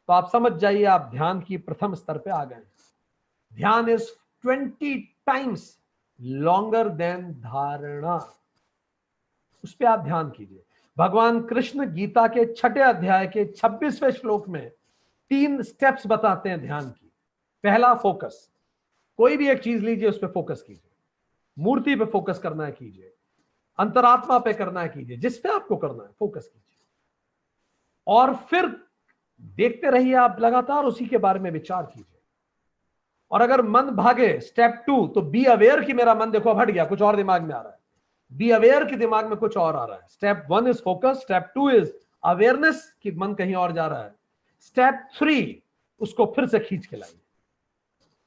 तो 0.09 0.13
आप 0.13 0.31
समझ 0.31 0.53
जाइए, 0.53 0.85
आप 0.85 1.09
ध्यान 1.11 1.41
की 1.41 1.57
प्रथम 1.57 1.95
स्तर 1.95 2.19
पे 2.19 2.31
आ 2.31 2.45
गए 2.45 2.63
dhyan 3.55 3.89
is 3.89 4.09
twenty 4.43 4.95
times 5.27 5.79
longer 6.21 6.89
than 6.89 7.33
dharana. 7.33 8.17
उस 9.65 9.75
पर 9.75 9.87
आप 9.87 9.99
ध्यान 9.99 10.31
कीजिए। 10.31 10.63
भगवान 10.99 11.41
कृष्ण 11.43 11.93
गीता 11.95 12.27
के 12.27 12.53
छठे 12.55 12.81
अध्याय 12.81 13.27
के 13.27 13.45
छब्बीसवें 13.53 14.11
श्लोक 14.11 14.49
में 14.49 14.71
तीन 15.31 15.63
स्टेप्स 15.63 16.07
बताते 16.07 16.49
हैं 16.49 16.61
ध्यान 16.61 16.91
की। 16.91 17.13
पहला 17.65 17.95
फोकस 17.95 18.51
कोई 19.17 19.37
भी 19.37 19.49
एक 19.49 19.63
चीज़ 19.63 19.85
लीजिए, 19.85 20.09
उस 20.09 20.19
पर 20.19 20.29
फोकस 20.29 20.63
कीजिए। 20.63 20.91
मूर्ति 21.59 21.97
पे 21.97 22.05
फोकस 22.05 22.39
करना 22.39 22.65
है 22.65 22.73
कीजिए। 22.73 23.16
अंतरात्मा 23.79 24.39
पे 24.39 24.53
करना 24.53 24.81
है 24.81 24.89
कीजिए, 24.89 25.17
जिस 25.17 25.39
पे 25.39 25.49
आपको 25.49 25.77
करना 25.77 26.03
है 26.03 26.11
फोकस 26.19 26.47
कीजिए। 26.47 26.85
और 28.07 28.35
फिर 28.35 28.67
देखते 29.41 29.91
रहिए 29.91 30.15
आप 30.15 30.37
लगातार, 30.41 30.85
उसी 30.85 31.07
के 31.07 31.19
बारे 31.19 31.41
में 31.41 31.51
विचार 31.51 31.83
कीजिए। 31.87 32.21
और 33.31 33.41
अगर 33.41 33.63
मन 33.63 33.91
भागे 33.91 34.39
step 34.41 34.83
two 34.87 35.07
to 35.07 35.23
be 35.23 35.45
aware 35.45 35.85
कि 35.85 35.93
मेरा 35.93 36.15
मन 36.15 36.31
देखो 36.31 36.55
हट 36.55 36.71
गया, 36.71 36.85
कुछ 36.85 37.03
और 37.03 37.17
दिमाग 37.17 37.43
में 37.43 37.55
आ 37.55 37.61
रहा 37.61 37.73
है। 37.73 37.79
बी 38.33 38.51
अवेयर 38.51 38.85
कि 38.85 38.97
दिमाग 38.97 39.27
में 39.27 39.37
कुछ 39.37 39.57
और 39.57 39.77
आ 39.77 39.85
रहा 39.85 39.97
है। 39.97 40.07
Step 40.09 40.47
one 40.51 40.67
is 40.67 40.83
focus 40.83 41.21
step 41.21 41.51
two 41.55 41.71
is 41.71 41.93
awareness 42.25 42.95
कि 43.03 43.11
मन 43.11 43.35
कहीं 43.35 43.55
और 43.55 43.73
जा 43.73 43.87
रहा 43.87 44.03
है। 44.03 44.15
स्टेप 44.61 45.09
थ्री 45.19 45.63
उसको 46.01 46.27
फिर 46.27 46.47
से 46.47 46.59
खींच 46.59 46.87
के 46.87 46.97
लाइए। 46.97 47.21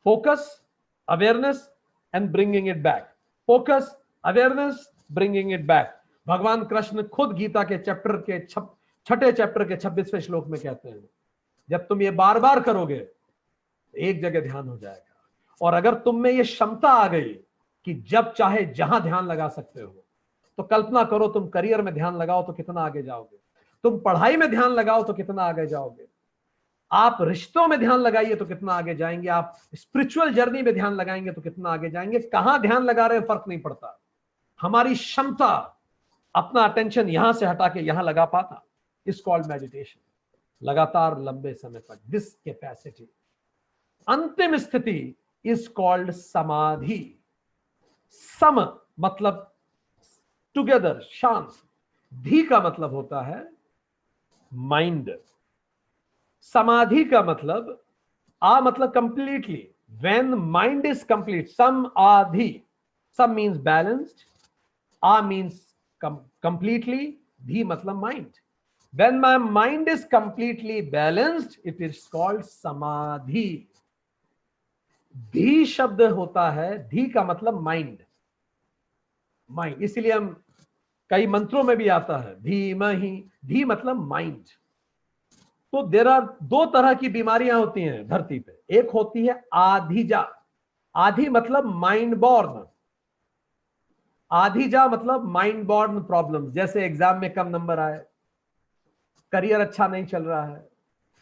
Focus 0.03 0.61
awareness 1.09 1.69
and 2.13 2.31
bringing 2.31 2.67
it 2.67 2.77
back 2.77 3.09
focus 3.47 3.95
awareness 4.25 4.91
bringing 5.09 5.51
it 5.53 5.65
back 5.67 5.95
भगवान 6.27 6.63
कृष्ण 6.65 7.03
खुद 7.05 7.33
गीता 7.33 7.63
के 7.63 7.77
चैप्टर 7.77 8.17
के 8.29 8.39
छठे 8.39 9.31
चैप्टर 9.31 9.63
के 9.63 9.75
छब्बीसवें 9.77 10.19
श्लोक 10.21 10.47
में 10.47 10.59
कहते 10.61 10.89
हैं, 10.89 11.03
जब 11.69 11.87
तुम 11.87 12.01
ये 12.01 12.11
बार 12.13 12.39
बार 12.39 12.59
करोगे, 12.59 13.07
एक 13.93 14.21
जगह 14.21 14.41
ध्यान 14.41 14.67
हो 14.67 14.77
जाएगा। 14.77 15.15
और 15.61 15.73
अगर 15.73 15.93
तुम 15.95 16.21
में 16.21 16.31
ये 16.31 16.43
क्षमता 16.43 16.89
आ 16.89 17.07
गई 17.07 17.33
कि 17.87 17.93
जब 18.09 18.33
चाहे 18.33 18.65
जहाँ 18.67 19.01
ध्यान 19.03 19.25
लगा 19.27 19.47
सकते 19.49 19.81
हो 19.81 20.03
तो 20.57 20.63
कल्पना 20.65 21.03
करो 21.03 21.27
तुम 21.27 21.47
करियर 21.47 21.81
में 21.81 21.93
ध्यान 21.93 22.17
लगाओ 22.17 22.43
तो 22.43 22.53
कितना 22.53 22.81
आगे 22.81 23.01
जाओगे। 23.01 23.37
तुम 23.83 23.97
पढ़ाई 23.99 24.37
में 24.37 24.49
ध्यान 24.49 24.71
लगाओ 24.71 25.03
तो 25.03 25.13
कितना 25.13 25.43
आगे 25.43 25.65
जाओगे। 25.67 26.07
आप 26.91 27.17
रिश्तों 27.21 27.67
में 27.67 27.79
ध्यान 27.79 27.99
लगाइए 27.99 28.35
तो 28.35 28.45
कितना 28.45 28.73
आगे 28.73 28.95
जाएँगे। 28.95 29.27
आप 29.27 29.57
स्पिरिचुअल 29.75 30.33
जर्नी 30.33 30.61
में 30.61 30.73
ध्यान 30.73 30.93
लगाएँगे 30.93 31.31
तो 31.31 31.41
कितना 31.41 31.69
आगे 31.69 31.89
जाएँगे। 31.89 32.19
कहाँ 32.19 32.59
ध्यान 32.61 32.83
लगा 32.83 33.05
रहे 33.07 33.19
हैं, 33.19 33.25
फ़र्क 33.25 33.43
नहीं 33.47 33.59
पड़ता। 33.59 33.99
हमारी 34.59 34.95
क्षमता 34.95 35.51
अपना 36.35 36.63
अटेंशन 36.63 37.09
यहाँ 37.09 37.33
से 37.33 37.45
हटा 37.45 37.67
के 37.67 37.79
यहाँ 37.79 38.03
लगा 38.03 38.25
पाता। 38.25 38.63
इस 39.05 39.21
कॉल्ड 39.21 39.45
मेडिटेशन 39.47 39.99
लगातार 40.61 41.19
लंबे 41.21 41.53
समय 41.53 41.79
तक 41.79 41.99
दिस 42.09 42.33
कैपेसिटी 42.35 43.09
अंतिम 44.07 44.57
स्थिति 44.57 45.15
इज़ 45.45 45.69
कॉल्ड 45.73 46.11
समाधि। 46.11 47.01
सम 48.39 48.59
मतलब 48.99 49.45
टुगेदर 50.55 50.99
शांत। 51.11 51.51
धी 52.11 52.41
का 52.43 52.59
मतलब 52.59 52.93
होता 52.93 53.21
है 53.21 53.47
माइंड 54.51 55.11
समाधि 56.55 57.03
का 57.05 57.21
मतलब 57.23 57.77
आ 58.41 58.59
मतलब 58.61 58.91
completely 58.91 59.67
when 60.01 60.33
mind 60.33 60.85
is 60.85 61.05
complete 61.05 61.49
sam 61.49 61.85
adhi. 61.97 62.61
Sam 63.19 63.31
means 63.31 63.57
uh 65.03 65.21
means 65.21 65.65
completely 66.01 67.05
धी 67.43 67.63
मतलब 67.63 67.95
mind 67.95 68.27
when 68.93 69.19
my 69.19 69.37
mind 69.37 69.89
is 69.89 70.05
completely 70.07 70.81
balanced 70.81 71.59
it 71.65 71.81
is 71.81 72.07
called 72.11 72.43
samadhi 72.43 73.67
धी 75.33 75.65
शब्द 75.65 76.01
होता 76.01 76.49
है 76.51 76.77
धी 76.89 77.05
का 77.09 77.23
मतलब 77.23 77.61
माइंड 77.61 77.97
माइंड 79.49 79.81
इसलिए 79.83 80.11
हम 80.11 80.35
कई 81.09 81.27
मंत्रों 81.27 81.63
में 81.63 81.75
भी 81.77 81.87
आता 81.87 82.17
है 82.17 82.35
धीम 82.43 82.83
ही 82.83 83.11
धी 83.45 83.63
मतलब 83.65 84.05
माइंड 84.07 84.43
तो 85.73 85.81
देर 85.87 86.07
आर 86.07 86.21
दो 86.43 86.65
तरह 86.65 86.93
की 86.93 87.09
बीमारियाँ 87.09 87.59
होती 87.59 87.81
हैं 87.81 88.07
धरती 88.07 88.39
पे। 88.39 88.77
एक 88.77 88.89
होती 88.89 89.25
है 89.27 89.43
आधिजा। 89.53 90.25
आधी 90.95 91.27
मतलब 91.29 91.65
माइंड 91.75 92.15
बॉर्न 92.15 92.65
आधिजा 94.31 94.85
मतलब 94.87 95.25
माइंड 95.27 95.63
बॉर्न 95.67 95.99
प्रॉब्लम 96.03 96.51
जैसे 96.51 96.85
एग्ज़ाम 96.85 97.19
में 97.21 97.31
कम 97.33 97.47
नंबर 97.47 97.79
आए 97.79 97.97
करियर 99.33 99.59
अच्छा 99.59 99.87
नहीं 99.87 100.05
चल 100.05 100.23
रहा 100.23 100.43
है 100.45 100.67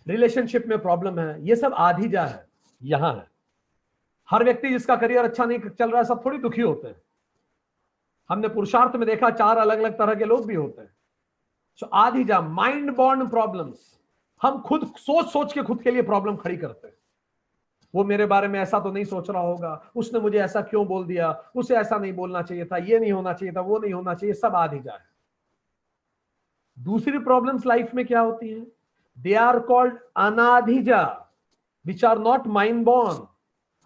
रिलेशनशिप 0.07 0.67
में 0.67 0.77
प्रॉब्लम 0.79 1.19
है 1.19 1.45
ये 1.47 1.55
सब 1.55 1.73
आधिजा 1.73 2.25
है 2.25 2.45
यहाँ 2.81 3.13
है। 3.15 3.27
हर 4.29 4.43
व्यक्ति 4.43 4.69
जिसका 4.69 4.95
करियर 4.95 5.23
अच्छा 5.23 5.45
नहीं 5.45 5.59
चल 5.59 5.89
रहा 5.89 6.01
है 6.01 6.07
सब 6.07 6.25
थोड़ी 6.25 6.37
दुखी 6.37 6.61
होते 6.61 6.87
हैं। 6.87 7.01
हमने 8.29 8.47
पुरुषार्थ 8.49 8.95
में 8.95 9.07
देखा 9.07 9.29
चार 9.31 9.57
अलग 9.57 9.79
अलग 9.79 9.97
तरह 9.97 10.15
के 10.15 10.25
लोग 10.25 10.45
भी 10.47 10.55
होते 10.55 10.81
हैं। 10.81 10.89
So, 11.81 11.89
adhija 11.93 12.41
mind 12.41 12.95
born 12.95 13.27
problems 13.27 13.93
हम 14.41 14.61
खुद 14.61 14.85
सोच 14.97 15.27
सोच 15.27 15.53
के 15.53 15.63
खुद 15.63 15.81
के 15.81 15.91
लिए 15.91 16.01
प्रॉब्लम 16.01 16.35
खड़ी 16.35 16.57
करते 16.57 16.87
हैं। 16.87 16.96
वो 17.95 18.03
मेरे 18.03 18.25
बारे 18.25 18.47
में 18.47 18.59
ऐसा 18.59 18.79
तो 18.79 18.91
नहीं 18.91 19.05
सोच 19.05 19.29
रहा 19.29 19.41
होगा। 19.41 19.91
उसने 19.95 20.19
मुझे 20.19 20.37
ऐसा 20.37 20.61
क्यों 20.61 20.87
बोल 20.87 21.05
दिया? 21.05 21.43
उसे 21.55 21.75
ऐसा 21.75 21.97
नहीं 21.97 22.13
बोलना 22.13 22.41
चाहिए 22.41 22.65
था, 22.65 22.77
ये 22.77 22.99
नहीं 22.99 23.11
होना 23.11 23.33
चाहिए 23.33 23.55
था, 23.55 23.61
वो 23.61 23.79
नहीं 23.79 23.93
होना 23.93 24.13
चाहिए, 24.13 24.33
सब 24.33 24.55
आधी 24.55 24.79
जाए। 24.79 24.99
दूसरी 26.79 27.19
प्रॉब्लम्स 27.19 27.65
लाइफ 27.65 27.93
में 27.93 28.05
क्या 28.05 28.19
होती 28.19 28.49
है? 28.49 28.67
They 29.19 29.33
are 29.33 29.59
called 29.59 29.97
anadhija. 30.17 31.27
Which 31.85 32.05
are 32.05 32.19
not 32.19 32.47
mind 32.47 32.85
born 32.85 33.27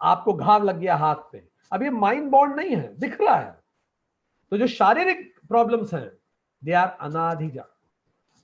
आपको 0.02 0.32
घाव 0.32 0.64
लग 0.64 0.78
गया 0.78 0.96
हाथ 0.96 1.16
पे। 1.32 1.48
अब 1.72 1.82
ये 1.82 1.90
माइंड 1.90 2.30
बॉन्ड 2.30 2.56
नहीं 2.56 2.76
है, 2.76 2.96
दिख 2.96 3.20
रहा 3.20 3.36
है। 3.36 3.60
तो 4.50 4.58
जो 4.58 4.66
शारीरिक 4.66 5.40
प्रॉब्लम्स 5.48 5.94
हैं 5.94 6.12
दे 6.64 6.72
आर 6.72 6.88
अनाधिजा। 6.88 7.64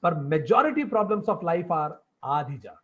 पर 0.03 0.15
majority 0.15 0.85
problems 0.85 1.29
of 1.29 1.45
life 1.45 1.73
are 1.73 2.03
adhija. 2.25 2.83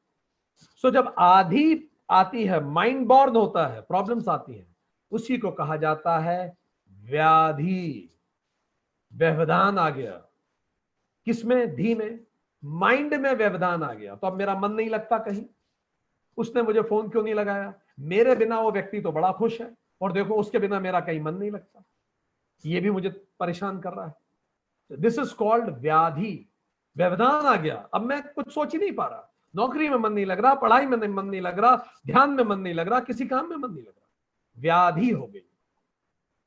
So 0.57 0.91
जब 0.91 1.15
आधी 1.19 1.91
आती 2.11 2.45
है 2.45 2.65
माइंड 2.65 3.07
बॉर्न 3.07 3.37
होता 3.37 3.67
है 3.67 3.81
प्रॉब्लम्स 3.81 4.29
आती 4.29 4.55
है। 4.55 4.67
उसी 5.13 5.39
को 5.39 5.51
कहा 5.51 5.77
जाता 5.77 6.19
है 6.19 6.59
व्याधि। 6.91 8.11
व्यवधान 9.15 9.79
आ 9.79 9.91
गया। 9.91 10.13
किसमें? 11.25 11.75
धी 11.75 11.95
में 11.95 12.21
माइंड 12.65 13.15
में 13.15 13.35
व्यवधान 13.35 13.83
आ 13.83 13.93
गया। 13.93 14.15
तो 14.15 14.27
अब 14.27 14.33
मेरा 14.33 14.55
मन 14.55 14.73
नहीं 14.73 14.91
लगता 14.91 15.19
कहीं। 15.19 15.45
उसने 16.37 16.63
मुझे 16.63 16.81
फ़ोन 16.81 17.09
क्यों 17.09 17.23
नहीं 17.23 17.35
लगाया? 17.35 17.75
मेरे 18.01 18.37
बिना 18.37 18.61
वो 18.61 18.73
व्यक्ति 18.73 19.01
तो 19.01 19.13
बड़ा 19.13 19.33
खुश 19.33 19.61
है। 19.61 19.75
और 20.01 20.13
देखो, 20.13 20.35
उसके 20.35 20.59
बिना 20.59 20.81
मेरा 20.81 21.01
कहीं 21.01 21.21
मन 21.21 21.35
नहीं 21.35 21.51
लगता। 21.51 21.85
ये 22.67 22.81
भी 22.81 22.91
मुझे 22.91 23.09
परेशान 23.41 23.81
कर 23.81 23.93
रहा 23.93 24.07
है। 24.07 24.15
दिस 24.93 25.19
इज़ 25.19 25.35
कॉल्ड 25.35 25.71
व्याधि। 25.71 26.49
व्यवधान 26.97 27.47
आ 27.47 27.57
गया। 27.57 27.89
अब 27.95 28.03
मैं 28.03 28.33
कुछ 28.33 28.53
सोच 28.53 28.73
ही 28.73 28.79
नहीं 28.79 28.93
पा 28.93 29.07
रहा। 29.07 29.34
नौकरी 29.57 29.89
में 29.89 29.97
मन 29.97 30.13
नहीं 30.13 30.27
लग 30.27 30.41
रहा, 30.41 30.55
पढ़ाई 30.55 30.87
में 30.87 31.09
मन 31.09 31.27
नहीं 31.27 31.41
लग 31.41 31.59
रहा, 31.59 31.77
ध्यान 32.07 32.31
में 32.31 32.45
मन 32.45 32.59
नहीं 32.59 32.75
लग 32.75 32.89
रहा, 32.89 33.01
किसी 33.01 33.27
काम 33.27 33.51
में 33.51 33.57
मन 33.57 33.71
नहीं 33.71 33.83
लग 33.83 33.89
रहा। 33.89 34.09
व्याधि 34.59 35.11
हो 35.11 35.27
गई। 35.27 35.43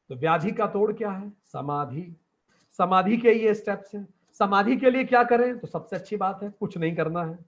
तो 0.10 0.16
व्याधि 0.16 0.52
का 0.52 0.68
तोड़ 0.68 0.94
क्या 0.94 1.12
है? 1.12 1.34
समाधि। 1.46 2.16
समाधि 2.78 3.18
के 3.18 3.34
ये 3.34 3.54
स्टेप्स 3.54 3.96
हैं। 3.96 4.08
समाधि 4.34 4.78
के 4.78 4.90
लिए 4.90 5.04
क्या 5.04 5.24
करें? 5.24 5.60
तो 5.60 5.68
सबसे 5.68 5.96
अच्छी 5.96 6.18
बात 6.18 6.44
है, 6.44 6.50
कुछ 6.50 6.78
नहीं 6.78 6.96
करना 6.96 7.24
है। 7.24 7.40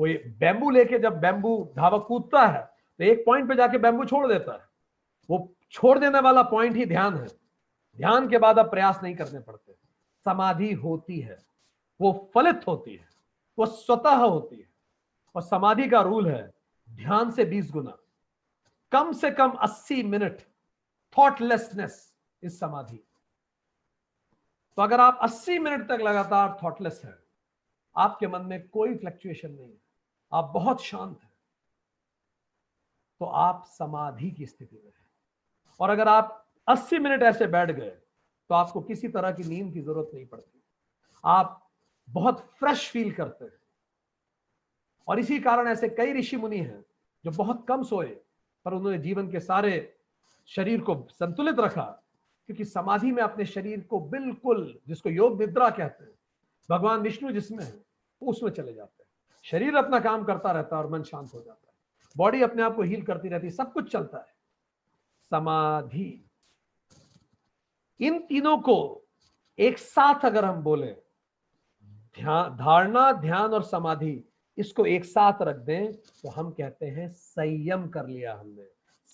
वो 0.00 0.06
ये 0.06 0.34
बैम्बू 0.38 0.70
लेके 0.70 0.98
जब 0.98 1.20
बैम्बू 1.20 1.72
धावक 1.76 2.04
कूदता 2.06 2.46
है 2.46 2.62
तो 2.98 3.04
एक 3.04 3.22
पॉइंट 3.26 3.48
पे 3.48 3.54
जाके 3.54 3.78
बैम्बू 3.78 4.04
छोड़ 4.04 4.26
देता 4.26 4.52
है। 4.52 4.68
वो 5.30 5.54
छोड़ 5.70 5.98
देने 5.98 6.20
वाला 6.20 6.42
पॉइंट 6.42 6.76
ही 6.76 6.86
ध्यान 6.86 7.16
है। 7.16 7.26
ध्यान 7.96 8.28
के 8.28 8.38
बाद 8.38 8.58
अब 8.58 8.70
प्रयास 8.70 9.00
नहीं 9.02 9.14
करने 9.16 9.40
पड़ते। 9.40 9.72
समाधि 10.24 10.72
होती 10.72 11.20
है। 11.20 11.38
वो 12.00 12.30
फलित 12.34 12.66
होती 12.68 12.94
है। 12.94 13.08
वो 13.58 13.66
स्वतः 13.66 14.14
होती 14.14 14.56
है। 14.56 14.67
और 15.34 15.42
समाधि 15.42 15.88
का 15.88 16.00
रूल 16.00 16.28
है, 16.28 16.52
ध्यान 16.90 17.30
से 17.30 17.44
20 17.44 17.70
गुना। 17.70 17.98
कम 18.92 19.12
से 19.12 19.30
कम 19.30 19.50
80 19.50 20.02
मिनट 20.02 20.40
थॉटलेसनेस 21.18 22.14
इस 22.42 22.60
समाधि। 22.60 23.04
तो 24.76 24.82
अगर 24.82 25.00
आप 25.00 25.18
80 25.22 25.58
मिनट 25.58 25.88
तक 25.88 25.98
लगातार 26.00 26.58
थॉटलेस 26.62 27.02
है, 27.04 27.18
आपके 27.96 28.26
मन 28.26 28.40
में 28.40 28.68
कोई 28.68 28.96
फ्लक्चुएशन 28.96 29.50
नहीं 29.50 29.70
है। 29.70 29.80
आप 30.32 30.44
बहुत 30.44 30.82
शांत 30.82 31.22
हैं। 31.22 31.32
तो 33.18 33.24
आप 33.24 33.64
समाधि 33.66 34.30
की 34.30 34.46
स्थिति 34.46 34.76
में 34.76 34.92
हैं। 34.92 35.10
और 35.80 35.90
अगर 35.90 36.08
आप 36.08 36.46
80 36.68 36.98
मिनट 36.98 37.22
ऐसे 37.22 37.46
बैठ 37.46 37.70
गए 37.70 37.90
तो 38.48 38.54
आपको 38.54 38.80
किसी 38.80 39.08
तरह 39.08 39.32
की 39.32 39.44
नींद 39.44 39.72
की 39.74 39.80
ज़रूरत 39.80 40.10
नहीं 40.14 40.26
पड़ती। 40.26 40.62
आप 41.24 41.70
बहुत 42.10 42.40
फ्रेश 42.40 42.90
फील 42.90 43.12
करते 43.12 43.44
हैं। 43.44 43.57
और 45.08 45.18
इसी 45.18 45.40
कारण 45.40 45.68
ऐसे 45.68 45.88
कई 45.88 46.12
ऋषि 46.12 46.36
मुनि 46.36 46.58
हैं 46.58 46.84
जो 47.24 47.30
बहुत 47.30 47.66
कम 47.68 47.82
सोए, 47.82 48.20
पर 48.64 48.74
उन्होंने 48.74 48.98
जीवन 48.98 49.30
के 49.30 49.40
सारे 49.40 49.98
शरीर 50.46 50.80
को 50.80 51.06
संतुलित 51.10 51.58
रखा, 51.58 52.02
क्योंकि 52.46 52.64
समाधि 52.64 53.12
में 53.12 53.22
अपने 53.22 53.46
शरीर 53.46 53.80
को 53.80 54.00
बिल्कुल, 54.00 54.78
जिसको 54.88 55.10
योग 55.10 55.40
निद्रा 55.40 55.70
कहते 55.70 56.04
हैं, 56.04 56.12
भगवान 56.70 57.00
विष्णु 57.00 57.32
जिसमें 57.32 57.64
है, 57.64 57.84
उसमें 58.22 58.50
चले 58.50 58.74
जाते 58.74 59.02
हैं। 59.02 59.08
शरीर 59.42 59.76
अपना 59.76 60.00
काम 60.00 60.24
करता 60.24 60.52
रहता 60.52 60.76
है 60.76 60.84
और 60.84 60.90
मन 60.90 61.02
शांत 61.02 61.34
हो 61.34 61.40
जाता 61.40 61.66
है। 61.68 61.74
बॉडी 62.16 62.42
अपने 62.42 62.62
आप 62.62 62.76
को 62.76 62.82
हील 62.82 63.02
करती 63.02 63.28
रहती 63.28 63.46
है, 63.46 63.52
सब 63.52 63.72
कुछ 63.72 63.92
चलता 63.92 64.18
है। 64.18 64.34
समाधि। 65.30 66.30
इन 68.00 68.18
तीनों 68.18 68.58
को 68.58 69.02
एक 69.58 69.78
साथ 69.78 70.24
अगर 70.24 70.44
हम 70.44 70.62
बोले 70.62 70.96
ध्यान 71.86 72.56
धारणा, 72.56 73.12
ध्यान 73.12 73.50
और 73.50 73.62
समाधि 73.62 74.27
इसको 74.58 74.86
एक 74.86 75.04
साथ 75.04 75.42
रख 75.42 75.56
दें 75.64 75.92
तो 75.92 76.28
हम 76.30 76.50
कहते 76.50 76.86
हैं 76.86 77.08
संयम 77.08 77.86
कर 77.88 78.06
लिया 78.06 78.34
हमने। 78.34 78.66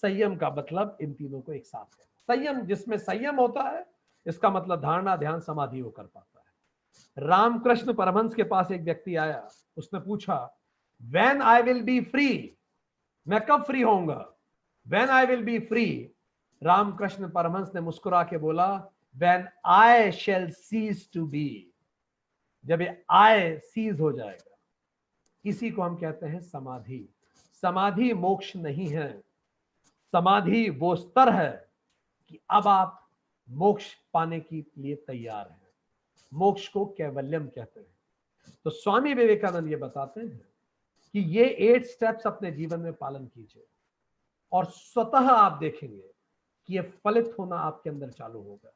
संयम 0.02 0.36
का 0.36 0.50
मतलब 0.50 0.96
इन 1.00 1.12
तीनों 1.12 1.40
को 1.40 1.52
एक 1.52 1.66
साथ 1.66 2.00
है 2.00 2.06
संयम 2.28 2.60
जिसमें 2.66 2.96
संयम 2.98 3.36
होता 3.36 3.62
है, 3.62 3.84
इसका 4.26 4.50
मतलब 4.50 4.80
धारणा, 4.80 5.16
ध्यान, 5.16 5.40
समाधि 5.40 5.82
वो 5.82 5.90
कर 5.90 6.02
पाता 6.04 6.38
है। 6.38 7.26
रामकृष्ण 7.26 7.92
परमहंस 7.94 8.34
के 8.34 8.42
पास 8.44 8.70
एक 8.72 8.82
व्यक्ति 8.82 9.16
आया, 9.16 9.48
उसने 9.76 10.00
पूछा 10.00 10.36
when 11.00 11.42
I 11.42 11.62
will 11.62 11.82
be 11.82 12.00
free 12.02 12.56
मैं 13.26 13.40
कब 13.40 13.62
फ्री 13.64 13.82
होऊँगा? 13.82 14.26
When 14.86 15.08
I 15.10 15.26
will 15.26 15.44
be 15.44 15.58
free 15.60 15.86
Ramakrishna 16.62 17.28
Paramahamsa 17.30 17.70
ने 17.74 17.80
मुस्कुरा 17.80 18.22
के 18.22 18.38
बोला 18.38 18.66
when 19.14 19.46
I 19.66 20.10
shall 20.12 20.50
cease 20.50 21.08
to 21.12 21.26
be 21.26 21.72
जब 22.64 22.80
ये 22.80 23.04
आय 23.10 23.56
सीज 23.58 24.00
हो 24.00 24.12
जाएगा 24.12 24.53
इसी 25.44 25.70
को 25.70 25.82
हम 25.82 25.96
कहते 25.96 26.26
हैं 26.26 26.40
समाधि। 26.40 27.08
समाधि 27.62 28.12
मोक्ष 28.12 28.56
नहीं 28.56 28.88
है। 28.88 29.20
समाधि 30.12 30.70
वो 30.70 30.96
स्तर 30.96 31.32
है 31.32 31.68
कि 32.28 32.40
अब 32.50 32.68
आप 32.68 33.08
मोक्ष 33.50 33.94
पाने 34.14 34.40
के 34.40 34.64
लिए 34.78 34.94
तैयार 34.94 35.48
हैं। 35.50 35.70
मोक्ष 36.34 36.68
को 36.68 36.86
कैवल्यम 36.86 37.46
कहते 37.46 37.80
हैं। 37.80 37.94
तो 38.64 38.70
स्वामी 38.70 39.14
विवेकानंद 39.14 39.68
ये 39.68 39.76
बताते 39.76 40.20
हैं 40.20 40.48
कि 41.12 41.20
ये 41.20 41.44
एट 41.46 41.84
स्टेप्स 41.84 42.26
अपने 42.26 42.50
जीवन 42.50 42.80
में 42.80 42.92
पालन 42.92 43.26
कीजिए 43.26 43.66
और 44.52 44.64
स्वतः 44.64 45.30
आप 45.30 45.52
देखेंगे 45.52 46.10
कि 46.66 46.76
ये 46.76 46.82
फलित 46.82 47.34
होना 47.38 47.56
आपके 47.56 47.90
अंदर 47.90 48.10
चालू 48.10 48.42
होगा। 48.42 48.72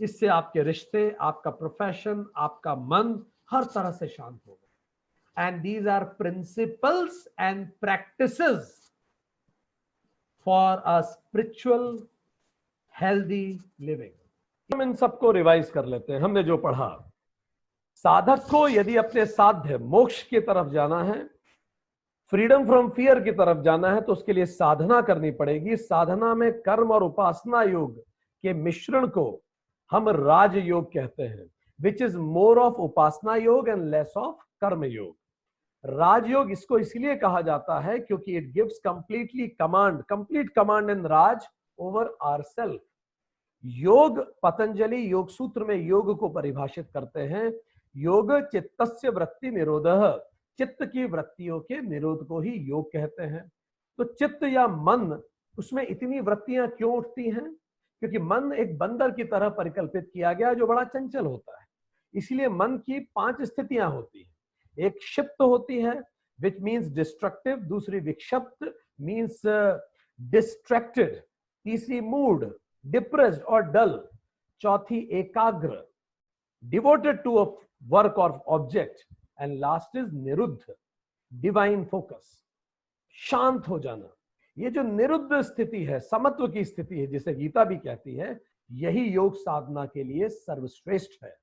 इससे 0.00 0.26
आपके 0.26 0.62
रिश्ते, 0.62 1.16
आपका 1.20 1.50
प्रोफेशन 1.50 2.26
आपका 2.36 2.74
मन 2.74 3.26
हर 3.50 3.64
तरह 3.64 3.90
से 3.90 4.08
शांत 4.08 4.40
होगा। 4.46 4.65
And 5.38 5.60
these 5.62 5.88
are 5.88 6.04
principles 6.18 7.26
and 7.40 7.66
practices 7.80 8.74
for 10.46 10.78
a 10.78 11.00
spiritual 11.02 11.98
healthy 12.94 13.46
living 13.80 14.12
हम 14.70 14.82
इन 14.82 14.94
सबको 14.96 15.30
रिवाइज 15.32 15.70
कर 15.70 15.84
लेते 15.86 16.12
हैं। 16.12 16.20
हमने 16.20 16.42
जो 16.42 16.56
पढ़ा, 16.58 16.88
साधक 18.04 18.46
को 18.50 18.68
यदि 18.68 18.96
अपने 18.96 19.24
साध्य 19.26 19.78
मोक्ष 19.78 20.22
की 20.22 20.40
तरफ़ 20.42 20.68
जाना 20.70 21.02
है 21.04 21.24
फ्रीडम 22.32 22.64
फ्रॉम 22.66 22.88
फियर 22.90 23.20
की 23.20 23.32
तरफ़ 23.32 23.62
जाना 23.64 23.92
है 23.94 24.00
तो 24.00 24.12
उसके 24.12 24.32
लिए 24.32 24.46
साधना 24.46 25.00
करनी 25.02 25.30
पड़ेगी। 25.32 25.76
साधना 25.76 26.34
में 26.34 26.52
कर्म 26.62 26.92
और 26.92 27.02
उपासना 27.02 27.62
योग 27.62 28.00
के 28.44 28.52
मिश्रण 28.54 29.06
को 29.08 29.26
हम 29.92 30.08
राज 30.08 30.56
योग 30.56 30.92
कहते 30.92 31.22
हैं 31.22 31.46
विच 31.80 32.02
इज़ 32.02 32.16
मोर 32.18 32.58
ऑफ़ 32.58 32.74
उपासना 32.82 33.36
योग 33.36 33.68
एंड 33.68 33.84
लेस 33.90 34.12
ऑफ़ 34.16 34.36
कर्म 34.60 34.84
योग। 34.84 35.16
राजयोग 35.86 36.50
इसको 36.50 36.78
इसलिए 36.78 37.16
कहा 37.16 37.40
जाता 37.40 37.80
है 37.80 37.98
क्योंकि 37.98 38.36
it 38.36 38.52
gives 38.52 38.78
completely 38.84 39.48
command 39.48 40.02
complete 40.02 40.50
command 40.50 40.90
in 40.90 41.06
Raj 41.06 41.46
over 41.78 42.16
our 42.22 42.42
self 42.42 42.80
yoga, 43.64 44.18
Patanjali 44.42 45.12
yoga 45.12 45.28
सूत्र 45.28 45.64
में 45.64 45.76
योग 45.76 46.18
को 46.18 46.28
परिभाषित 46.28 46.90
करते 46.94 47.20
हैं। 47.20 47.52
योग 47.96 48.40
चित्तस्य 48.40 49.08
वृत्ति 49.08 49.50
निरोध, 49.50 49.84
चित्त 50.58 50.76
की 50.82 51.04
वृत्तियों 51.04 51.60
के 51.60 51.80
निरोध 51.80 52.26
को 52.26 52.40
ही 52.40 52.50
योग 52.50 52.92
कहते 52.92 53.22
हैं। 53.22 53.52
तो 53.98 54.04
चित्त 54.04 54.44
या 54.44 54.66
मन, 54.68 55.22
उसमें 55.58 55.86
इतनी 55.86 56.20
वृत्तियाँ 56.20 56.68
क्यों 56.68 56.96
उठती 56.96 57.30
हैं? 57.30 57.52
क्योंकि 58.00 58.18
मन 58.18 58.52
एक 58.52 58.78
बंदर 58.78 59.10
की 59.10 59.24
तरह 59.24 59.48
परिकल्पित 59.48 60.10
किया 60.12 60.32
गया 60.32 60.54
जो 60.54 60.66
बड़ा 60.66 60.84
चंचल 60.84 61.26
होता 61.26 61.60
है। 61.60 61.66
इसलिए 62.14 62.48
मन 62.48 62.76
की 62.76 63.00
पाँच 63.00 63.42
स्थितियाँ 63.42 63.90
होती 63.90 64.22
है। 64.22 64.35
एक 64.78 64.96
क्षिप्त 64.98 65.42
होती 65.42 65.80
है 65.80 65.94
विच 66.40 66.60
मीन्स 66.60 66.88
डिस्ट्रक्टिव 66.94 67.56
दूसरी 67.56 68.00
विक्षिप्त 68.00 68.74
मीन्स 69.00 69.40
डिस्ट्रैक्टेड 70.20 71.20
तीसरी 71.64 72.00
मूड 72.00 72.50
डिप्रेस्ड 72.86 73.42
और 73.42 73.62
डल 73.62 74.08
चौथी 74.60 74.98
ekagra 75.12 75.86
devoted 76.64 77.22
to 77.22 77.34
a 77.36 77.46
work 77.84 78.18
और 78.18 78.32
object 78.48 79.06
and 79.40 79.58
last 79.58 79.96
is 79.96 80.14
niruddha 80.14 80.74
divine 81.32 81.84
focus 81.84 82.42
शांत 83.16 83.68
हो 83.68 83.78
जाना। 83.78 84.12
ये 84.58 84.70
जो 84.70 84.82
निरुद्ध 84.82 85.40
स्थिति 85.42 85.84
है, 85.84 85.98
समत्व 86.00 86.48
की 86.48 86.64
स्थिति 86.64 87.00
है, 87.00 87.06
जिसे 87.06 87.34
गीता 87.34 87.64
भी 87.64 87.76
कहती 87.76 88.14
है, 88.14 88.40
यही 88.70 89.04
योग 89.04 89.36
साधना 89.36 89.84
के 89.86 90.04
लिए 90.04 90.28
सर्वश्रेष्ठ 90.28 91.24
है। 91.24 91.36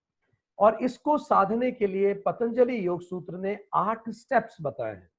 और 0.64 0.78
इसको 0.82 1.18
साधने 1.18 1.72
के 1.72 1.88
लिए 1.88 2.14
पतंजलि 2.14 2.88
योग 2.88 3.02
सूत्र 3.02 3.38
ने 3.38 3.60
आठ 3.74 4.10
स्टेप्स 4.10 4.58
बताए 4.62 4.96
हैं। 4.96 5.10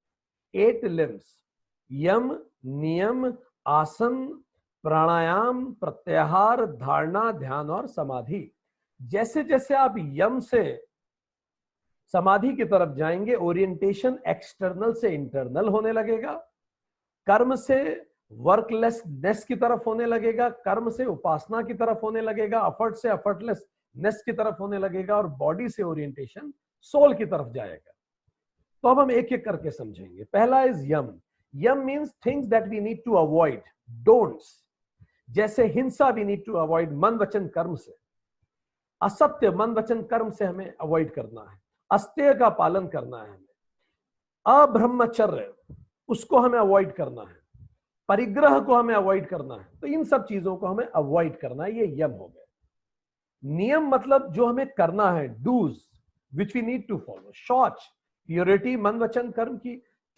एट 0.54 0.84
लिम्स 0.84 1.44
यम, 1.92 2.38
नियम, 2.66 3.34
आसन, 3.66 4.44
प्राणायाम, 4.82 5.72
प्रत्याहार, 5.72 6.66
धारणा, 6.66 7.32
ध्यान 7.32 7.70
और 7.70 7.86
समाधि। 7.86 8.54
जैसे 9.02 9.44
जैसे 9.44 9.74
आप 9.74 9.94
यम 9.98 10.40
से 10.40 10.84
समाधि 12.12 12.52
की 12.56 12.64
तरफ़ 12.64 12.94
जाएँगे 12.94 13.34
ओरिएंटेशन 13.34 14.18
एक्सटर्नल 14.28 14.92
से 14.92 15.10
इंटरनल 15.10 15.68
होने 15.68 15.92
लगेगा। 15.92 16.32
कर्म 17.26 17.54
से 17.54 18.06
वर्कलेसनेस 18.32 19.44
की 19.44 19.56
तरफ़ 19.56 19.82
होने 19.86 20.06
लगेगा। 20.06 20.48
कर्म 20.48 20.90
से 20.90 21.04
उपासना 21.04 21.62
की 21.62 21.74
तरफ़ 21.74 21.98
होने 21.98 22.20
लगेगा। 22.20 22.60
अफर्ट 22.60 22.94
से 22.94 23.08
अफर्टलेसनेस 23.94 24.22
की 24.26 24.32
तरफ़ 24.32 24.56
होने 24.60 24.78
लगेगा 24.78 25.16
और 25.16 25.26
बॉडी 25.26 25.68
से 25.68 25.82
ओरिएंटेशन 25.82 26.52
सोल 26.82 27.14
की 27.14 27.26
तरफ़ 27.26 27.48
जाएगा। 27.48 27.92
तो 28.82 28.88
अब 28.88 28.98
हम 28.98 29.10
एक 29.10 29.32
एक 29.32 29.44
करके 29.44 29.70
समझेंगे। 29.70 30.24
पहला 30.24 30.62
is 30.62 30.92
yama. 30.92 31.20
Yama 31.54 31.78
means 31.78 32.14
things 32.26 32.46
that 32.46 32.64
we 32.68 32.80
need 32.80 33.04
to 33.04 33.14
avoid 33.14 33.62
don'ts 33.90 34.64
जैसे 35.30 35.66
हिंसा 35.66 36.08
वी 36.08 36.24
नीड 36.24 36.44
टू 36.44 36.54
अवॉइड 36.54 36.92
मन 36.92 37.14
वचन 37.14 37.48
कर्म 37.48 37.74
से। 37.74 37.96
असत्य 39.02 39.50
मन 39.50 39.70
वचन 39.70 40.02
कर्म 40.02 40.30
से 40.30 40.44
हमें 40.44 40.74
अवॉइड 40.80 41.14
करना 41.14 41.50
है। 41.50 41.60
अस्त्य 41.90 42.34
का 42.34 42.48
पालन 42.48 42.86
करना 42.88 43.22
है 43.22 43.28
हमें। 43.28 43.54
अब्रह्मचर्य, 44.46 45.54
उसको 46.08 46.38
हमें 46.38 46.58
अवॉइड 46.58 46.92
करना 46.92 47.22
है। 47.22 47.68
परिग्रह 48.08 48.60
को 48.60 48.74
हमें 48.74 48.94
अवॉइड 48.94 49.28
करना 49.28 49.54
है। 49.54 49.68
तो 49.80 49.86
इन 49.86 50.04
सब 50.04 50.26
चीज़ों 50.26 50.56
को 50.56 50.66
हमें 50.66 50.86
अवॉइड 50.86 51.36
करना 51.36 51.64
है। 51.64 51.72
ये 51.72 52.02
यम 52.02 52.10
हो 52.10 52.26
गया। 52.26 52.43
नियम 53.44 53.88
मतलब 53.88 54.32
जो 54.32 54.46
हमें 54.46 54.66
करना 54.76 55.10
है 55.12 55.26
dos 55.42 55.76
which 56.32 56.54
we 56.56 56.62
need 56.62 56.86
to 56.88 56.96
follow 56.98 57.32
शौच 57.36 57.82
प्योरिटी 58.28 58.76
मन 58.78 58.98
वचन 58.98 59.30
कर्म 59.30 59.56
की 59.58 59.76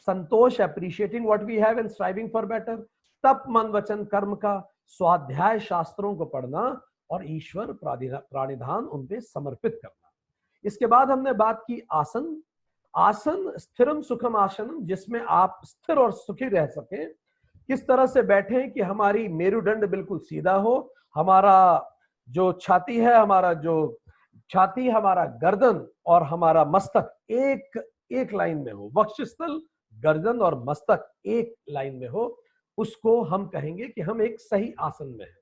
santosh 0.09 0.61
appreciating 0.61 1.27
what 1.27 1.43
we 1.43 1.57
have 1.59 1.79
and 1.79 1.89
striving 1.91 2.29
for 2.31 2.47
better 2.47 2.77
तप 3.25 3.45
मन 3.49 3.71
वचन 3.73 4.05
कर्म 4.13 4.35
का 4.37 4.59
स्वाध्याय 5.01 5.59
शास्त्रों 5.61 6.15
को 6.17 6.25
पढ़ना 6.27 6.65
और 7.11 7.25
ईश्वर 7.27 7.73
प्राणिधान 7.75 8.85
उनपे 8.87 9.21
समर्पित 9.21 9.79
करना 9.83 10.13
इसके 10.65 10.87
बाद 10.87 11.11
हमने 11.11 11.33
बात 11.35 11.63
की 11.67 11.81
आसन 11.93 12.37
आसन 12.95 13.53
स्थिरम 13.59 14.01
सुखम 14.03 14.37
आसनम 14.37 14.81
जिसमें 14.87 15.21
आप 15.33 15.61
स्थिर 15.65 15.97
और 15.97 16.13
सुखी 16.15 16.49
रह 16.49 16.67
सके 16.69 17.05
किस 17.05 17.87
तरह 17.87 18.07
से 18.07 18.23
बैठे 18.23 18.67
कि 18.69 18.81
हमारी 18.83 19.27
मेरुदंड 19.35 19.87
बिल्कुल 19.91 20.19
सीधा 20.21 20.53
हो 20.59 20.75
हमारा 21.17 21.57
जो 22.29 22.53
छाती 22.53 22.99
है 22.99 23.15
हमारा, 23.15 23.53
जो 23.53 23.99
छाती 24.51 24.89
हमारा 24.89 25.25
गर्दन 25.25 25.87
और 26.07 26.23
हमारा 26.23 26.65
मस्तक 26.65 27.17
एक 27.31 27.91
एक 28.13 28.35
लाइन 28.35 28.59
में 28.59 28.73
हो, 28.73 28.91
वक्षस्थल, 28.95 29.63
गर्दन 29.95 30.39
और 30.39 30.65
मस्तक 30.65 31.13
एक 31.27 31.55
लाइन 31.69 31.95
में 31.95 32.09
हो, 32.09 32.43
उसको 32.79 33.23
हम 33.23 33.47
कहेंगे 33.47 33.89
कि 33.89 34.01
हम 34.01 34.23
एक 34.23 34.41
सही 34.41 34.75
आसन 34.81 35.07
में 35.07 35.25
हैं। 35.25 35.37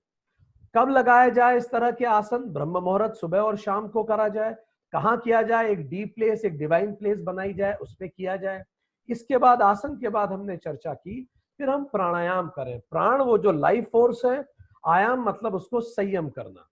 कब 0.77 0.89
लगाया 0.89 1.29
जाए 1.29 1.57
इस 1.57 1.71
तरह 1.71 1.91
के 1.91 2.05
आसन? 2.05 2.39
ब्रह्म 2.39 2.79
मुहूर्त, 2.79 3.15
सुबह 3.15 3.39
और 3.39 3.57
शाम 3.57 3.89
को 3.89 4.05
करा 4.05 4.29
जाए। 4.29 4.57
कहाँ 4.93 5.19
किया 5.19 5.43
जाए? 5.43 5.71
एक 5.71 5.89
डीप 5.89 6.13
प्लेस, 6.15 6.45
एक 6.45 6.59
डिवाइन 6.59 6.95
प्लेस 6.95 7.21
बनाई 7.21 7.55
जाए, 7.55 7.75
उस 7.75 7.95
पर 7.95 8.07
किया 8.07 8.37
जाए। 8.37 8.65
इसके 9.09 9.39
बाद, 9.39 9.63
आसन 9.63 9.97
के 9.97 10.09
बाद 10.09 10.33
हमने 10.33 10.57
चर्चा 10.57 10.95
की, 10.95 11.29
फिर 11.59 11.71
हम 11.71 11.85
प्राणायाम 11.85 12.49
करें। 12.49 12.81
प्राण 12.81 13.23
वो 13.23 13.39
जो 13.39 13.53
लाइफ 13.53 13.89
फोर्स 13.93 14.25
है, 14.25 14.45
आयाम 14.87 15.25
मतलब 15.25 15.55
उसको 15.55 15.81
संयम 15.81 16.29
करना। 16.29 16.69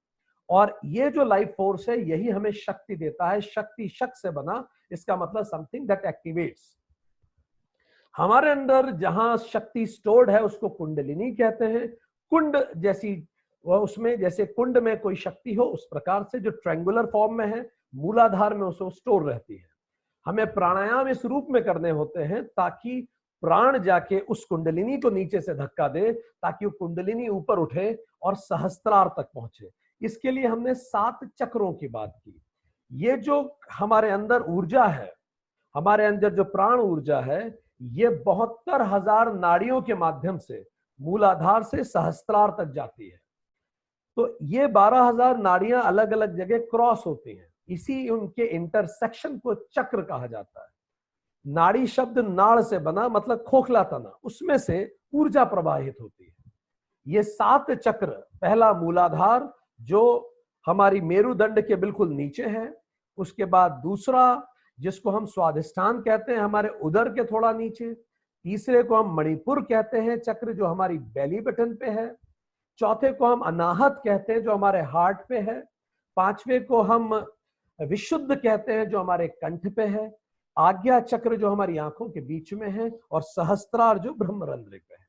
और 0.53 0.78
ये 0.84 1.11
जो 1.11 1.24
लाइफ 1.24 1.55
फोर्स 1.57 1.88
है, 1.88 1.98
यही 2.00 2.28
हमें 2.28 2.50
शक्ति 2.53 2.96
देता 2.96 3.28
है। 3.30 3.40
शक्ति 3.40 3.88
शक 3.88 4.14
से 4.16 4.30
बना 4.30 4.66
इसका 4.92 5.16
मतलब 5.16 5.44
समथिंग 5.44 5.86
दैट 5.88 6.05
एक्टिवेट्स 6.07 6.76
हमारे 8.14 8.50
अंदर 8.50 8.90
जहाँ 8.90 9.36
शक्ति 9.38 9.86
स्टोर्ड 9.86 10.30
है, 10.30 10.40
उसको 10.40 10.68
कुंडलिनी 10.68 11.30
कहते 11.32 11.64
हैं। 11.64 11.86
कुंड 12.32 12.57
जैसी 12.76 13.28
उसमें 13.64 14.18
जैसे 14.20 14.44
कुंड 14.46 14.78
में 14.78 14.98
कोई 15.00 15.16
शक्ति 15.16 15.55
हो, 15.55 15.64
उस 15.64 15.86
प्रकार 15.90 16.22
से 16.22 16.40
जो 16.40 16.50
ट्रेंगुलर 16.50 17.07
फॉर्म 17.07 17.34
में 17.34 17.46
है, 17.46 17.68
मूलाधार 17.94 18.55
में 18.55 18.66
उसको 18.66 18.90
स्टोर 18.90 19.22
रहती 19.22 19.57
है। 19.57 19.68
हमें 20.26 20.46
प्राणायाम 20.55 21.09
इस 21.09 21.24
रूप 21.24 21.46
में 21.50 21.62
करने 21.64 21.90
होते 21.90 22.22
हैं 22.22 22.44
ताकि 22.46 23.00
प्राण 23.42 23.78
जाके 23.78 24.18
उस 24.20 24.44
कुंडलिनी 24.44 24.98
को 24.98 25.11
नीचे 25.11 25.40
से 25.40 25.55
धक्का 25.55 25.88
दे, 25.88 26.12
ताकि 26.12 26.66
वो 26.66 26.70
कुंडलिनी 26.70 27.28
ऊपर 27.28 27.59
उठे 27.59 28.05
और 28.22 28.34
सहस्त्रार 28.34 29.09
तक 29.09 29.30
पहुँचे। 29.34 29.82
इसके 30.03 30.30
लिए 30.30 30.46
हमने 30.46 30.74
सात 30.74 31.18
चक्रों 31.38 31.72
की 31.72 31.88
बात 31.88 32.14
की। 32.18 32.40
ये 32.90 33.16
जो 33.18 33.59
हमारे 33.72 34.11
अंदर 34.11 34.42
ऊर्जा 34.48 34.84
है, 34.84 35.12
हमारे 35.74 36.07
अंदर 36.07 36.34
जो 36.34 36.44
प्राण 36.46 36.80
ऊर्जा 36.80 37.20
है, 37.20 37.40
ये 37.82 38.09
बहत्तर 38.26 38.82
हज़ार 38.84 39.32
नाड़ियों 39.34 39.80
के 39.82 39.94
माध्यम 39.94 40.38
से, 40.38 40.64
मूलाधार 41.00 41.62
से 41.62 41.84
सहस्त्रार 41.84 42.50
तक 42.59 42.72
जाती 42.72 43.09
है। 43.09 43.20
तो 44.16 44.36
ये 44.44 44.66
बारह 44.68 45.03
हज़ार 45.03 45.38
नाड़ियाँ 45.38 45.82
अलग 45.82 46.12
अलग 46.12 46.36
जगह 46.36 46.59
क्रॉस 46.70 47.03
होती 47.07 47.36
हैं। 47.36 47.46
इसी 47.68 48.09
उनके 48.09 48.46
इंटरसेक्शन 48.46 49.38
को 49.38 49.55
चक्र 49.55 50.03
कहा 50.03 50.26
जाता 50.26 50.61
है। 50.61 50.70
नाड़ी 51.44 51.86
शब्द 51.86 52.18
नाड़ 52.20 52.61
से 52.62 52.78
बना 52.80 53.09
मतलब 53.09 53.44
खोखला 53.44 53.82
तना 53.84 54.18
उसमें 54.24 54.57
से 54.59 54.76
ऊर्जा 55.12 55.44
प्रवाहित 55.44 55.96
होती 56.00 56.24
है। 56.24 56.32
ये 57.07 57.22
सात 57.22 57.70
चक्र, 57.72 58.07
पहला 58.42 58.72
मूलाधार 58.72 59.53
जो 59.83 60.35
हमारी 60.66 61.01
मेरुदंड 61.01 61.66
के 61.66 61.76
बिल्कुल 61.76 62.09
नीचे 62.09 62.43
है, 62.43 62.76
उसके 63.18 63.45
बाद 63.45 63.72
दूसरा, 63.72 64.47
जिसको 64.80 65.11
हम 65.11 65.26
स्वादिष्ठान 65.26 66.01
कहते 66.01 66.33
हैं, 66.33 66.39
हमारे 66.39 66.68
उदर 66.68 67.09
के 67.09 67.24
थोड़ा 67.24 67.53
नीचे, 67.53 67.95
तीसरे 68.45 68.83
को 68.83 68.97
हम 68.97 69.16
मणिपुर 69.16 69.62
कहते 69.62 69.99
हैं, 69.99 70.18
चक्र 70.18 70.53
जो 70.53 70.66
हमारी 70.66 70.99
बेली 70.99 71.41
बटन 71.41 71.74
पे 71.74 71.87
है, 71.87 72.16
चौथे 72.78 73.12
को 73.12 73.26
हम 73.26 73.41
अनाहत 73.41 74.03
कहते 74.05 74.33
हैं, 74.33 74.43
जो 74.43 74.53
हमारे 74.53 74.80
हार्ट 74.80 75.18
पे 75.28 75.39
है, 75.39 75.64
पांचवे 76.16 76.61
को 76.61 76.83
हम 76.83 77.26
विशुद्ध 77.80 78.35
कहते 78.35 78.72
हैं, 78.72 78.89
जो 78.89 78.99
हमारे 78.99 79.28
कंठ 79.28 79.74
पे 79.74 79.83
है, 79.83 80.16
आज्ञा 80.59 81.01
चक्र 81.01 81.37
जो 81.37 81.51
हमारी 81.51 81.76
आँखों 81.76 82.11
के 82.11 82.20
बीच 82.20 82.53
में 82.53 82.70
है, 82.70 82.91
और 83.11 83.22
सहस्त्रार 83.22 83.99
जो 83.99 84.14
ब्रह्मरंध्र 84.14 84.70
पे 84.70 84.95
है। 84.95 85.07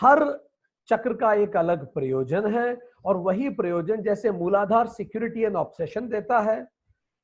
हर 0.00 0.45
चक्र 0.88 1.14
का 1.14 1.32
एक 1.34 1.56
अलग 1.56 1.84
प्रयोजन 1.94 2.46
है 2.54 2.78
और 3.04 3.16
वही 3.18 3.48
प्रयोजन 3.50 4.02
जैसे 4.02 4.30
मूलाधार 4.32 4.86
सिक्योरिटी 4.88 5.42
एंड 5.42 5.56
ऑब्सेशन 5.56 6.08
देता 6.08 6.38
है, 6.40 6.66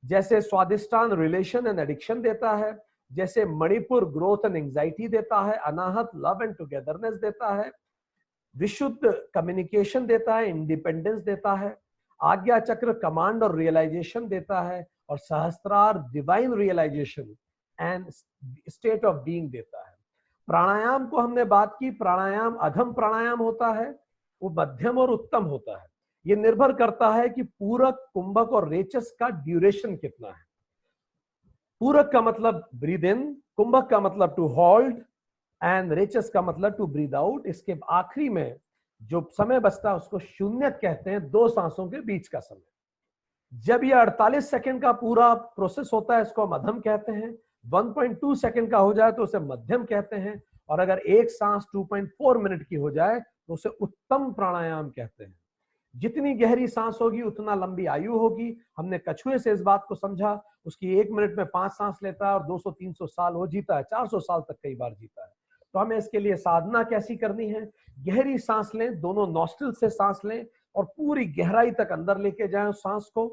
जैसे 0.02 0.40
स्वादिष्टान 0.40 1.12
रिलेशन 1.12 1.66
एंड 1.66 1.78
एडिक्शन 1.78 2.22
देता 2.22 2.56
है, 2.56 2.76
जैसे 3.10 3.44
मणिपुर 3.44 4.04
ग्रोथ 4.12 4.44
एंड 4.46 4.56
एंजाइटी 4.56 5.08
देता 5.08 5.42
है, 5.44 5.56
अनाहत 5.56 6.10
लव 6.16 6.42
एंड 6.42 6.54
टुगेदरनेस 6.56 7.14
देता 7.14 7.54
है, 7.54 7.70
विशुद्ध 8.56 9.12
कम्युनिकेशन 9.34 10.06
देता 10.06 10.36
है 10.36 10.48
इंडिपेंडेंस 10.48 11.22
देता 11.22 11.54
है, 11.54 11.76
आज्ञा 12.20 12.58
चक्र 12.60 12.92
कमांड 12.92 13.42
और 13.42 13.56
रियलाइजेशन 13.56 14.28
देता 14.28 14.60
है 14.62 14.86
और 15.10 15.18
Sahasrara 15.18 15.98
divine 16.12 16.54
realization 16.54 17.34
and 17.78 18.10
state 18.10 19.04
of 19.04 19.16
being 19.24 19.50
देता 19.50 19.88
है। 19.88 19.91
प्राणायाम 20.52 21.06
को 21.06 21.18
हमने 21.18 21.44
बात 21.44 21.76
की, 21.80 21.90
प्राणायाम 21.90 22.54
अधम 22.54 22.92
प्राणायाम 22.92 23.38
होता 23.38 23.68
है, 23.72 24.00
वो 24.42 24.50
मध्यम 24.50 24.98
और 24.98 25.10
उत्तम 25.10 25.44
होता 25.44 25.82
है। 25.82 25.86
ये 26.26 26.36
निर्भर 26.36 26.72
करता 26.72 27.10
है 27.10 27.28
कि 27.28 27.42
पूरक, 27.42 28.10
कुंभक 28.14 28.52
और 28.52 28.68
रेचस 28.68 29.16
का 29.20 29.28
ड्यूरेशन 29.28 29.96
कितना 29.96 30.28
है। 30.28 30.44
पूरक 31.80 32.10
का 32.12 32.20
मतलब 32.20 32.68
ब्रीद 32.74 33.04
इन 33.04 33.42
कुंभक 33.56 33.88
का 33.90 34.00
मतलब 34.00 34.34
टू 34.36 34.46
होल्ड 34.46 34.96
एंड 35.64 35.92
रेचस 35.92 36.30
का 36.34 36.42
मतलब 36.42 36.72
टू 36.72 36.86
ब्रीद 36.86 37.14
आउट 37.14 37.46
इसके 37.46 37.76
आखिरी 37.90 38.28
में 38.28 38.56
जो 39.02 39.28
समय 39.32 39.60
बचता 39.60 39.90
है, 39.90 39.96
उसको 39.96 40.18
शून्य 40.18 40.70
कहते 40.70 41.10
हैं, 41.10 41.30
दो 41.30 41.48
सांसों 41.48 41.88
के 41.88 42.00
बीच 42.00 42.28
का 42.28 42.40
समय। 42.40 42.62
जब 43.54 43.84
ये 43.84 43.92
48 43.92 44.50
सेकंड 44.50 44.82
का 44.82 44.92
पूरा 44.92 45.34
प्रोसेस 45.34 45.90
होता 45.92 46.16
है, 46.16 46.22
इसको 46.22 46.46
हम 46.46 46.54
अधम 46.54 46.80
कहते 46.80 47.12
हैं। 47.12 47.38
1.2 47.64 48.34
सेकंड 48.34 48.70
का 48.70 48.78
हो 48.78 48.92
जाए 48.94 49.12
तो 49.12 49.22
उसे 49.22 49.38
मध्यम 49.40 49.84
कहते 49.84 50.16
हैं, 50.16 50.42
और 50.68 50.80
अगर 50.80 50.98
एक 50.98 51.30
सांस 51.30 51.66
2.4 51.66 52.38
मिनट 52.38 52.62
की 52.62 52.76
हो 52.76 52.90
जाए 52.90 53.20
तो 53.20 53.54
उसे 53.54 53.68
उत्तम 53.68 54.32
प्राणायाम 54.32 54.88
कहते 54.88 55.24
हैं। 55.24 55.34
जितनी 55.94 56.32
गहरी 56.34 56.66
सांस 56.68 56.98
होगी, 57.02 57.22
उतना 57.22 57.54
लंबी 57.54 57.86
आयु 57.86 58.18
होगी। 58.18 58.56
हमने 58.78 58.98
कछुए 58.98 59.38
से 59.38 59.52
इस 59.52 59.60
बात 59.62 59.84
को 59.88 59.94
समझा, 59.94 60.40
उसकी 60.66 60.94
एक 61.00 61.10
मिनट 61.10 61.36
में 61.38 61.46
पाँच 61.46 61.72
सांस 61.72 61.98
लेता 62.02 62.28
है 62.28 62.34
और 62.34 62.46
200-300 62.46 63.06
साल 63.06 63.32
वो 63.32 63.46
जीता 63.46 63.76
है 63.76 63.82
400 63.82 64.20
साल 64.20 64.40
तक 64.40 64.56
कई 64.62 64.74
बार 64.74 64.94
जीता 64.94 65.24
है। 65.24 65.30
तो 65.74 65.78
हमें 65.78 65.96
इसके 65.96 66.18
लिए 66.18 66.36
साधना 66.36 66.82
कैसी 66.82 67.16
करनी 67.16 67.48
है? 67.48 67.68
गहरी 67.98 68.38
सांस 68.38 68.70
लें, 68.74 69.00
दोनों 69.00 69.26
नॉस्ट्रिल 69.28 69.72
से 69.72 69.88
सांस 69.90 70.20
लें 70.24 70.44
और 70.74 70.84
पूरी 70.86 71.24
गहराई 71.34 71.70
तक 71.70 71.92
अंदर 71.92 72.18
लेके 72.18 72.48
जाए 72.48 72.72
सांस 72.72 73.10
को। 73.14 73.26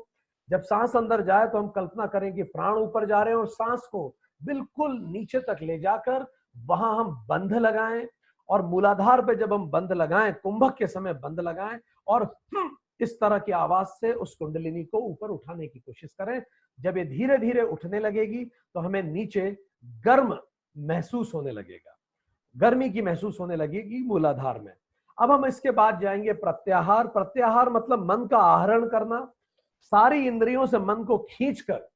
जब 0.49 0.61
सांस 0.61 0.95
अंदर 0.95 1.21
जाए 1.21 1.47
तो 1.47 1.57
हम 1.57 1.67
कल्पना 1.67 2.05
करें 2.07 2.33
कि 2.35 2.43
प्राण 2.43 2.77
ऊपर 2.77 3.05
जा 3.05 3.21
रहे 3.23 3.33
हैं 3.33 3.39
और 3.39 3.47
सांस 3.47 3.87
को 3.91 4.15
बिल्कुल 4.43 4.99
नीचे 5.07 5.39
तक 5.39 5.57
ले 5.61 5.79
जाकर 5.79 6.25
वहाँ 6.65 6.95
हम 6.97 7.25
बंध 7.29 7.53
लगाएँ 7.53 8.07
और 8.49 8.61
मूलाधार 8.61 9.21
पे 9.21 9.35
जब 9.35 9.53
हम 9.53 9.69
बंद 9.69 9.93
लगाएँ 9.93 10.33
कुंभक 10.33 10.75
के 10.77 10.87
समय 10.87 11.13
बंद 11.13 11.39
लगाएँ 11.39 11.79
और 12.07 12.23
हम्म, 12.23 12.69
इस 12.99 13.19
तरह 13.19 13.39
की 13.39 13.51
आवाज़ 13.51 13.87
से 13.87 14.13
उस 14.13 14.35
कुंडलिनी 14.35 14.83
को 14.83 14.97
ऊपर 14.97 15.27
उठाने 15.27 15.67
की 15.67 15.79
कोशिश 15.79 16.13
करें 16.13 16.41
जब 16.79 16.97
ये 16.97 17.05
धीरे 17.05 17.37
धीरे 17.37 17.61
उठने 17.61 17.99
लगेगी 17.99 18.45
तो 18.45 18.79
हमें 18.79 19.03
नीचे 19.03 19.57
गर्म 19.85 20.37
महसूस 20.77 21.33
होने 21.33 21.51
लगेगा। 21.51 21.95
गर्मी 22.57 22.89
की 22.89 23.01
महसूस 23.01 23.39
होने 23.39 23.55
लगेगी 23.55 24.03
मूलाधार 24.07 24.59
में। 24.59 24.73
अब 25.21 25.31
हम 25.31 25.45
इसके 25.45 25.71
बाद 25.71 25.99
जाएँगे 25.99 26.33
प्रत्याहार। 26.33 27.07
प्रत्याहार 27.07 27.69
मतलब 27.69 28.11
मन 28.11 28.27
का 28.27 28.37
आहरण 28.37 28.87
करना। 28.89 29.31
सारी 29.81 30.27
इंद्रियों 30.27 30.65
से 30.65 30.79
मन 30.79 31.03
को 31.03 31.17
खींचकर 31.31 31.87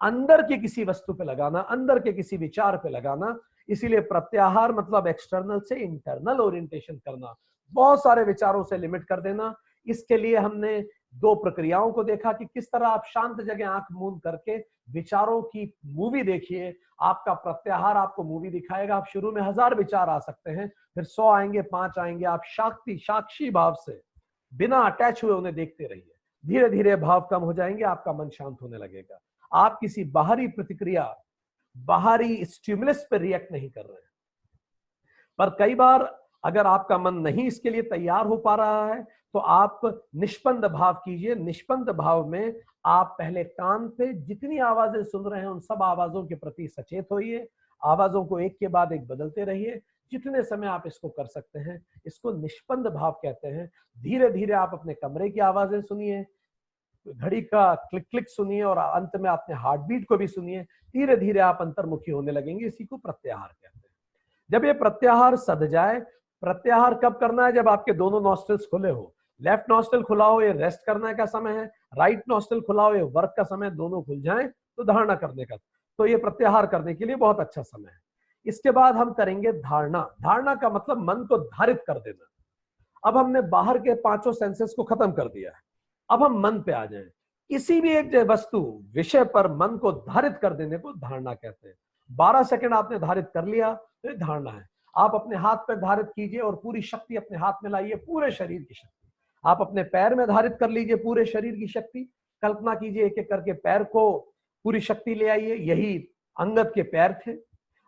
अंदर 0.00 0.42
के 0.42 0.56
किसी 0.56 0.84
वस्तु 0.84 1.12
पे 1.12 1.24
लगाना, 1.24 1.60
अंदर 1.60 1.98
के 1.98 2.12
किसी 2.12 2.36
विचार 2.36 2.76
पे 2.76 2.88
लगाना, 2.88 3.36
इसीलिए 3.68 4.00
प्रत्याहार 4.00 4.72
मतलब 4.72 5.06
एक्सटर्नल 5.06 5.60
से 5.60 5.76
इंटरनल 5.76 6.40
ओरिएंटेशन 6.40 6.96
करना। 6.96 7.34
बहुत 7.72 8.02
सारे 8.02 8.24
विचारों 8.24 8.62
से 8.64 8.78
लिमिट 8.78 9.04
कर 9.04 9.20
देना। 9.20 9.54
इसके 9.86 10.16
लिए 10.16 10.36
हमने 10.36 10.78
दो 11.14 11.34
प्रक्रियाओं 11.34 11.90
को 11.92 12.04
देखा 12.04 12.32
कि 12.32 12.44
किस 12.44 12.66
तरह 12.66 12.88
आप 12.88 13.04
शांत 13.06 13.40
जगह 13.40 13.68
आँख 13.68 13.86
मूंद 13.92 14.20
करके 14.22 14.56
विचारों 14.92 15.40
की 15.42 15.72
मूवी 15.86 16.22
देखिए। 16.22 16.74
आपका 17.02 17.34
प्रत्याहार 17.34 17.96
आपको 17.96 18.22
मूवी 18.22 18.50
दिखाएगा। 18.50 18.96
आप 18.96 19.06
शुरू 19.06 19.32
में 19.32 19.40
हज़ार 19.42 19.74
विचार 19.74 20.08
आ 20.08 20.18
सकते 20.18 20.50
हैं, 20.50 20.68
फिर 20.94 21.04
सौ 21.04 21.28
आएँगे, 21.30 21.62
पाँच 21.62 21.98
आएँगे। 21.98 22.24
आप 22.24 22.42
शाक्ति, 22.46 22.96
साक्षी 22.98 23.50
भाव 23.50 23.76
से 23.80 24.00
बिना 24.52 24.80
अटैच 24.80 25.22
हुए 25.24 25.32
उन्हें 25.32 25.54
देखते 25.54 25.84
रहिए। 25.84 26.14
धीरे 26.44 26.68
धीरे 26.70 26.96
भाव 26.96 27.26
कम 27.30 27.42
हो 27.42 27.52
जाएँगे, 27.52 27.84
आपका 27.84 28.12
मन 28.12 28.28
शांत 28.28 28.56
होने 28.62 28.78
लगेगा। 28.78 29.18
आप 29.52 29.78
किसी 29.80 30.04
बाहरी 30.10 30.46
प्रतिक्रिया, 30.48 31.14
बाहरी 31.76 32.44
स्टिमुलस 32.44 33.06
पर 33.10 33.20
रिएक्ट 33.20 33.52
नहीं 33.52 33.70
कर 33.70 33.82
रहे 33.82 34.08
पर 35.38 35.50
कई 35.58 35.74
बार 35.74 36.02
अगर 36.44 36.66
आपका 36.66 36.98
मन 36.98 37.14
नहीं 37.14 37.46
इसके 37.46 37.70
लिए 37.70 37.82
तैयार 37.82 38.26
हो 38.26 38.36
पा 38.36 38.54
रहा 38.54 38.86
है 38.86 39.02
तो 39.34 39.38
आप 39.38 39.80
निष्पन्द 40.16 40.64
भाव 40.64 40.94
कीजिए। 40.94 41.34
निष्पन्द 41.34 41.90
भाव 41.90 42.26
में 42.28 42.54
आप 42.86 43.14
पहले 43.18 43.44
कान 43.44 43.88
पे 43.88 44.12
जितनी 44.12 44.58
आवाज़ें 44.58 45.02
सुन 45.04 45.24
रहे 45.24 45.40
हैं, 45.40 45.48
उन 45.48 45.60
सब 45.60 45.82
आवाजों 45.82 46.24
के 46.26 46.34
प्रति 46.34 46.66
सचेत 46.68 47.08
होइए। 47.12 47.46
आवाजों 47.82 48.24
को 48.24 48.38
एक 48.40 48.56
के 48.58 48.68
बाद 48.68 48.92
एक 48.92 49.06
बदलते 49.08 49.44
रहिए। 49.44 49.80
जितने 50.12 50.42
समय 50.42 50.66
आप 50.66 50.82
इसको 50.86 51.08
कर 51.08 51.26
सकते 51.26 51.58
हैं, 51.58 51.80
इसको 52.06 52.32
निष्पन्द 52.32 52.86
भाव 52.86 53.12
कहते 53.12 53.48
हैं। 53.48 53.70
धीरे 53.98 54.30
धीरे 54.30 54.52
आप 54.52 54.70
अपने 54.72 54.94
कमरे 54.94 55.28
की 55.30 55.40
आवाज़ें 55.40 55.80
सुनिए, 55.80 56.24
घड़ी 57.06 57.40
का 57.42 57.74
क्लिक 57.74 58.04
क्लिक 58.10 58.28
सुनिए 58.28 58.62
और 58.62 58.78
अंत 58.78 59.16
में 59.16 59.30
अपने 59.30 59.56
हार्ट 59.56 59.80
बीट 59.80 60.06
को 60.08 60.16
भी 60.16 60.26
सुनिए। 60.26 60.62
धीरे 60.62 61.16
धीरे 61.16 61.40
आप 61.40 61.58
अंतर्मुखी 61.60 62.10
होने 62.10 62.32
लगेंगे, 62.32 62.66
इसी 62.66 62.84
को 62.84 62.96
प्रत्याहार 62.96 63.48
कहते 63.48 63.78
हैं। 63.78 63.94
जब 64.50 64.64
ये 64.64 64.72
प्रत्याहार 64.72 65.36
सद 65.36 65.64
जाए, 65.66 66.00
प्रत्याहार 66.42 66.94
कब 66.94 67.16
करना 67.18 67.46
है? 67.46 67.52
जब 67.52 67.68
आपके 67.68 67.92
दोनों 67.92 68.20
नॉस्टल्स 68.20 68.66
खुले 68.66 68.90
हो। 68.90 69.14
लेफ़्ट 69.40 69.70
नॉस्टल 69.70 70.02
खुला 70.02 70.24
हो, 70.24 70.40
ये 70.42 70.52
रेस्ट 70.52 70.86
करने 70.86 71.14
का 71.14 71.26
समय 71.26 71.52
है। 71.52 71.64
राइट 71.98 72.22
नॉस्टल 72.28 72.60
खुला 72.60 72.82
हो, 72.82 72.94
ये 72.94 73.02
वर्क 73.02 73.34
का 73.36 73.42
समय, 73.42 73.70
दोनों 73.70 74.02
खुल 74.02 74.20
जाए 74.20 74.46
तो 74.46 74.84
धारणा 74.84 75.14
करने 75.14 75.44
का। 75.44 75.56
तो 75.98 76.06
ये 76.06 76.16
प्रत्याहार 76.16 76.66
करने 76.66 76.94
के 76.94 77.04
लिए 77.04 77.16
बहुत 77.16 77.40
अच्छा 77.40 77.62
समय 77.62 77.90
है। 77.90 77.98
इसके 78.46 78.70
बाद 78.70 78.96
हम 78.96 79.12
करेंगे 79.12 79.52
धारणा। 79.52 80.00
धारणा 80.22 80.54
का 80.54 80.68
मतलब 80.68 80.98
मन 80.98 81.24
को 81.24 81.38
धारित 81.38 81.82
कर 81.86 81.98
देना। 81.98 82.26
अब 83.04 83.16
हमने 83.16 83.40
बाहर 83.40 83.78
के 83.78 83.94
पाँचों 83.94 84.32
सेंसेस 84.32 84.74
को 84.76 84.84
खत्म 84.84 85.12
कर 85.12 85.28
दिया 85.28 85.50
है। 85.50 85.60
अब 86.10 86.22
हम 86.22 86.40
मन 86.40 86.60
पे 86.60 86.72
आ 86.72 86.84
जाए। 86.86 87.04
किसी 87.50 87.80
भी 87.80 87.92
एक 87.92 88.14
वस्तु, 88.14 88.82
विषय 88.94 89.24
पर 89.24 89.50
मन 89.52 89.76
को 89.76 89.92
धारित 89.92 90.36
कर 90.36 90.54
देने 90.54 90.78
को 90.78 90.92
धारणा 90.92 91.34
कहते 91.34 91.68
हैं। 91.68 91.74
12 92.10 92.42
सेकंड 92.42 92.74
आपने 92.74 92.98
धारित 92.98 93.30
कर 93.34 93.44
लिया 93.44 93.74
तो 93.74 94.08
ये 94.08 94.16
धारणा 94.16 94.50
है। 94.50 94.66
आप 94.96 95.14
अपने 95.14 95.36
हाथ 95.36 95.56
पर 95.56 95.76
धारित 95.76 96.06
कीजिए 96.06 96.40
और 96.40 96.56
पूरी 96.56 96.82
शक्ति 96.82 97.16
अपने 97.16 97.38
हाथ 97.38 97.52
में 97.64 97.70
लाइए, 97.70 97.94
पूरे 97.94 98.30
शरीर 98.30 98.62
की 98.62 98.74
शक्ति। 98.74 99.10
आप 99.44 99.60
अपने 99.60 99.82
पैर 99.82 100.14
में 100.14 100.26
धारित 100.26 100.56
कर 100.60 100.70
लीजिए 100.70 100.96
पूरे 100.96 101.24
शरीर 101.26 101.54
की 101.54 101.66
शक्ति। 101.66 102.12
कल्पना 102.42 102.74
कीजिए 102.74 103.04
एक 103.04 103.18
एक 103.18 103.28
करके 103.30 103.52
पैर 103.52 103.84
को 103.84 104.18
पूरी 104.64 104.80
शक्ति 104.80 105.14
ले 105.14 105.28
आइए। 105.28 105.54
यही 105.54 105.98
अंगद 106.40 106.72
के 106.74 106.82
पैर 106.82 107.18
थे। 107.26 107.32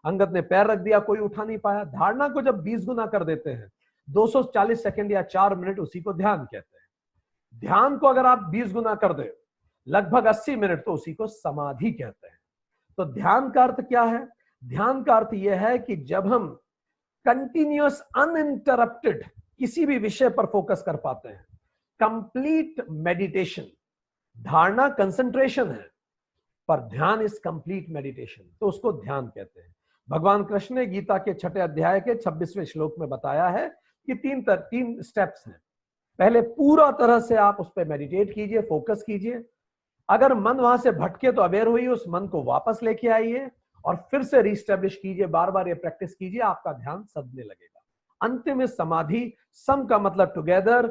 अंगद 0.05 0.33
ने 0.33 0.41
पैर 0.43 0.67
रख 0.67 0.79
दिया, 0.79 0.99
कोई 0.99 1.19
उठा 1.19 1.45
नहीं 1.45 1.59
पाया। 1.59 1.85
धारणा 1.85 2.29
को 2.29 2.43
जब 2.43 2.63
20 2.63 2.85
गुना 2.85 3.07
कर 3.07 3.25
देते 3.25 3.51
हैं 3.51 3.71
240 4.09 4.83
सेकंड 4.83 5.13
या 5.13 5.23
चार 5.23 5.55
मिनट 5.55 5.79
उसी 5.79 6.01
को 6.01 6.13
ध्यान 6.13 6.45
कहते 6.45 6.79
हैं। 6.79 7.61
ध्यान 7.61 7.99
को 7.99 8.07
अगर 8.07 8.27
आप 8.27 8.49
20 8.51 8.73
गुना 8.73 8.95
कर 8.95 9.13
दे, 9.13 9.33
लगभग 9.87 10.27
80 10.27 10.57
मिनट 10.57 10.85
तो 10.85 10.93
उसी 10.93 11.15
को 11.15 11.27
समाधि 11.27 11.91
कहते 11.93 12.27
हैं। 12.27 12.39
तो 12.99 13.05
ध्यान 13.05 13.51
का 13.51 13.63
अर्थ 13.63 13.81
क्या 13.81 14.03
है? 14.03 14.27
ध्यान 14.63 15.03
का 15.03 15.17
अर्थ 15.17 15.35
यह 15.35 15.61
है 15.61 15.79
कि 15.79 15.97
जब 15.97 16.27
हम 16.27 16.49
कंटिन्यूस 17.27 18.01
अनइंटरप्टेड 18.17 19.25
किसी 19.59 19.87
भी 19.87 19.99
विषय 19.99 20.29
पर 20.29 20.47
फोकस 20.47 20.83
कर 20.87 20.97
पाते 20.97 21.29
हैं 21.29 21.47
कंप्लीट 22.01 22.81
मेडिटेशन 22.91 23.67
धारणा 24.37 24.89
कंसंट्रेशन 24.89 25.71
है, 25.71 25.91
पर 26.69 26.81
ध्यान 26.89 27.23
इज़ 27.23 27.39
कंप्लीट 27.45 27.89
मेडिटेशन 27.89 28.43
तो 28.61 28.69
उसको 28.69 28.93
ध्यान 28.93 29.27
कहते 29.27 29.61
हैं। 29.61 29.75
भगवान 30.09 30.45
कृष्ण 30.45 30.75
ने 30.75 30.87
गीता 30.87 31.17
के 31.19 31.35
छठे 31.35 31.61
अध्याय 31.61 32.01
के 32.01 32.15
छब्बीसवें 32.15 32.65
श्लोक 32.65 32.95
में 32.99 33.09
बताया 33.09 33.49
है 33.49 33.69
कि 34.09 34.15
तीन 34.15 34.43
तर, 34.43 34.57
तीन 34.57 35.01
स्टेप्स 35.03 35.47
हैं। 35.47 35.61
पहले 36.19 36.41
पूरा 36.41 36.91
तरह 36.91 37.21
से 37.21 37.37
आप 37.37 37.61
उस 37.61 37.71
पर 37.77 37.89
मेडिटेट 37.89 38.35
कीजिए 38.35 38.61
फोकस 38.61 39.03
कीजिए। 39.03 39.43
अगर 40.09 40.35
मन 40.35 40.61
वहाँ 40.61 40.77
से 40.77 40.93
भटके 40.93 41.33
तो 41.33 41.43
अवेयर 41.43 41.67
हुई 41.67 41.87
उस 41.87 42.05
मन 42.09 42.27
को 42.27 42.43
वापस 42.45 42.81
लेके 42.83 43.09
आइए 43.09 43.51
और 43.85 43.97
फिर 44.11 44.23
से 44.23 44.43
रिस्टेब्लिश 44.43 44.97
कीजिए 44.97 45.27
बार 45.27 45.51
बार 45.51 45.69
ये 45.69 45.75
प्रैक्टिस 45.75 46.15
कीजिए 46.15 46.41
आपका 46.41 46.73
ध्यान 46.73 47.03
सदने 47.05 47.43
लगेगा। 47.43 47.81
अंतिम 48.21 48.65
समाधि 48.67 49.33
सम 49.53 49.85
का 49.87 49.99
मतलब 49.99 50.33
टुगेदर 50.35 50.91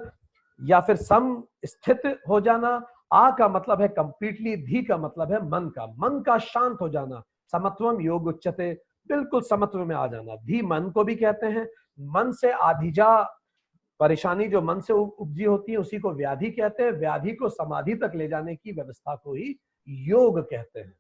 या 0.60 0.80
फिर 0.80 0.96
सम 0.96 1.44
स्थित 1.66 2.02
हो 2.30 2.40
जाना 2.42 2.82
आ 3.14 3.30
का 3.32 3.48
मतलब 3.50 3.82
है 3.82 3.88
कंप्लीटली 3.90 4.56
धी 4.58 4.84
का 4.84 4.98
मतलब 4.98 5.32
है 5.32 5.42
मन 5.50 5.70
का। 5.70 5.86
मन 6.00 6.22
का 6.22 6.38
शांत 6.40 6.78
हो 6.82 6.90
जाना 6.90 7.22
समत्वम 7.54 8.02
योग 8.02 8.28
उच्चते 8.28 8.74
बिल्कुल 9.10 9.42
समत्व 9.42 9.86
में 9.86 9.96
आ 9.96 10.08
जाना। 10.08 10.36
धी 10.36 10.62
मन 10.62 10.90
को 10.90 11.04
भी 11.04 11.16
कहते 11.16 11.48
हैं, 11.48 11.68
मन 12.00 12.32
से 12.32 12.52
आधिजा 12.52 13.38
परेशानी 14.00 14.48
जो 14.48 14.62
मन 14.62 14.80
से 14.80 14.94
उपजी 14.94 15.44
होती 15.44 15.72
है, 15.72 15.78
उसी 15.78 16.00
को 16.00 16.12
व्याधि 16.12 16.50
कहते 16.52 16.84
हैं। 16.84 16.92
व्याधि 16.92 17.32
को 17.32 17.50
समाधि 17.50 17.96
तक 17.96 18.12
ले 18.16 18.28
जाने 18.28 18.56
की 18.56 18.72
व्यवस्था 18.72 19.16
को 19.16 19.34
ही 19.34 19.56
योग 19.88 20.40
कहते 20.40 20.80
हैं। 20.80 20.98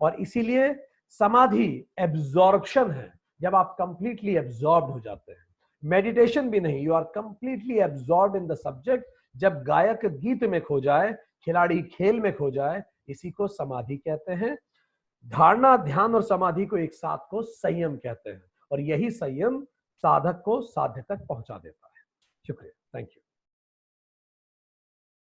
और 0.00 0.14
इसीलिए 0.14 0.74
समाधि 1.08 1.86
एब्जॉर्प्शन 1.98 2.90
है, 2.90 3.12
जब 3.40 3.54
आप 3.54 3.76
कंप्लीटली 3.78 4.36
एब्जॉर्ब 4.36 4.84
हो 4.84 5.00
जाते 5.00 5.32
हैं। 5.32 5.44
मेडिटेशन 5.84 6.50
भी 6.50 6.60
नहीं 6.60 6.82
you 6.82 6.92
are 6.92 7.04
completely 7.04 7.78
absorb 7.78 8.36
in 8.36 8.46
the 8.46 8.54
subject 8.54 9.04
जब 9.36 9.62
गायक 9.62 10.06
गीत 10.06 10.44
में 10.44 10.60
खो 10.60 10.80
जाए, 10.80 11.12
खिलाड़ी 11.44 11.82
खेल 11.82 12.20
में 12.20 12.36
खो 12.36 12.50
जाए, 12.50 12.82
इसी 13.08 13.30
को 13.30 13.48
समाधि 13.48 13.96
कहते 13.96 14.32
हैं। 14.32 14.56
धारणा, 15.24 15.76
ध्यान 15.76 16.14
और 16.14 16.22
समाधि 16.22 16.66
को 16.66 16.76
एक 16.76 16.94
साथ 16.94 17.18
को 17.30 17.42
संयम 17.42 17.96
कहते 17.96 18.30
हैं 18.30 18.44
और 18.72 18.80
यही 18.80 19.10
संयम 19.10 19.64
साधक 19.96 20.42
को 20.44 20.60
साध्य 20.60 21.02
तक 21.02 21.26
पहुँचा 21.28 21.58
देता 21.58 21.86
है। 21.86 22.02
शुक्रिया। 22.46 22.98
Thank 22.98 23.08
you 23.16 23.25